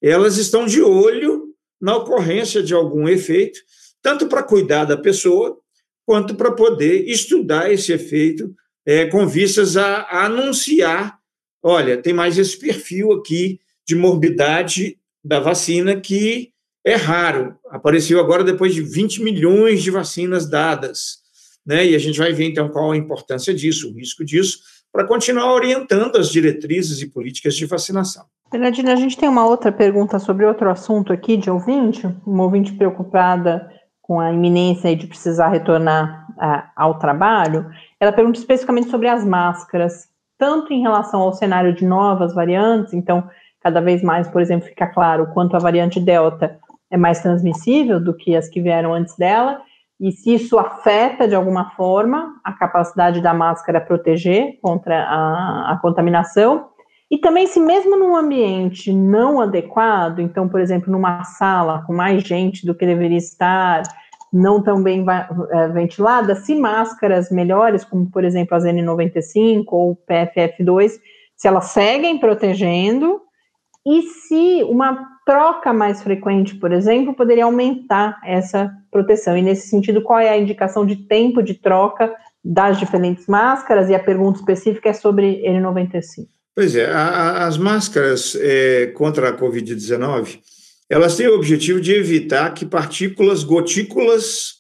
elas 0.00 0.36
estão 0.36 0.66
de 0.66 0.80
olho 0.80 1.54
na 1.80 1.96
ocorrência 1.96 2.62
de 2.62 2.72
algum 2.72 3.08
efeito, 3.08 3.58
tanto 4.00 4.28
para 4.28 4.42
cuidar 4.42 4.84
da 4.84 4.96
pessoa, 4.96 5.58
quanto 6.04 6.36
para 6.36 6.52
poder 6.52 7.08
estudar 7.08 7.72
esse 7.72 7.92
efeito 7.92 8.54
é, 8.86 9.06
com 9.06 9.26
vistas 9.26 9.76
a, 9.76 10.02
a 10.02 10.26
anunciar: 10.26 11.18
olha, 11.62 12.00
tem 12.00 12.14
mais 12.14 12.38
esse 12.38 12.56
perfil 12.56 13.12
aqui 13.12 13.58
de 13.86 13.96
morbidade 13.96 14.98
da 15.24 15.40
vacina 15.40 16.00
que 16.00 16.52
é 16.84 16.94
raro. 16.94 17.58
Apareceu 17.68 18.20
agora 18.20 18.44
depois 18.44 18.72
de 18.72 18.80
20 18.80 19.22
milhões 19.22 19.82
de 19.82 19.90
vacinas 19.90 20.48
dadas. 20.48 21.25
Né? 21.66 21.86
E 21.86 21.94
a 21.96 21.98
gente 21.98 22.18
vai 22.18 22.32
ver 22.32 22.48
então 22.48 22.68
qual 22.68 22.92
a 22.92 22.96
importância 22.96 23.52
disso, 23.52 23.90
o 23.90 23.94
risco 23.94 24.24
disso, 24.24 24.60
para 24.92 25.06
continuar 25.06 25.52
orientando 25.52 26.16
as 26.16 26.30
diretrizes 26.30 27.02
e 27.02 27.10
políticas 27.10 27.54
de 27.56 27.66
vacinação. 27.66 28.24
Bernardina, 28.50 28.92
a 28.92 28.96
gente 28.96 29.16
tem 29.16 29.28
uma 29.28 29.44
outra 29.44 29.72
pergunta 29.72 30.18
sobre 30.18 30.46
outro 30.46 30.70
assunto 30.70 31.12
aqui 31.12 31.36
de 31.36 31.50
ouvinte, 31.50 32.06
uma 32.24 32.44
ouvinte 32.44 32.72
preocupada 32.72 33.68
com 34.00 34.20
a 34.20 34.32
iminência 34.32 34.94
de 34.94 35.06
precisar 35.08 35.48
retornar 35.48 36.28
uh, 36.38 36.70
ao 36.76 36.98
trabalho, 36.98 37.68
ela 37.98 38.12
pergunta 38.12 38.38
especificamente 38.38 38.88
sobre 38.88 39.08
as 39.08 39.24
máscaras, 39.24 40.08
tanto 40.38 40.72
em 40.72 40.80
relação 40.80 41.20
ao 41.20 41.32
cenário 41.32 41.74
de 41.74 41.84
novas 41.84 42.32
variantes, 42.32 42.92
então, 42.92 43.28
cada 43.60 43.80
vez 43.80 44.02
mais, 44.02 44.28
por 44.28 44.40
exemplo, 44.40 44.68
fica 44.68 44.86
claro 44.86 45.26
quanto 45.34 45.56
a 45.56 45.58
variante 45.58 45.98
Delta 45.98 46.56
é 46.88 46.96
mais 46.96 47.20
transmissível 47.20 47.98
do 47.98 48.14
que 48.14 48.36
as 48.36 48.48
que 48.48 48.60
vieram 48.60 48.94
antes 48.94 49.16
dela, 49.16 49.60
e 49.98 50.12
se 50.12 50.34
isso 50.34 50.58
afeta 50.58 51.26
de 51.26 51.34
alguma 51.34 51.70
forma 51.70 52.38
a 52.44 52.52
capacidade 52.52 53.20
da 53.20 53.32
máscara 53.32 53.80
proteger 53.80 54.58
contra 54.60 55.04
a, 55.04 55.72
a 55.72 55.78
contaminação, 55.80 56.68
e 57.10 57.18
também 57.18 57.46
se 57.46 57.60
mesmo 57.60 57.96
num 57.96 58.16
ambiente 58.16 58.92
não 58.92 59.40
adequado, 59.40 60.18
então, 60.18 60.48
por 60.48 60.60
exemplo, 60.60 60.90
numa 60.90 61.22
sala 61.24 61.84
com 61.86 61.94
mais 61.94 62.22
gente 62.22 62.66
do 62.66 62.74
que 62.74 62.84
deveria 62.84 63.16
estar, 63.16 63.84
não 64.32 64.60
tão 64.60 64.82
bem 64.82 65.04
é, 65.50 65.68
ventilada, 65.68 66.34
se 66.34 66.54
máscaras 66.54 67.30
melhores, 67.30 67.84
como 67.84 68.10
por 68.10 68.24
exemplo 68.24 68.56
as 68.56 68.64
N95 68.64 69.64
ou 69.68 69.96
PFF2, 70.08 70.92
se 71.36 71.46
elas 71.46 71.66
seguem 71.66 72.18
protegendo, 72.18 73.20
e 73.86 74.02
se 74.02 74.64
uma 74.64 75.16
troca 75.24 75.72
mais 75.72 76.02
frequente, 76.02 76.56
por 76.56 76.72
exemplo, 76.72 77.14
poderia 77.14 77.44
aumentar 77.44 78.20
essa 78.24 78.72
proteção. 78.90 79.38
E 79.38 79.42
nesse 79.42 79.68
sentido, 79.68 80.02
qual 80.02 80.18
é 80.18 80.28
a 80.28 80.36
indicação 80.36 80.84
de 80.84 80.96
tempo 80.96 81.40
de 81.40 81.54
troca 81.54 82.12
das 82.44 82.80
diferentes 82.80 83.28
máscaras? 83.28 83.88
E 83.88 83.94
a 83.94 84.02
pergunta 84.02 84.40
específica 84.40 84.88
é 84.88 84.92
sobre 84.92 85.40
N95. 85.46 86.26
Pois 86.52 86.74
é, 86.74 86.90
a, 86.90 87.46
as 87.46 87.56
máscaras 87.56 88.36
é, 88.40 88.86
contra 88.88 89.28
a 89.28 89.36
Covid-19, 89.36 90.40
elas 90.90 91.16
têm 91.16 91.28
o 91.28 91.36
objetivo 91.36 91.80
de 91.80 91.92
evitar 91.92 92.54
que 92.54 92.66
partículas, 92.66 93.44
gotículas 93.44 94.54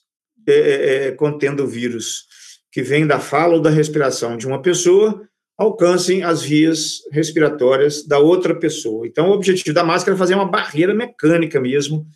é, 0.46 1.06
é, 1.08 1.12
contendo 1.12 1.64
o 1.64 1.66
vírus 1.66 2.26
que 2.70 2.82
vem 2.82 3.06
da 3.06 3.18
fala 3.18 3.54
ou 3.54 3.60
da 3.60 3.70
respiração 3.70 4.36
de 4.36 4.46
uma 4.46 4.62
pessoa 4.62 5.26
alcancem 5.56 6.22
as 6.22 6.42
vias 6.42 7.00
respiratórias 7.10 8.06
da 8.06 8.18
outra 8.18 8.54
pessoa. 8.54 9.06
Então, 9.06 9.28
o 9.28 9.32
objetivo 9.32 9.74
da 9.74 9.84
máscara 9.84 10.14
é 10.14 10.18
fazer 10.18 10.34
uma 10.34 10.50
barreira 10.50 10.94
mecânica 10.94 11.58
mesmo, 11.60 12.06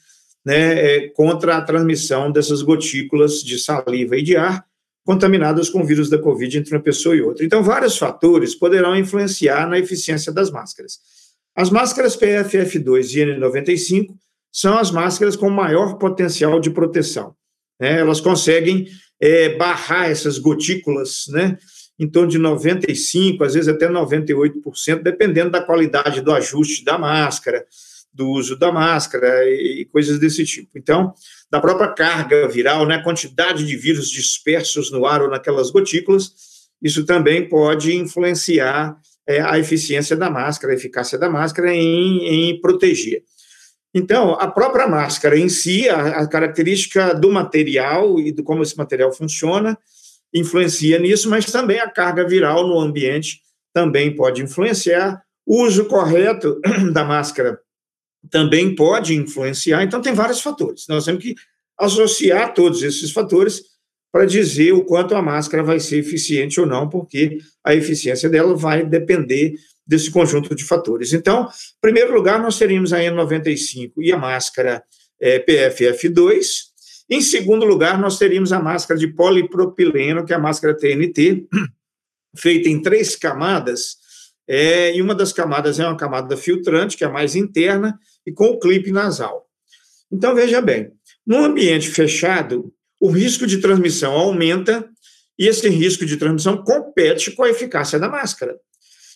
né, 0.45 0.78
é, 0.78 1.09
contra 1.09 1.57
a 1.57 1.62
transmissão 1.62 2.30
dessas 2.30 2.62
gotículas 2.62 3.43
de 3.43 3.59
saliva 3.59 4.16
e 4.16 4.22
de 4.22 4.36
ar 4.36 4.64
contaminadas 5.05 5.70
com 5.70 5.80
o 5.80 5.86
vírus 5.86 6.11
da 6.11 6.18
Covid 6.18 6.59
entre 6.59 6.74
uma 6.74 6.82
pessoa 6.82 7.16
e 7.16 7.22
outra. 7.22 7.45
Então, 7.45 7.62
vários 7.62 7.97
fatores 7.97 8.55
poderão 8.55 8.97
influenciar 8.97 9.68
na 9.68 9.78
eficiência 9.78 10.30
das 10.30 10.51
máscaras. 10.51 10.99
As 11.57 11.70
máscaras 11.70 12.16
PFF2 12.16 13.14
e 13.14 13.38
N95 13.38 14.14
são 14.53 14.78
as 14.78 14.91
máscaras 14.91 15.36
com 15.36 15.49
maior 15.51 15.95
potencial 15.95 16.61
de 16.61 16.70
proteção. 16.70 17.34
Né? 17.80 17.99
Elas 17.99 18.20
conseguem 18.20 18.86
é, 19.20 19.57
barrar 19.57 20.11
essas 20.11 20.38
gotículas, 20.38 21.24
né? 21.28 21.59
Em 22.01 22.09
torno 22.09 22.30
de 22.30 22.38
95%, 22.38 23.42
às 23.42 23.53
vezes 23.53 23.68
até 23.68 23.86
98%, 23.86 25.03
dependendo 25.03 25.51
da 25.51 25.61
qualidade 25.61 26.22
do 26.22 26.32
ajuste 26.32 26.82
da 26.82 26.96
máscara, 26.96 27.66
do 28.11 28.26
uso 28.26 28.59
da 28.59 28.72
máscara 28.72 29.44
e, 29.46 29.86
coisas 29.92 30.18
desse 30.18 30.42
tipo. 30.46 30.70
Então, 30.74 31.12
da 31.51 31.61
própria 31.61 31.88
carga 31.88 32.48
viral, 32.48 32.86
né, 32.86 33.03
quantidade 33.03 33.66
de 33.66 33.76
vírus 33.76 34.11
dispersos 34.11 34.90
no 34.90 35.05
ar 35.05 35.20
ou 35.20 35.28
naquelas 35.28 35.70
gotículas, 35.70 36.32
isso 36.80 37.05
também 37.05 37.46
pode 37.46 37.94
influenciar 37.94 38.96
é, 39.26 39.42
a 39.42 39.59
eficiência 39.59 40.16
da 40.16 40.30
máscara, 40.30 40.72
a 40.72 40.76
eficácia 40.76 41.18
da 41.18 41.28
máscara 41.28 41.70
em, 41.70 42.26
em 42.26 42.61
proteger. 42.62 43.24
Então, 43.92 44.32
a 44.40 44.48
própria 44.48 44.88
máscara 44.88 45.38
em 45.38 45.51
si, 45.51 45.86
a, 45.86 46.20
a 46.20 46.26
característica 46.26 47.14
do 47.14 47.30
material 47.30 48.18
e 48.18 48.32
de 48.32 48.42
como 48.42 48.62
esse 48.62 48.76
material 48.78 49.12
funciona, 49.12 49.76
influencia 50.35 50.99
nisso, 50.99 51.28
mas 51.28 51.47
também 51.47 51.81
a 51.81 51.91
carga 51.91 52.26
viral 52.26 52.66
no 52.66 52.78
ambiente 52.78 53.41
também 53.72 54.14
pode 54.14 54.43
influenciar. 54.43 55.22
O 55.47 55.64
uso 55.64 55.87
correto 55.87 56.61
da 56.93 57.05
máscara 57.05 57.59
também 58.31 58.74
pode 58.74 59.14
influenciar. 59.14 59.83
Então, 59.83 60.01
tem 60.01 60.12
vários 60.12 60.41
fatores. 60.41 60.85
Nós 60.89 61.05
temos 61.05 61.22
que 61.22 61.35
associar 61.78 62.53
todos 62.53 62.83
esses 62.83 63.11
fatores 63.11 63.62
para 64.12 64.26
dizer 64.26 64.72
o 64.72 64.85
quanto 64.85 65.14
a 65.14 65.22
máscara 65.22 65.62
vai 65.62 65.81
ser 65.81 65.99
eficiente 65.99 66.61
ou 66.61 66.66
não, 66.66 66.89
porque 66.89 67.39
a 67.64 67.74
eficiência 67.74 68.28
dela 68.28 68.55
vai 68.55 68.85
depender 68.85 69.55
desse 69.87 70.11
conjunto 70.11 70.55
de 70.55 70.64
fatores. 70.64 71.12
Então, 71.12 71.43
em 71.45 71.81
primeiro 71.81 72.12
lugar, 72.12 72.41
nós 72.41 72.59
teríamos 72.59 72.93
a 72.93 72.99
N95 72.99 73.93
e 73.99 74.12
a 74.12 74.18
máscara 74.18 74.83
é, 75.20 75.39
PFF2, 75.39 76.69
em 77.11 77.20
segundo 77.20 77.64
lugar, 77.64 77.98
nós 77.98 78.18
teríamos 78.18 78.52
a 78.52 78.61
máscara 78.61 78.98
de 78.98 79.08
polipropileno, 79.08 80.24
que 80.24 80.32
é 80.32 80.36
a 80.36 80.38
máscara 80.38 80.76
TNT, 80.76 81.48
feita 82.36 82.68
em 82.68 82.80
três 82.80 83.16
camadas, 83.16 83.96
é, 84.48 84.94
e 84.96 85.02
uma 85.02 85.14
das 85.14 85.32
camadas 85.32 85.80
é 85.80 85.86
uma 85.86 85.96
camada 85.96 86.36
filtrante, 86.36 86.96
que 86.96 87.02
é 87.02 87.08
a 87.08 87.11
mais 87.11 87.34
interna, 87.34 87.98
e 88.24 88.32
com 88.32 88.46
o 88.46 88.58
clipe 88.58 88.92
nasal. 88.92 89.48
Então, 90.11 90.34
veja 90.34 90.61
bem, 90.61 90.92
num 91.26 91.44
ambiente 91.44 91.88
fechado, 91.88 92.72
o 93.00 93.11
risco 93.11 93.46
de 93.46 93.58
transmissão 93.58 94.12
aumenta, 94.12 94.88
e 95.38 95.46
esse 95.46 95.68
risco 95.68 96.06
de 96.06 96.16
transmissão 96.16 96.62
compete 96.62 97.32
com 97.32 97.42
a 97.42 97.50
eficácia 97.50 97.98
da 97.98 98.08
máscara. 98.08 98.56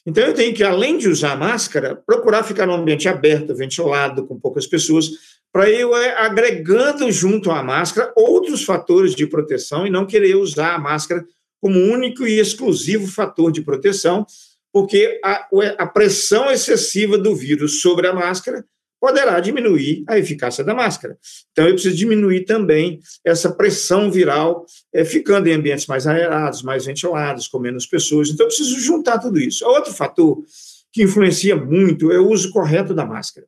Então, 0.06 0.24
eu 0.24 0.34
tenho 0.34 0.54
que, 0.54 0.62
além 0.62 0.98
de 0.98 1.08
usar 1.08 1.36
máscara, 1.36 1.96
procurar 1.96 2.42
ficar 2.42 2.66
num 2.66 2.74
ambiente 2.74 3.08
aberto, 3.08 3.54
ventilado, 3.54 4.26
com 4.26 4.38
poucas 4.38 4.66
pessoas, 4.66 5.10
para 5.52 5.70
eu 5.70 5.96
é, 5.96 6.18
agregando 6.18 7.10
junto 7.10 7.50
à 7.50 7.62
máscara 7.62 8.12
outros 8.16 8.64
fatores 8.64 9.14
de 9.14 9.26
proteção 9.26 9.86
e 9.86 9.90
não 9.90 10.04
querer 10.04 10.34
usar 10.34 10.74
a 10.74 10.78
máscara 10.78 11.24
como 11.60 11.78
único 11.80 12.26
e 12.26 12.38
exclusivo 12.38 13.06
fator 13.06 13.50
de 13.50 13.62
proteção, 13.62 14.26
porque 14.72 15.20
a, 15.24 15.48
a 15.78 15.86
pressão 15.86 16.50
excessiva 16.50 17.16
do 17.16 17.34
vírus 17.34 17.80
sobre 17.80 18.06
a 18.06 18.12
máscara 18.12 18.64
poderá 19.04 19.38
diminuir 19.38 20.02
a 20.08 20.18
eficácia 20.18 20.64
da 20.64 20.74
máscara. 20.74 21.18
Então, 21.52 21.66
eu 21.66 21.74
preciso 21.74 21.94
diminuir 21.94 22.46
também 22.46 23.00
essa 23.22 23.52
pressão 23.52 24.10
viral, 24.10 24.64
é, 24.94 25.04
ficando 25.04 25.46
em 25.46 25.52
ambientes 25.52 25.86
mais 25.86 26.06
aerados, 26.06 26.62
mais 26.62 26.86
ventilados, 26.86 27.46
com 27.46 27.58
menos 27.58 27.86
pessoas. 27.86 28.30
Então, 28.30 28.44
eu 28.44 28.48
preciso 28.48 28.80
juntar 28.80 29.18
tudo 29.18 29.38
isso. 29.38 29.62
Outro 29.66 29.92
fator 29.92 30.42
que 30.90 31.02
influencia 31.02 31.54
muito 31.54 32.10
é 32.10 32.18
o 32.18 32.30
uso 32.30 32.50
correto 32.50 32.94
da 32.94 33.04
máscara. 33.04 33.46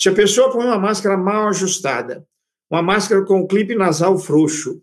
Se 0.00 0.08
a 0.08 0.12
pessoa 0.12 0.52
põe 0.52 0.64
uma 0.64 0.78
máscara 0.78 1.16
mal 1.16 1.48
ajustada, 1.48 2.24
uma 2.70 2.80
máscara 2.80 3.24
com 3.24 3.40
o 3.40 3.48
clipe 3.48 3.74
nasal 3.74 4.16
frouxo, 4.16 4.80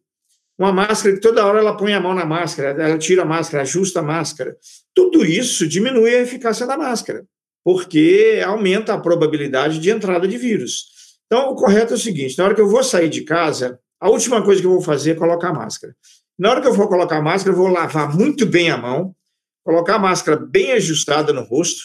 uma 0.59 0.73
máscara 0.73 1.15
que 1.15 1.21
toda 1.21 1.45
hora 1.45 1.59
ela 1.59 1.77
põe 1.77 1.93
a 1.93 2.01
mão 2.01 2.13
na 2.13 2.25
máscara, 2.25 2.83
ela 2.83 2.97
tira 2.97 3.21
a 3.21 3.25
máscara, 3.25 3.63
ajusta 3.63 4.01
a 4.01 4.03
máscara, 4.03 4.57
tudo 4.93 5.23
isso 5.25 5.65
diminui 5.65 6.13
a 6.13 6.21
eficácia 6.21 6.67
da 6.67 6.77
máscara, 6.77 7.25
porque 7.63 8.41
aumenta 8.45 8.93
a 8.93 8.99
probabilidade 8.99 9.79
de 9.79 9.89
entrada 9.89 10.27
de 10.27 10.37
vírus. 10.37 10.85
Então, 11.25 11.51
o 11.51 11.55
correto 11.55 11.93
é 11.93 11.95
o 11.95 11.99
seguinte: 11.99 12.37
na 12.37 12.45
hora 12.45 12.55
que 12.55 12.61
eu 12.61 12.69
vou 12.69 12.83
sair 12.83 13.09
de 13.09 13.23
casa, 13.23 13.79
a 13.99 14.09
última 14.09 14.43
coisa 14.43 14.61
que 14.61 14.67
eu 14.67 14.71
vou 14.71 14.81
fazer 14.81 15.11
é 15.11 15.15
colocar 15.15 15.49
a 15.49 15.53
máscara. 15.53 15.95
Na 16.37 16.49
hora 16.49 16.61
que 16.61 16.67
eu 16.67 16.73
for 16.73 16.87
colocar 16.87 17.17
a 17.17 17.21
máscara, 17.21 17.55
eu 17.55 17.59
vou 17.59 17.67
lavar 17.67 18.15
muito 18.15 18.45
bem 18.45 18.71
a 18.71 18.77
mão, 18.77 19.15
colocar 19.63 19.95
a 19.95 19.99
máscara 19.99 20.37
bem 20.37 20.71
ajustada 20.71 21.31
no 21.31 21.43
rosto 21.43 21.83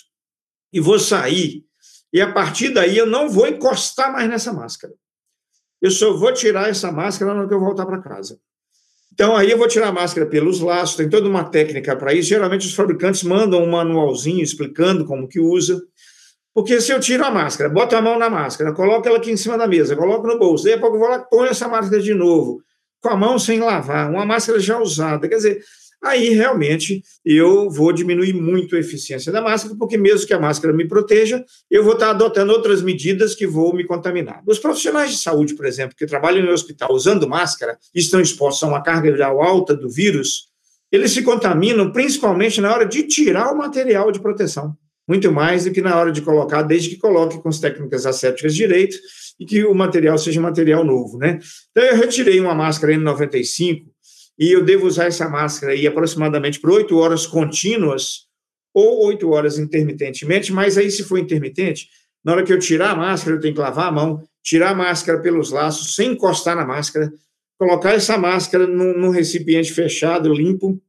e 0.73 0.81
vou 0.81 0.99
sair 0.99 1.67
e 2.13 2.21
a 2.23 2.33
partir 2.33 2.71
daí 2.71 2.97
eu 2.97 3.07
não 3.07 3.29
vou 3.29 3.47
encostar 3.47 4.13
mais 4.13 4.27
nessa 4.27 4.53
máscara. 4.53 4.95
Eu 5.83 5.91
só 5.91 6.15
vou 6.15 6.33
tirar 6.33 6.69
essa 6.69 6.91
máscara 6.91 7.33
na 7.33 7.41
hora 7.41 7.49
que 7.49 7.55
eu 7.55 7.61
voltar 7.61 7.85
para 7.85 8.01
casa. 8.01 8.41
Então, 9.17 9.35
aí 9.35 9.51
eu 9.51 9.57
vou 9.57 9.67
tirar 9.67 9.89
a 9.89 9.93
máscara 9.93 10.27
pelos 10.27 10.61
laços, 10.61 10.95
tem 10.95 11.09
toda 11.09 11.27
uma 11.27 11.43
técnica 11.43 11.97
para 11.97 12.13
isso. 12.13 12.29
Geralmente, 12.29 12.67
os 12.67 12.75
fabricantes 12.75 13.23
mandam 13.23 13.65
um 13.65 13.71
manualzinho 13.71 14.43
explicando 14.43 15.07
como 15.07 15.27
que 15.27 15.41
usa. 15.41 15.81
Porque 16.53 16.83
se 16.83 16.93
eu 16.93 17.01
tiro 17.01 17.25
a 17.25 17.31
máscara, 17.31 17.71
boto 17.71 17.97
a 17.97 18.03
mão 18.03 18.19
na 18.19 18.29
máscara, 18.29 18.75
coloco 18.75 19.09
ela 19.09 19.17
aqui 19.17 19.31
em 19.31 19.37
cima 19.39 19.57
da 19.57 19.67
mesa, 19.67 19.97
coloco 19.97 20.27
no 20.27 20.39
bolso, 20.39 20.65
daí 20.65 20.75
a 20.75 20.79
pouco 20.79 20.97
eu 20.97 21.01
vou 21.01 21.09
lá, 21.09 21.21
ponho 21.21 21.49
essa 21.49 21.67
máscara 21.67 22.03
de 22.03 22.13
novo, 22.13 22.61
com 23.01 23.09
a 23.09 23.17
mão 23.17 23.39
sem 23.39 23.59
lavar, 23.59 24.11
uma 24.11 24.27
máscara 24.27 24.61
já 24.61 24.79
usada. 24.79 25.27
Quer 25.27 25.37
dizer, 25.37 25.65
aí 26.03 26.31
realmente 26.31 27.03
eu 27.25 27.71
vou 27.71 27.93
diminuir 27.93 28.33
muito 28.33 28.77
a 28.77 28.79
eficiência 28.79 29.33
da 29.33 29.41
máscara, 29.41 29.75
porque 29.77 29.97
mesmo 29.97 30.27
que 30.27 30.35
a 30.35 30.39
máscara 30.39 30.73
me 30.73 30.87
proteja, 30.87 31.45
eu 31.71 31.83
vou 31.83 31.95
estar 31.95 32.11
adotando 32.11 32.53
outras 32.53 32.83
medidas 32.83 33.35
que 33.35 33.47
vão 33.47 33.73
me 33.73 33.85
contaminar. 33.85 34.43
Os 34.47 34.59
profissionais 34.59 35.11
de 35.11 35.19
saúde, 35.19 35.55
por 35.55 35.67
exemplo, 35.67 35.97
que 35.97 36.07
trabalham 36.07 36.45
no 36.45 36.53
hospital 36.53 36.93
usando 36.93 37.29
máscara 37.29 37.79
e 37.95 38.01
estão 38.01 38.21
expostos 38.21 38.63
a 38.63 38.69
uma 38.69 38.83
carga 38.83 39.11
viral 39.11 39.43
alta 39.43 39.75
do 39.75 39.91
vírus, 39.91 40.49
eles 40.91 41.11
se 41.11 41.23
contaminam 41.23 41.91
principalmente 41.93 42.61
na 42.61 42.73
hora 42.73 42.87
de 42.87 43.03
tirar 43.03 43.53
o 43.53 43.59
material 43.59 44.13
de 44.13 44.21
proteção, 44.21 44.75
muito 45.09 45.31
mais 45.33 45.65
do 45.65 45.73
que 45.73 45.81
na 45.81 45.97
hora 45.97 46.13
de 46.13 46.23
colocar, 46.23 46.63
desde 46.63 46.91
que 46.91 46.97
coloque 46.97 47.41
com 47.41 47.49
as 47.49 47.59
técnicas 47.59 48.07
assépticas 48.07 48.55
direito 48.55 48.97
e 49.39 49.45
que 49.45 49.65
o 49.65 49.75
material 49.75 50.17
seja 50.17 50.41
material 50.41 50.85
novo, 50.85 51.19
né? 51.19 51.39
Então 51.71 51.83
eu 51.85 51.97
retirei 51.97 52.41
uma 52.41 52.55
máscara 52.55 52.95
N95 52.95 53.85
e 54.39 54.51
eu 54.53 54.65
devo 54.65 54.87
usar 54.87 55.07
essa 55.07 55.29
máscara 55.29 55.73
aí 55.73 55.87
aproximadamente 55.87 56.61
por 56.61 56.71
oito 56.71 56.97
horas 56.99 57.27
contínuas 57.27 58.27
ou 58.75 59.07
oito 59.07 59.31
horas 59.31 59.59
intermitentemente, 59.59 60.53
mas 60.53 60.77
aí 60.77 60.91
se 60.91 61.03
for 61.03 61.19
intermitente, 61.19 61.89
na 62.25 62.33
hora 62.33 62.43
que 62.45 62.53
eu 62.53 62.59
tirar 62.59 62.91
a 62.91 62.97
máscara, 62.97 63.37
eu 63.37 63.41
tenho 63.41 63.55
que 63.55 63.61
lavar 63.61 63.89
a 63.89 63.93
mão, 63.93 64.23
tirar 64.43 64.71
a 64.71 64.75
máscara 64.75 65.21
pelos 65.21 65.51
laços, 65.51 65.95
sem 65.95 66.13
encostar 66.13 66.55
na 66.55 66.65
máscara, 66.65 67.11
colocar 67.59 67.95
essa 67.95 68.19
máscara 68.19 68.67
num, 68.67 68.99
num 68.99 69.11
recipiente 69.11 69.73
fechado, 69.73 70.33
limpo, 70.35 70.81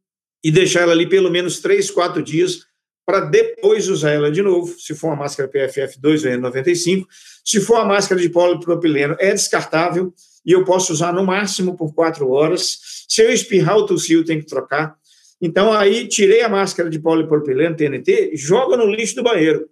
e 0.44 0.52
deixar 0.52 0.82
ela 0.82 0.92
ali 0.92 1.08
pelo 1.08 1.32
menos 1.32 1.60
três, 1.60 1.90
quatro 1.90 2.22
dias, 2.22 2.60
para 3.06 3.22
depois 3.22 3.88
usar 3.88 4.12
ela 4.12 4.32
de 4.32 4.42
novo, 4.42 4.76
se 4.78 4.94
for 4.94 5.08
uma 5.08 5.16
máscara 5.16 5.50
PFF2 5.50 6.26
ou 6.26 6.52
N95. 6.52 7.06
Se 7.46 7.62
for 7.62 7.76
a 7.76 7.86
máscara 7.86 8.20
de 8.20 8.30
polipropileno, 8.30 9.16
é 9.20 9.32
descartável, 9.32 10.14
e 10.48 10.54
eu 10.54 10.64
posso 10.64 10.94
usar 10.94 11.12
no 11.14 11.26
máximo 11.26 11.76
por 11.76 11.94
quatro 11.94 12.32
horas. 12.32 12.80
Se 13.10 13.22
eu 13.22 13.34
espirrar 13.34 13.76
ou 13.76 13.86
tossir, 13.86 14.18
eu 14.18 14.24
tenho 14.24 14.40
que 14.40 14.48
trocar. 14.48 14.96
Então, 15.42 15.74
aí, 15.74 16.08
tirei 16.08 16.42
a 16.42 16.48
máscara 16.48 16.90
de 16.90 17.00
polipropileno 17.00 17.76
TNT, 17.76 18.32
joga 18.34 18.78
no 18.78 18.86
lixo 18.86 19.16
do 19.16 19.24
banheiro. 19.24 19.68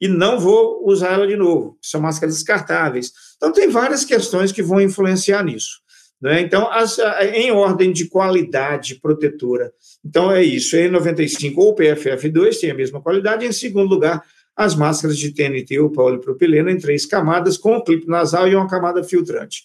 E 0.00 0.08
não 0.08 0.38
vou 0.40 0.84
usar 0.84 1.12
ela 1.12 1.26
de 1.26 1.36
novo. 1.36 1.78
São 1.80 2.00
máscaras 2.00 2.34
descartáveis. 2.34 3.12
Então, 3.36 3.52
tem 3.52 3.68
várias 3.68 4.04
questões 4.04 4.50
que 4.50 4.62
vão 4.62 4.80
influenciar 4.80 5.44
nisso. 5.44 5.80
Né? 6.20 6.40
Então, 6.40 6.68
as, 6.68 6.98
em 7.32 7.52
ordem 7.52 7.92
de 7.92 8.08
qualidade 8.08 8.96
protetora. 8.96 9.72
Então, 10.04 10.32
é 10.32 10.42
isso. 10.42 10.76
N95 10.76 11.54
ou 11.58 11.76
PFF2 11.76 12.58
tem 12.58 12.72
a 12.72 12.74
mesma 12.74 13.00
qualidade. 13.00 13.46
Em 13.46 13.52
segundo 13.52 13.88
lugar, 13.88 14.24
as 14.56 14.74
máscaras 14.74 15.16
de 15.16 15.32
TNT 15.32 15.78
ou 15.78 15.90
polipropileno 15.90 16.68
em 16.68 16.76
três 16.76 17.06
camadas, 17.06 17.56
com 17.56 17.76
o 17.76 17.84
clipe 17.84 18.08
nasal 18.08 18.48
e 18.48 18.56
uma 18.56 18.68
camada 18.68 19.04
filtrante. 19.04 19.62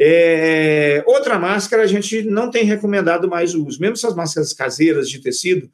É, 0.00 1.04
outra 1.06 1.38
máscara 1.38 1.82
a 1.82 1.86
gente 1.86 2.22
não 2.22 2.50
tem 2.50 2.64
recomendado 2.64 3.28
mais 3.28 3.54
o 3.54 3.64
uso. 3.64 3.80
Mesmo 3.80 3.94
essas 3.94 4.14
máscaras 4.14 4.52
caseiras 4.52 5.08
de 5.08 5.20
tecido, 5.20 5.68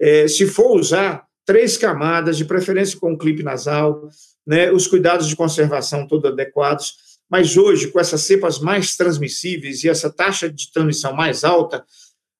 é, 0.00 0.28
se 0.28 0.46
for 0.46 0.78
usar, 0.78 1.26
três 1.44 1.76
camadas, 1.76 2.36
de 2.36 2.44
preferência 2.44 2.98
com 2.98 3.12
um 3.12 3.18
clipe 3.18 3.42
nasal, 3.42 4.08
né, 4.46 4.70
os 4.70 4.86
cuidados 4.86 5.28
de 5.28 5.36
conservação 5.36 6.06
todos 6.06 6.32
adequados. 6.32 6.94
Mas 7.30 7.56
hoje, 7.56 7.88
com 7.88 7.98
essas 7.98 8.22
cepas 8.22 8.60
mais 8.60 8.96
transmissíveis 8.96 9.82
e 9.82 9.88
essa 9.88 10.10
taxa 10.10 10.48
de 10.48 10.70
transmissão 10.72 11.12
mais 11.12 11.42
alta, 11.42 11.84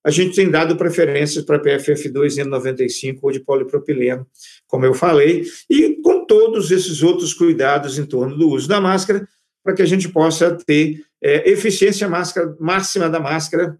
a 0.03 0.09
gente 0.09 0.35
tem 0.35 0.49
dado 0.49 0.77
preferências 0.77 1.43
para 1.43 1.61
PFF2 1.61 2.41
N95 2.45 3.19
ou 3.21 3.31
de 3.31 3.41
polipropileno, 3.41 4.25
como 4.65 4.85
eu 4.85 4.93
falei, 4.93 5.45
e 5.69 6.01
com 6.01 6.25
todos 6.25 6.71
esses 6.71 7.03
outros 7.03 7.33
cuidados 7.33 7.99
em 7.99 8.05
torno 8.05 8.37
do 8.37 8.49
uso 8.49 8.69
da 8.69 8.79
máscara, 8.79 9.27
para 9.67 9.75
que 9.75 9.81
a 9.81 9.85
gente 9.85 10.07
possa 10.07 10.57
ter 10.65 11.01
é, 11.21 11.51
eficiência 11.51 12.07
máscara, 12.07 12.55
máxima 12.57 13.09
da 13.09 13.19
máscara, 13.19 13.77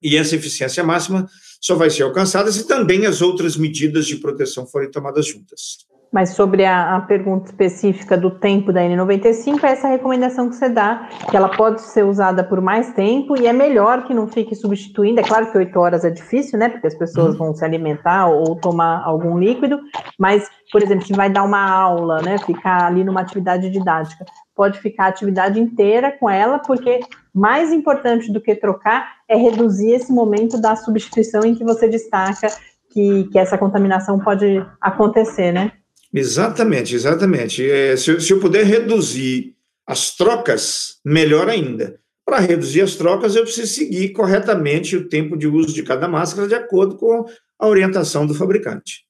e 0.00 0.16
essa 0.16 0.36
eficiência 0.36 0.84
máxima 0.84 1.26
só 1.60 1.74
vai 1.74 1.90
ser 1.90 2.04
alcançada 2.04 2.52
se 2.52 2.68
também 2.68 3.06
as 3.06 3.20
outras 3.20 3.56
medidas 3.56 4.06
de 4.06 4.18
proteção 4.18 4.64
forem 4.68 4.88
tomadas 4.88 5.26
juntas. 5.26 5.78
Mas 6.12 6.30
sobre 6.30 6.64
a, 6.64 6.94
a, 6.94 7.00
pergunta 7.00 7.46
específica 7.46 8.16
do 8.16 8.30
tempo 8.30 8.72
da 8.72 8.82
N95, 8.82 9.64
é 9.64 9.72
essa 9.72 9.88
recomendação 9.88 10.48
que 10.48 10.54
você 10.54 10.68
dá, 10.68 11.08
que 11.28 11.36
ela 11.36 11.48
pode 11.48 11.82
ser 11.82 12.04
usada 12.04 12.44
por 12.44 12.60
mais 12.60 12.92
tempo 12.92 13.36
e 13.36 13.48
é 13.48 13.52
melhor 13.52 14.04
que 14.06 14.14
não 14.14 14.28
fique 14.28 14.54
substituindo. 14.54 15.18
É 15.18 15.24
claro 15.24 15.50
que 15.50 15.58
oito 15.58 15.76
horas 15.76 16.04
é 16.04 16.10
difícil, 16.10 16.56
né? 16.56 16.68
Porque 16.68 16.86
as 16.86 16.94
pessoas 16.94 17.32
uhum. 17.32 17.38
vão 17.38 17.54
se 17.54 17.64
alimentar 17.64 18.28
ou 18.28 18.54
tomar 18.54 19.02
algum 19.04 19.36
líquido, 19.36 19.80
mas, 20.16 20.48
por 20.70 20.80
exemplo, 20.82 21.04
se 21.04 21.12
vai 21.12 21.28
dar 21.28 21.42
uma 21.42 21.68
aula, 21.68 22.22
né? 22.22 22.38
Ficar 22.38 22.84
ali 22.84 23.02
numa 23.02 23.22
atividade 23.22 23.68
didática, 23.68 24.24
pode 24.56 24.80
ficar 24.80 25.04
a 25.04 25.08
atividade 25.08 25.60
inteira 25.60 26.10
com 26.10 26.28
ela, 26.28 26.58
porque 26.58 27.00
mais 27.32 27.70
importante 27.70 28.32
do 28.32 28.40
que 28.40 28.54
trocar 28.56 29.16
é 29.28 29.36
reduzir 29.36 29.90
esse 29.90 30.10
momento 30.10 30.58
da 30.58 30.74
substituição 30.74 31.44
em 31.44 31.54
que 31.54 31.62
você 31.62 31.86
destaca 31.86 32.48
que, 32.90 33.24
que 33.24 33.38
essa 33.38 33.58
contaminação 33.58 34.18
pode 34.18 34.64
acontecer, 34.80 35.52
né? 35.52 35.72
Exatamente, 36.12 36.94
exatamente. 36.94 37.70
É, 37.70 37.94
se, 37.96 38.18
se 38.20 38.32
eu 38.32 38.40
puder 38.40 38.64
reduzir 38.64 39.54
as 39.86 40.16
trocas, 40.16 40.98
melhor 41.04 41.48
ainda. 41.48 42.00
Para 42.24 42.38
reduzir 42.38 42.80
as 42.80 42.94
trocas, 42.96 43.36
eu 43.36 43.42
preciso 43.42 43.72
seguir 43.72 44.08
corretamente 44.12 44.96
o 44.96 45.08
tempo 45.08 45.36
de 45.36 45.46
uso 45.46 45.74
de 45.74 45.82
cada 45.82 46.08
máscara 46.08 46.48
de 46.48 46.54
acordo 46.54 46.96
com 46.96 47.26
a 47.58 47.66
orientação 47.68 48.26
do 48.26 48.34
fabricante. 48.34 49.04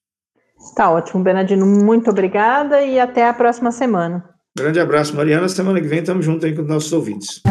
Tá 0.75 0.91
ótimo, 0.91 1.23
Bernardino. 1.23 1.65
Muito 1.65 2.09
obrigada 2.09 2.81
e 2.81 2.99
até 2.99 3.27
a 3.27 3.33
próxima 3.33 3.71
semana. 3.71 4.36
Grande 4.57 4.79
abraço, 4.79 5.15
Mariana. 5.15 5.47
Semana 5.47 5.79
que 5.79 5.87
vem 5.87 5.99
estamos 5.99 6.25
juntos 6.25 6.43
aí 6.43 6.55
com 6.55 6.63
os 6.63 6.67
nossos 6.67 6.91
ouvintes. 6.91 7.41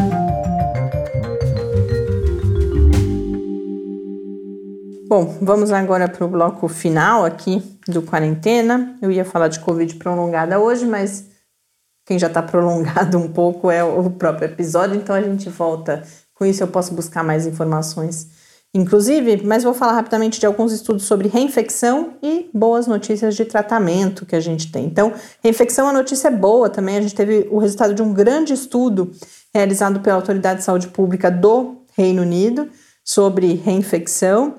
Bom, 5.09 5.39
vamos 5.41 5.71
agora 5.71 6.09
para 6.09 6.25
o 6.25 6.29
bloco 6.29 6.67
final 6.67 7.25
aqui 7.25 7.63
do 7.87 8.03
quarentena. 8.03 8.99
Eu 9.01 9.13
ia 9.13 9.25
falar 9.25 9.47
de 9.47 9.61
Covid 9.61 9.95
prolongada 9.95 10.59
hoje, 10.59 10.85
mas 10.85 11.29
quem 12.05 12.19
já 12.19 12.27
está 12.27 12.43
prolongado 12.43 13.17
um 13.23 13.29
pouco 13.29 13.71
é 13.71 13.85
o 13.85 14.11
próprio 14.11 14.47
episódio, 14.47 14.97
então 14.97 15.15
a 15.15 15.23
gente 15.23 15.49
volta. 15.49 16.03
Com 16.35 16.45
isso 16.45 16.65
eu 16.65 16.69
posso 16.69 16.93
buscar 16.93 17.23
mais 17.23 17.47
informações, 17.47 18.27
inclusive, 18.75 19.43
mas 19.45 19.65
vou 19.65 19.73
falar 19.73 19.93
rapidamente 19.93 20.39
de 20.39 20.47
alguns 20.47 20.73
estudos 20.73 21.05
sobre 21.05 21.29
reinfecção 21.29 22.15
e 22.23 22.51
boas 22.53 22.87
notícias 22.87 23.35
de 23.35 23.45
tratamento 23.45 24.27
que 24.27 24.37
a 24.37 24.41
gente 24.41 24.71
tem. 24.71 24.85
Então, 24.85 25.13
reinfecção, 25.43 25.89
a 25.89 25.93
notícia 25.93 26.29
é 26.29 26.31
boa 26.31 26.69
também. 26.69 26.97
A 26.97 27.01
gente 27.01 27.15
teve 27.15 27.49
o 27.51 27.59
resultado 27.59 27.95
de 27.95 28.03
um 28.03 28.13
grande 28.13 28.53
estudo 28.53 29.11
realizado 29.55 30.01
pela 30.01 30.17
Autoridade 30.17 30.59
de 30.59 30.65
Saúde 30.65 30.89
Pública 30.89 31.31
do 31.31 31.77
Reino 31.97 32.23
Unido 32.23 32.69
sobre 33.03 33.55
reinfecção 33.55 34.57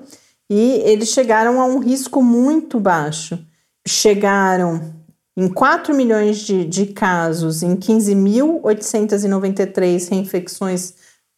e 0.50 0.82
eles 0.84 1.10
chegaram 1.10 1.60
a 1.60 1.66
um 1.66 1.78
risco 1.78 2.22
muito 2.22 2.80
baixo. 2.80 3.38
Chegaram 3.86 4.94
em 5.36 5.46
4 5.48 5.94
milhões 5.94 6.38
de, 6.38 6.64
de 6.64 6.86
casos, 6.86 7.62
em 7.62 7.76
15.893 7.76 10.08
reinfecções 10.10 10.94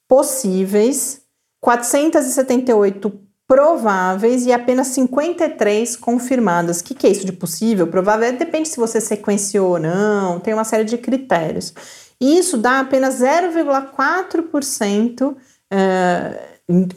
possíveis, 0.09 1.23
478 1.61 3.13
prováveis 3.47 4.47
e 4.47 4.53
apenas 4.53 4.87
53 4.89 5.97
confirmadas. 5.97 6.81
O 6.81 6.85
que, 6.85 6.95
que 6.95 7.07
é 7.07 7.11
isso 7.11 7.27
de 7.27 7.33
possível? 7.33 7.87
Provável 7.89 8.33
depende 8.33 8.69
se 8.69 8.77
você 8.77 9.01
sequenciou 9.01 9.73
ou 9.73 9.79
não, 9.79 10.39
tem 10.39 10.55
uma 10.55 10.63
série 10.63 10.85
de 10.85 10.97
critérios. 10.97 11.75
Isso 12.21 12.57
dá 12.57 12.79
apenas 12.81 13.21
0,4% 13.21 15.33
uh, 15.33 15.37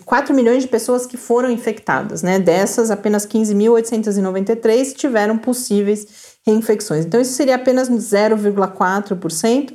4 0.06 0.36
milhões 0.36 0.62
de 0.62 0.70
pessoas 0.70 1.08
que 1.08 1.18
foram 1.18 1.50
infectadas, 1.50 2.22
né? 2.22 2.38
Dessas, 2.38 2.92
apenas 2.92 3.26
15.893 3.26 4.94
tiveram 4.94 5.36
possíveis 5.38 6.38
reinfecções. 6.46 7.06
Então, 7.06 7.20
isso 7.20 7.34
seria 7.34 7.56
apenas 7.56 7.90
0,4%. 7.90 9.74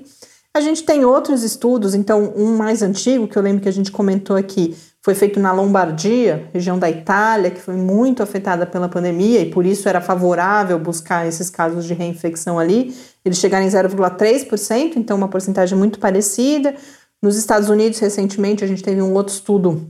A 0.54 0.60
gente 0.60 0.82
tem 0.82 1.04
outros 1.04 1.42
estudos, 1.42 1.94
então, 1.94 2.32
um 2.34 2.56
mais 2.56 2.82
antigo, 2.82 3.28
que 3.28 3.36
eu 3.36 3.42
lembro 3.42 3.62
que 3.62 3.68
a 3.68 3.72
gente 3.72 3.92
comentou 3.92 4.34
aqui, 4.36 4.76
foi 5.02 5.14
feito 5.14 5.38
na 5.38 5.52
Lombardia, 5.52 6.50
região 6.52 6.78
da 6.78 6.90
Itália, 6.90 7.50
que 7.50 7.60
foi 7.60 7.76
muito 7.76 8.22
afetada 8.22 8.66
pela 8.66 8.88
pandemia 8.88 9.40
e 9.40 9.50
por 9.50 9.64
isso 9.64 9.88
era 9.88 10.00
favorável 10.00 10.78
buscar 10.78 11.26
esses 11.26 11.48
casos 11.48 11.84
de 11.86 11.94
reinfecção 11.94 12.58
ali. 12.58 12.94
Eles 13.24 13.38
chegaram 13.38 13.64
em 13.64 13.70
0,3%, 13.70 14.96
então 14.96 15.16
uma 15.16 15.28
porcentagem 15.28 15.78
muito 15.78 15.98
parecida. 15.98 16.74
Nos 17.22 17.36
Estados 17.36 17.68
Unidos, 17.68 17.98
recentemente, 18.00 18.64
a 18.64 18.66
gente 18.66 18.82
teve 18.82 19.00
um 19.00 19.14
outro 19.14 19.32
estudo 19.32 19.88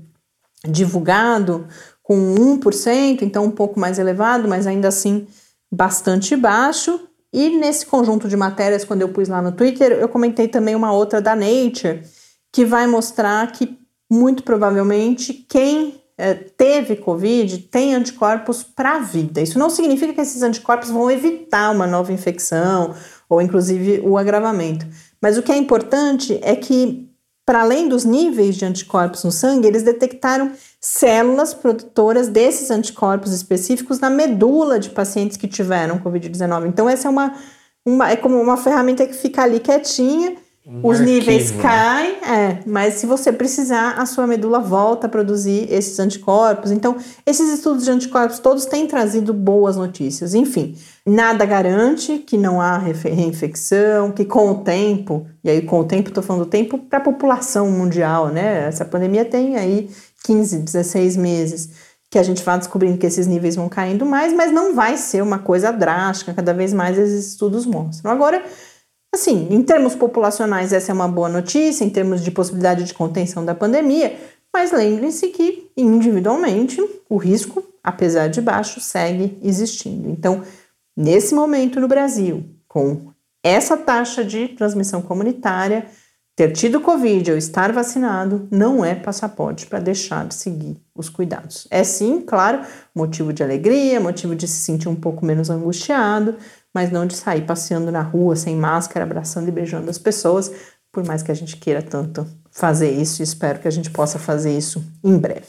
divulgado 0.64 1.66
com 2.02 2.34
1%, 2.34 3.22
então 3.22 3.44
um 3.44 3.50
pouco 3.50 3.80
mais 3.80 3.98
elevado, 3.98 4.46
mas 4.46 4.66
ainda 4.66 4.88
assim 4.88 5.26
bastante 5.72 6.36
baixo. 6.36 7.07
E 7.32 7.50
nesse 7.58 7.84
conjunto 7.84 8.28
de 8.28 8.36
matérias, 8.36 8.84
quando 8.84 9.02
eu 9.02 9.10
pus 9.10 9.28
lá 9.28 9.42
no 9.42 9.52
Twitter, 9.52 9.92
eu 9.92 10.08
comentei 10.08 10.48
também 10.48 10.74
uma 10.74 10.92
outra 10.92 11.20
da 11.20 11.36
Nature, 11.36 12.02
que 12.52 12.64
vai 12.64 12.86
mostrar 12.86 13.52
que 13.52 13.78
muito 14.10 14.42
provavelmente 14.42 15.34
quem 15.34 16.02
é, 16.16 16.34
teve 16.34 16.96
Covid 16.96 17.58
tem 17.58 17.94
anticorpos 17.94 18.62
para 18.62 18.96
a 18.96 18.98
vida. 18.98 19.40
Isso 19.40 19.58
não 19.58 19.70
significa 19.70 20.12
que 20.12 20.20
esses 20.20 20.42
anticorpos 20.42 20.90
vão 20.90 21.10
evitar 21.10 21.70
uma 21.70 21.86
nova 21.86 22.12
infecção 22.12 22.94
ou 23.28 23.40
inclusive 23.40 24.00
o 24.00 24.16
agravamento. 24.16 24.86
Mas 25.20 25.36
o 25.36 25.42
que 25.42 25.52
é 25.52 25.56
importante 25.56 26.38
é 26.42 26.56
que 26.56 27.07
para 27.48 27.62
além 27.62 27.88
dos 27.88 28.04
níveis 28.04 28.56
de 28.56 28.66
anticorpos 28.66 29.24
no 29.24 29.32
sangue, 29.32 29.66
eles 29.66 29.82
detectaram 29.82 30.52
células 30.78 31.54
produtoras 31.54 32.28
desses 32.28 32.70
anticorpos 32.70 33.32
específicos 33.32 33.98
na 33.98 34.10
medula 34.10 34.78
de 34.78 34.90
pacientes 34.90 35.38
que 35.38 35.48
tiveram 35.48 35.98
Covid-19. 35.98 36.66
Então, 36.66 36.90
essa 36.90 37.08
é 37.08 37.10
uma, 37.10 37.34
uma, 37.86 38.10
é 38.10 38.16
como 38.16 38.38
uma 38.38 38.58
ferramenta 38.58 39.06
que 39.06 39.14
fica 39.14 39.44
ali 39.44 39.60
quietinha 39.60 40.36
um 40.68 40.86
os 40.86 41.00
arquivo, 41.00 41.10
níveis 41.10 41.50
né? 41.50 41.62
caem, 41.62 42.16
é, 42.16 42.58
mas 42.66 42.94
se 42.94 43.06
você 43.06 43.32
precisar, 43.32 43.92
a 43.92 44.04
sua 44.04 44.26
medula 44.26 44.60
volta 44.60 45.06
a 45.06 45.10
produzir 45.10 45.66
esses 45.72 45.98
anticorpos. 45.98 46.70
Então, 46.70 46.96
esses 47.24 47.50
estudos 47.50 47.84
de 47.84 47.90
anticorpos 47.90 48.38
todos 48.38 48.66
têm 48.66 48.86
trazido 48.86 49.32
boas 49.32 49.76
notícias. 49.76 50.34
Enfim, 50.34 50.76
nada 51.06 51.46
garante 51.46 52.18
que 52.18 52.36
não 52.36 52.60
há 52.60 52.76
reinfecção, 52.76 54.12
que 54.12 54.26
com 54.26 54.50
o 54.50 54.54
tempo, 54.56 55.26
e 55.42 55.48
aí 55.48 55.62
com 55.62 55.80
o 55.80 55.84
tempo 55.84 56.08
estou 56.10 56.22
falando 56.22 56.44
tempo 56.44 56.76
para 56.76 56.98
a 56.98 57.02
população 57.02 57.70
mundial, 57.70 58.28
né? 58.28 58.68
Essa 58.68 58.84
pandemia 58.84 59.24
tem 59.24 59.56
aí 59.56 59.88
15, 60.24 60.58
16 60.58 61.16
meses 61.16 61.88
que 62.10 62.18
a 62.18 62.22
gente 62.22 62.42
vai 62.42 62.58
descobrindo 62.58 62.96
que 62.96 63.06
esses 63.06 63.26
níveis 63.26 63.56
vão 63.56 63.68
caindo 63.68 64.06
mais, 64.06 64.32
mas 64.32 64.50
não 64.50 64.74
vai 64.74 64.96
ser 64.96 65.22
uma 65.22 65.38
coisa 65.38 65.70
drástica, 65.70 66.32
cada 66.32 66.54
vez 66.54 66.72
mais 66.72 66.98
esses 66.98 67.32
estudos 67.32 67.66
mostram. 67.66 68.10
Agora, 68.10 68.42
Assim, 69.18 69.48
em 69.50 69.64
termos 69.64 69.96
populacionais, 69.96 70.72
essa 70.72 70.92
é 70.92 70.94
uma 70.94 71.08
boa 71.08 71.28
notícia, 71.28 71.84
em 71.84 71.90
termos 71.90 72.22
de 72.22 72.30
possibilidade 72.30 72.84
de 72.84 72.94
contenção 72.94 73.44
da 73.44 73.52
pandemia, 73.52 74.16
mas 74.54 74.70
lembrem-se 74.70 75.26
que 75.26 75.72
individualmente 75.76 76.80
o 77.10 77.16
risco, 77.16 77.64
apesar 77.82 78.28
de 78.28 78.40
baixo, 78.40 78.80
segue 78.80 79.36
existindo. 79.42 80.08
Então, 80.08 80.44
nesse 80.96 81.34
momento 81.34 81.80
no 81.80 81.88
Brasil, 81.88 82.44
com 82.68 83.10
essa 83.42 83.76
taxa 83.76 84.24
de 84.24 84.46
transmissão 84.50 85.02
comunitária, 85.02 85.86
ter 86.36 86.52
tido 86.52 86.80
Covid 86.80 87.32
ou 87.32 87.36
estar 87.36 87.72
vacinado 87.72 88.46
não 88.52 88.84
é 88.84 88.94
passaporte 88.94 89.66
para 89.66 89.80
deixar 89.80 90.28
de 90.28 90.36
seguir 90.36 90.76
os 90.94 91.08
cuidados. 91.08 91.66
É 91.68 91.82
sim, 91.82 92.20
claro, 92.20 92.60
motivo 92.94 93.32
de 93.32 93.42
alegria, 93.42 93.98
motivo 93.98 94.36
de 94.36 94.46
se 94.46 94.60
sentir 94.60 94.88
um 94.88 94.94
pouco 94.94 95.26
menos 95.26 95.50
angustiado, 95.50 96.36
mas 96.74 96.90
não 96.90 97.06
de 97.06 97.16
sair 97.16 97.46
passeando 97.46 97.90
na 97.90 98.02
rua 98.02 98.36
sem 98.36 98.56
máscara, 98.56 99.04
abraçando 99.04 99.48
e 99.48 99.52
beijando 99.52 99.90
as 99.90 99.98
pessoas, 99.98 100.50
por 100.92 101.06
mais 101.06 101.22
que 101.22 101.30
a 101.30 101.34
gente 101.34 101.56
queira 101.56 101.82
tanto 101.82 102.26
fazer 102.50 102.90
isso, 102.90 103.22
e 103.22 103.24
espero 103.24 103.60
que 103.60 103.68
a 103.68 103.70
gente 103.70 103.90
possa 103.90 104.18
fazer 104.18 104.56
isso 104.56 104.84
em 105.02 105.16
breve. 105.16 105.46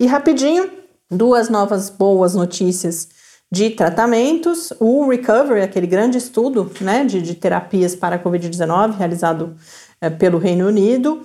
E 0.00 0.06
rapidinho, 0.06 0.70
duas 1.10 1.48
novas 1.48 1.90
boas 1.90 2.34
notícias 2.34 3.08
de 3.50 3.70
tratamentos. 3.70 4.72
O 4.78 5.08
Recovery, 5.08 5.62
aquele 5.62 5.86
grande 5.86 6.18
estudo 6.18 6.70
né, 6.80 7.04
de, 7.04 7.22
de 7.22 7.34
terapias 7.34 7.94
para 7.96 8.16
a 8.16 8.22
Covid-19, 8.22 8.96
realizado 8.96 9.56
é, 10.00 10.10
pelo 10.10 10.38
Reino 10.38 10.66
Unido, 10.66 11.22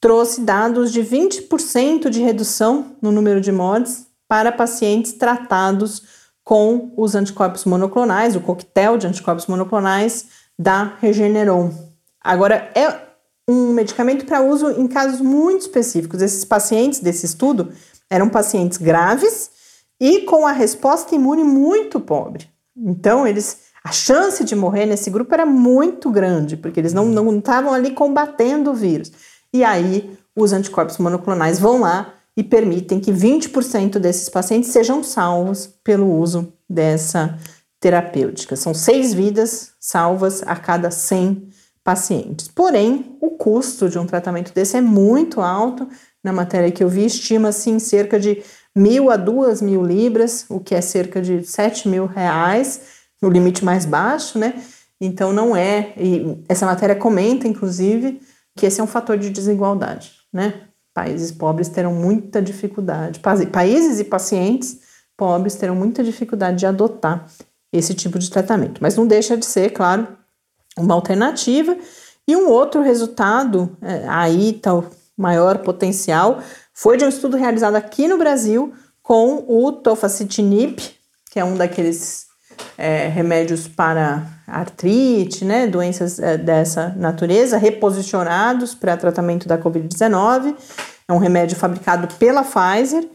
trouxe 0.00 0.42
dados 0.42 0.92
de 0.92 1.02
20% 1.02 2.08
de 2.08 2.20
redução 2.22 2.96
no 3.02 3.10
número 3.10 3.40
de 3.40 3.50
mortes 3.50 4.06
para 4.28 4.52
pacientes 4.52 5.12
tratados 5.14 6.02
com 6.48 6.94
os 6.96 7.14
anticorpos 7.14 7.66
monoclonais, 7.66 8.34
o 8.34 8.40
coquetel 8.40 8.96
de 8.96 9.06
anticorpos 9.06 9.46
monoclonais 9.46 10.28
da 10.58 10.94
Regeneron. 10.98 11.70
Agora, 12.18 12.70
é 12.74 13.02
um 13.46 13.74
medicamento 13.74 14.24
para 14.24 14.40
uso 14.40 14.70
em 14.70 14.88
casos 14.88 15.20
muito 15.20 15.60
específicos. 15.60 16.22
Esses 16.22 16.46
pacientes 16.46 17.00
desse 17.00 17.26
estudo 17.26 17.70
eram 18.08 18.30
pacientes 18.30 18.78
graves 18.78 19.50
e 20.00 20.22
com 20.22 20.46
a 20.46 20.52
resposta 20.52 21.14
imune 21.14 21.44
muito 21.44 22.00
pobre. 22.00 22.48
Então, 22.74 23.26
eles 23.26 23.64
a 23.84 23.92
chance 23.92 24.42
de 24.42 24.56
morrer 24.56 24.86
nesse 24.86 25.10
grupo 25.10 25.34
era 25.34 25.44
muito 25.44 26.08
grande, 26.10 26.56
porque 26.56 26.80
eles 26.80 26.94
não 26.94 27.36
estavam 27.36 27.74
ali 27.74 27.90
combatendo 27.90 28.70
o 28.70 28.74
vírus. 28.74 29.12
E 29.52 29.62
aí, 29.62 30.18
os 30.34 30.54
anticorpos 30.54 30.96
monoclonais 30.96 31.58
vão 31.58 31.80
lá 31.80 32.14
e 32.38 32.44
permitem 32.44 33.00
que 33.00 33.12
20% 33.12 33.98
desses 33.98 34.28
pacientes 34.28 34.70
sejam 34.70 35.02
salvos 35.02 35.66
pelo 35.82 36.08
uso 36.08 36.52
dessa 36.70 37.36
terapêutica. 37.80 38.54
São 38.54 38.72
seis 38.72 39.12
vidas 39.12 39.72
salvas 39.80 40.44
a 40.46 40.54
cada 40.54 40.88
100 40.88 41.48
pacientes. 41.82 42.46
Porém, 42.46 43.16
o 43.20 43.30
custo 43.30 43.88
de 43.88 43.98
um 43.98 44.06
tratamento 44.06 44.54
desse 44.54 44.76
é 44.76 44.80
muito 44.80 45.40
alto. 45.40 45.88
Na 46.22 46.32
matéria 46.32 46.70
que 46.70 46.84
eu 46.84 46.88
vi, 46.88 47.06
estima-se 47.06 47.70
em 47.70 47.80
cerca 47.80 48.20
de 48.20 48.40
mil 48.72 49.10
a 49.10 49.16
duas 49.16 49.60
mil 49.60 49.84
libras, 49.84 50.46
o 50.48 50.60
que 50.60 50.76
é 50.76 50.80
cerca 50.80 51.20
de 51.20 51.42
7 51.42 51.88
mil 51.88 52.06
reais, 52.06 52.82
no 53.20 53.28
limite 53.28 53.64
mais 53.64 53.84
baixo, 53.84 54.38
né? 54.38 54.62
Então 55.00 55.32
não 55.32 55.56
é. 55.56 55.92
E 55.96 56.38
essa 56.48 56.64
matéria 56.64 56.94
comenta, 56.94 57.48
inclusive, 57.48 58.20
que 58.56 58.64
esse 58.64 58.80
é 58.80 58.84
um 58.84 58.86
fator 58.86 59.18
de 59.18 59.28
desigualdade, 59.28 60.12
né? 60.32 60.67
Países 60.98 61.30
pobres 61.30 61.68
terão 61.68 61.94
muita 61.94 62.42
dificuldade, 62.42 63.20
países 63.20 64.00
e 64.00 64.04
pacientes 64.04 64.80
pobres 65.16 65.54
terão 65.54 65.76
muita 65.76 66.02
dificuldade 66.02 66.58
de 66.58 66.66
adotar 66.66 67.24
esse 67.72 67.94
tipo 67.94 68.18
de 68.18 68.28
tratamento. 68.28 68.80
Mas 68.80 68.96
não 68.96 69.06
deixa 69.06 69.36
de 69.36 69.46
ser, 69.46 69.70
claro, 69.70 70.08
uma 70.76 70.94
alternativa. 70.96 71.76
E 72.26 72.34
um 72.34 72.48
outro 72.48 72.82
resultado, 72.82 73.76
é, 73.80 74.08
aí 74.08 74.56
está 74.56 74.74
o 74.74 74.90
maior 75.16 75.58
potencial, 75.58 76.42
foi 76.74 76.96
de 76.96 77.04
um 77.04 77.08
estudo 77.08 77.36
realizado 77.36 77.76
aqui 77.76 78.08
no 78.08 78.18
Brasil 78.18 78.74
com 79.00 79.44
o 79.46 79.70
tofacitinib, 79.70 80.80
que 81.30 81.38
é 81.38 81.44
um 81.44 81.56
daqueles 81.56 82.26
é, 82.76 83.06
remédios 83.06 83.68
para 83.68 84.26
artrite, 84.48 85.44
né, 85.44 85.66
doenças 85.66 86.18
é, 86.18 86.36
dessa 86.36 86.94
natureza, 86.96 87.58
reposicionados 87.58 88.74
para 88.74 88.96
tratamento 88.96 89.46
da 89.46 89.58
Covid-19. 89.58 90.56
É 91.06 91.12
um 91.12 91.18
remédio 91.18 91.56
fabricado 91.56 92.12
pela 92.16 92.42
Pfizer 92.42 93.08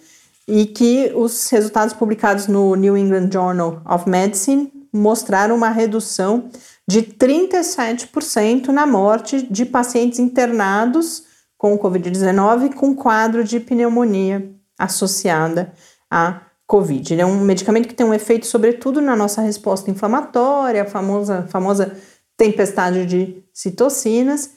e 0.48 0.66
que 0.66 1.12
os 1.16 1.50
resultados 1.50 1.94
publicados 1.94 2.48
no 2.48 2.76
New 2.76 2.98
England 2.98 3.30
Journal 3.32 3.82
of 3.90 4.10
Medicine 4.10 4.72
mostraram 4.92 5.56
uma 5.56 5.70
redução 5.70 6.50
de 6.88 7.02
37% 7.02 8.68
na 8.68 8.86
morte 8.86 9.42
de 9.50 9.66
pacientes 9.66 10.20
internados 10.20 11.24
com 11.58 11.78
Covid-19 11.78 12.74
com 12.74 12.94
quadro 12.94 13.44
de 13.44 13.60
pneumonia 13.60 14.52
associada 14.78 15.74
à 16.12 16.42
Covid. 16.68 17.14
Ele 17.14 17.22
é 17.22 17.26
um 17.26 17.42
medicamento 17.42 17.88
que 17.88 17.94
tem 17.94 18.06
um 18.06 18.14
efeito, 18.14 18.46
sobretudo, 18.46 19.02
na 19.02 19.16
nossa 19.16 19.42
resposta 19.42 19.92
inflamatória, 19.92 20.84
a 20.84 20.86
famosa, 20.86 21.48
famosa 21.50 21.96
tempestade 22.38 23.06
de 23.06 23.44
citocinas, 23.54 24.52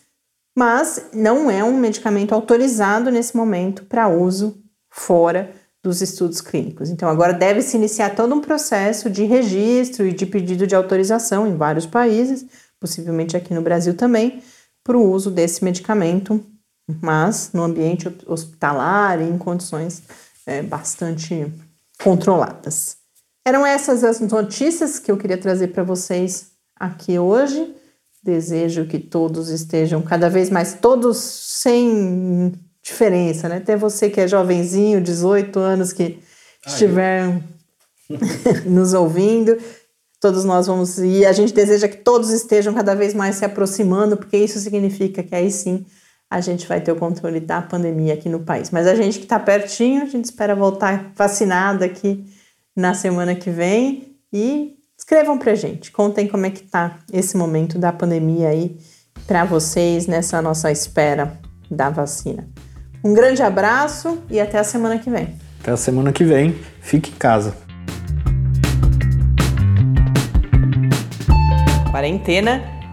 mas 0.57 1.07
não 1.13 1.51
é 1.51 1.63
um 1.63 1.77
medicamento 1.77 2.35
autorizado 2.35 3.11
nesse 3.11 3.37
momento 3.37 3.85
para 3.85 4.09
uso 4.09 4.63
fora 4.91 5.53
dos 5.83 6.01
estudos 6.01 6.41
clínicos. 6.41 6.91
Então, 6.91 7.09
agora 7.09 7.33
deve-se 7.33 7.77
iniciar 7.77 8.15
todo 8.15 8.35
um 8.35 8.41
processo 8.41 9.11
de 9.11 9.25
registro 9.25 10.07
e 10.07 10.13
de 10.13 10.27
pedido 10.27 10.67
de 10.67 10.75
autorização 10.75 11.47
em 11.47 11.57
vários 11.57 11.87
países, 11.87 12.47
possivelmente 12.81 13.37
aqui 13.37 13.55
no 13.55 13.63
Brasil 13.63 13.95
também, 13.95 14.43
para 14.83 14.97
o 14.97 15.11
uso 15.11 15.31
desse 15.31 15.63
medicamento, 15.63 16.45
mas 17.03 17.51
no 17.53 17.63
ambiente 17.63 18.09
hospitalar 18.27 19.21
e 19.21 19.29
em 19.29 19.37
condições 19.37 20.03
é, 20.47 20.63
bastante 20.63 21.53
controladas. 22.03 22.97
Eram 23.45 23.65
essas 23.65 24.03
as 24.03 24.21
notícias 24.21 24.99
que 24.99 25.11
eu 25.11 25.17
queria 25.17 25.39
trazer 25.39 25.69
para 25.69 25.83
vocês 25.83 26.49
aqui 26.75 27.19
hoje. 27.19 27.75
Desejo 28.23 28.87
que 28.87 28.99
todos 28.99 29.51
estejam 29.51 30.03
cada 30.03 30.29
vez 30.29 30.51
mais, 30.51 30.75
todos 30.75 31.17
sem 31.17 32.53
diferença, 32.83 33.49
né? 33.49 33.59
Até 33.59 33.77
você 33.77 34.11
que 34.11 34.21
é 34.21 34.27
jovenzinho, 34.27 35.01
18 35.01 35.59
anos, 35.59 35.93
que 35.93 36.19
estiver 36.67 37.41
nos 38.67 38.95
ouvindo, 38.95 39.57
todos 40.21 40.45
nós 40.45 40.67
vamos. 40.67 40.99
E 40.99 41.25
a 41.25 41.33
gente 41.33 41.53
deseja 41.53 41.89
que 41.89 41.99
todos 41.99 42.31
estejam 42.31 42.75
cada 42.75 42.95
vez 42.95 43.15
mais 43.15 43.37
se 43.37 43.45
aproximando, 43.45 44.17
porque 44.17 44.37
isso 44.37 44.59
significa 44.59 45.23
que 45.23 45.35
aí 45.35 45.51
sim 45.51 45.87
a 46.37 46.41
gente 46.43 46.67
vai 46.67 46.83
ter 46.83 46.93
o 46.93 46.97
controle 46.97 47.41
da 47.41 47.63
pandemia 47.63 48.13
aqui 48.13 48.29
no 48.29 48.41
país. 48.41 48.71
Mas 48.71 48.87
a 48.87 48.95
gente 48.95 49.19
que 49.19 49.25
está 49.25 49.39
pertinho, 49.39 50.03
a 50.03 50.07
gente 50.07 50.27
espera 50.27 50.55
voltar 50.55 51.13
vacinada 51.17 51.87
aqui 51.87 52.27
na 52.77 52.93
semana 52.93 53.35
que 53.35 53.49
vem 53.49 54.19
e 54.31 54.77
escrevam 54.99 55.39
pra 55.39 55.55
gente, 55.55 55.91
contem 55.91 56.29
como 56.29 56.45
é 56.45 56.51
que 56.51 56.63
tá 56.63 56.99
esse 57.11 57.39
momento 57.39 57.79
da 57.79 57.91
pandemia 57.91 58.49
aí 58.49 58.77
para 59.27 59.45
vocês 59.45 60.07
nessa 60.07 60.43
nossa 60.43 60.71
espera 60.71 61.39
da 61.71 61.89
vacina. 61.89 62.47
Um 63.03 63.15
grande 63.15 63.43
abraço 63.43 64.23
e 64.29 64.39
até 64.39 64.59
a 64.59 64.65
semana 64.65 64.99
que 64.99 65.09
vem. 65.09 65.39
Até 65.61 65.71
a 65.71 65.77
semana 65.77 66.13
que 66.13 66.23
vem. 66.23 66.55
Fique 66.83 67.11
em 67.11 67.15
casa. 67.15 67.57
Quarentena 71.91 72.76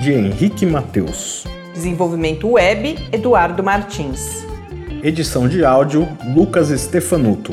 de 0.00 0.14
Henrique 0.14 0.64
Mateus. 0.64 1.44
Desenvolvimento 1.74 2.48
web, 2.48 2.98
Eduardo 3.12 3.62
Martins. 3.62 4.46
Edição 5.02 5.46
de 5.46 5.62
áudio, 5.62 6.08
Lucas 6.34 6.68
Stefanuto. 6.68 7.52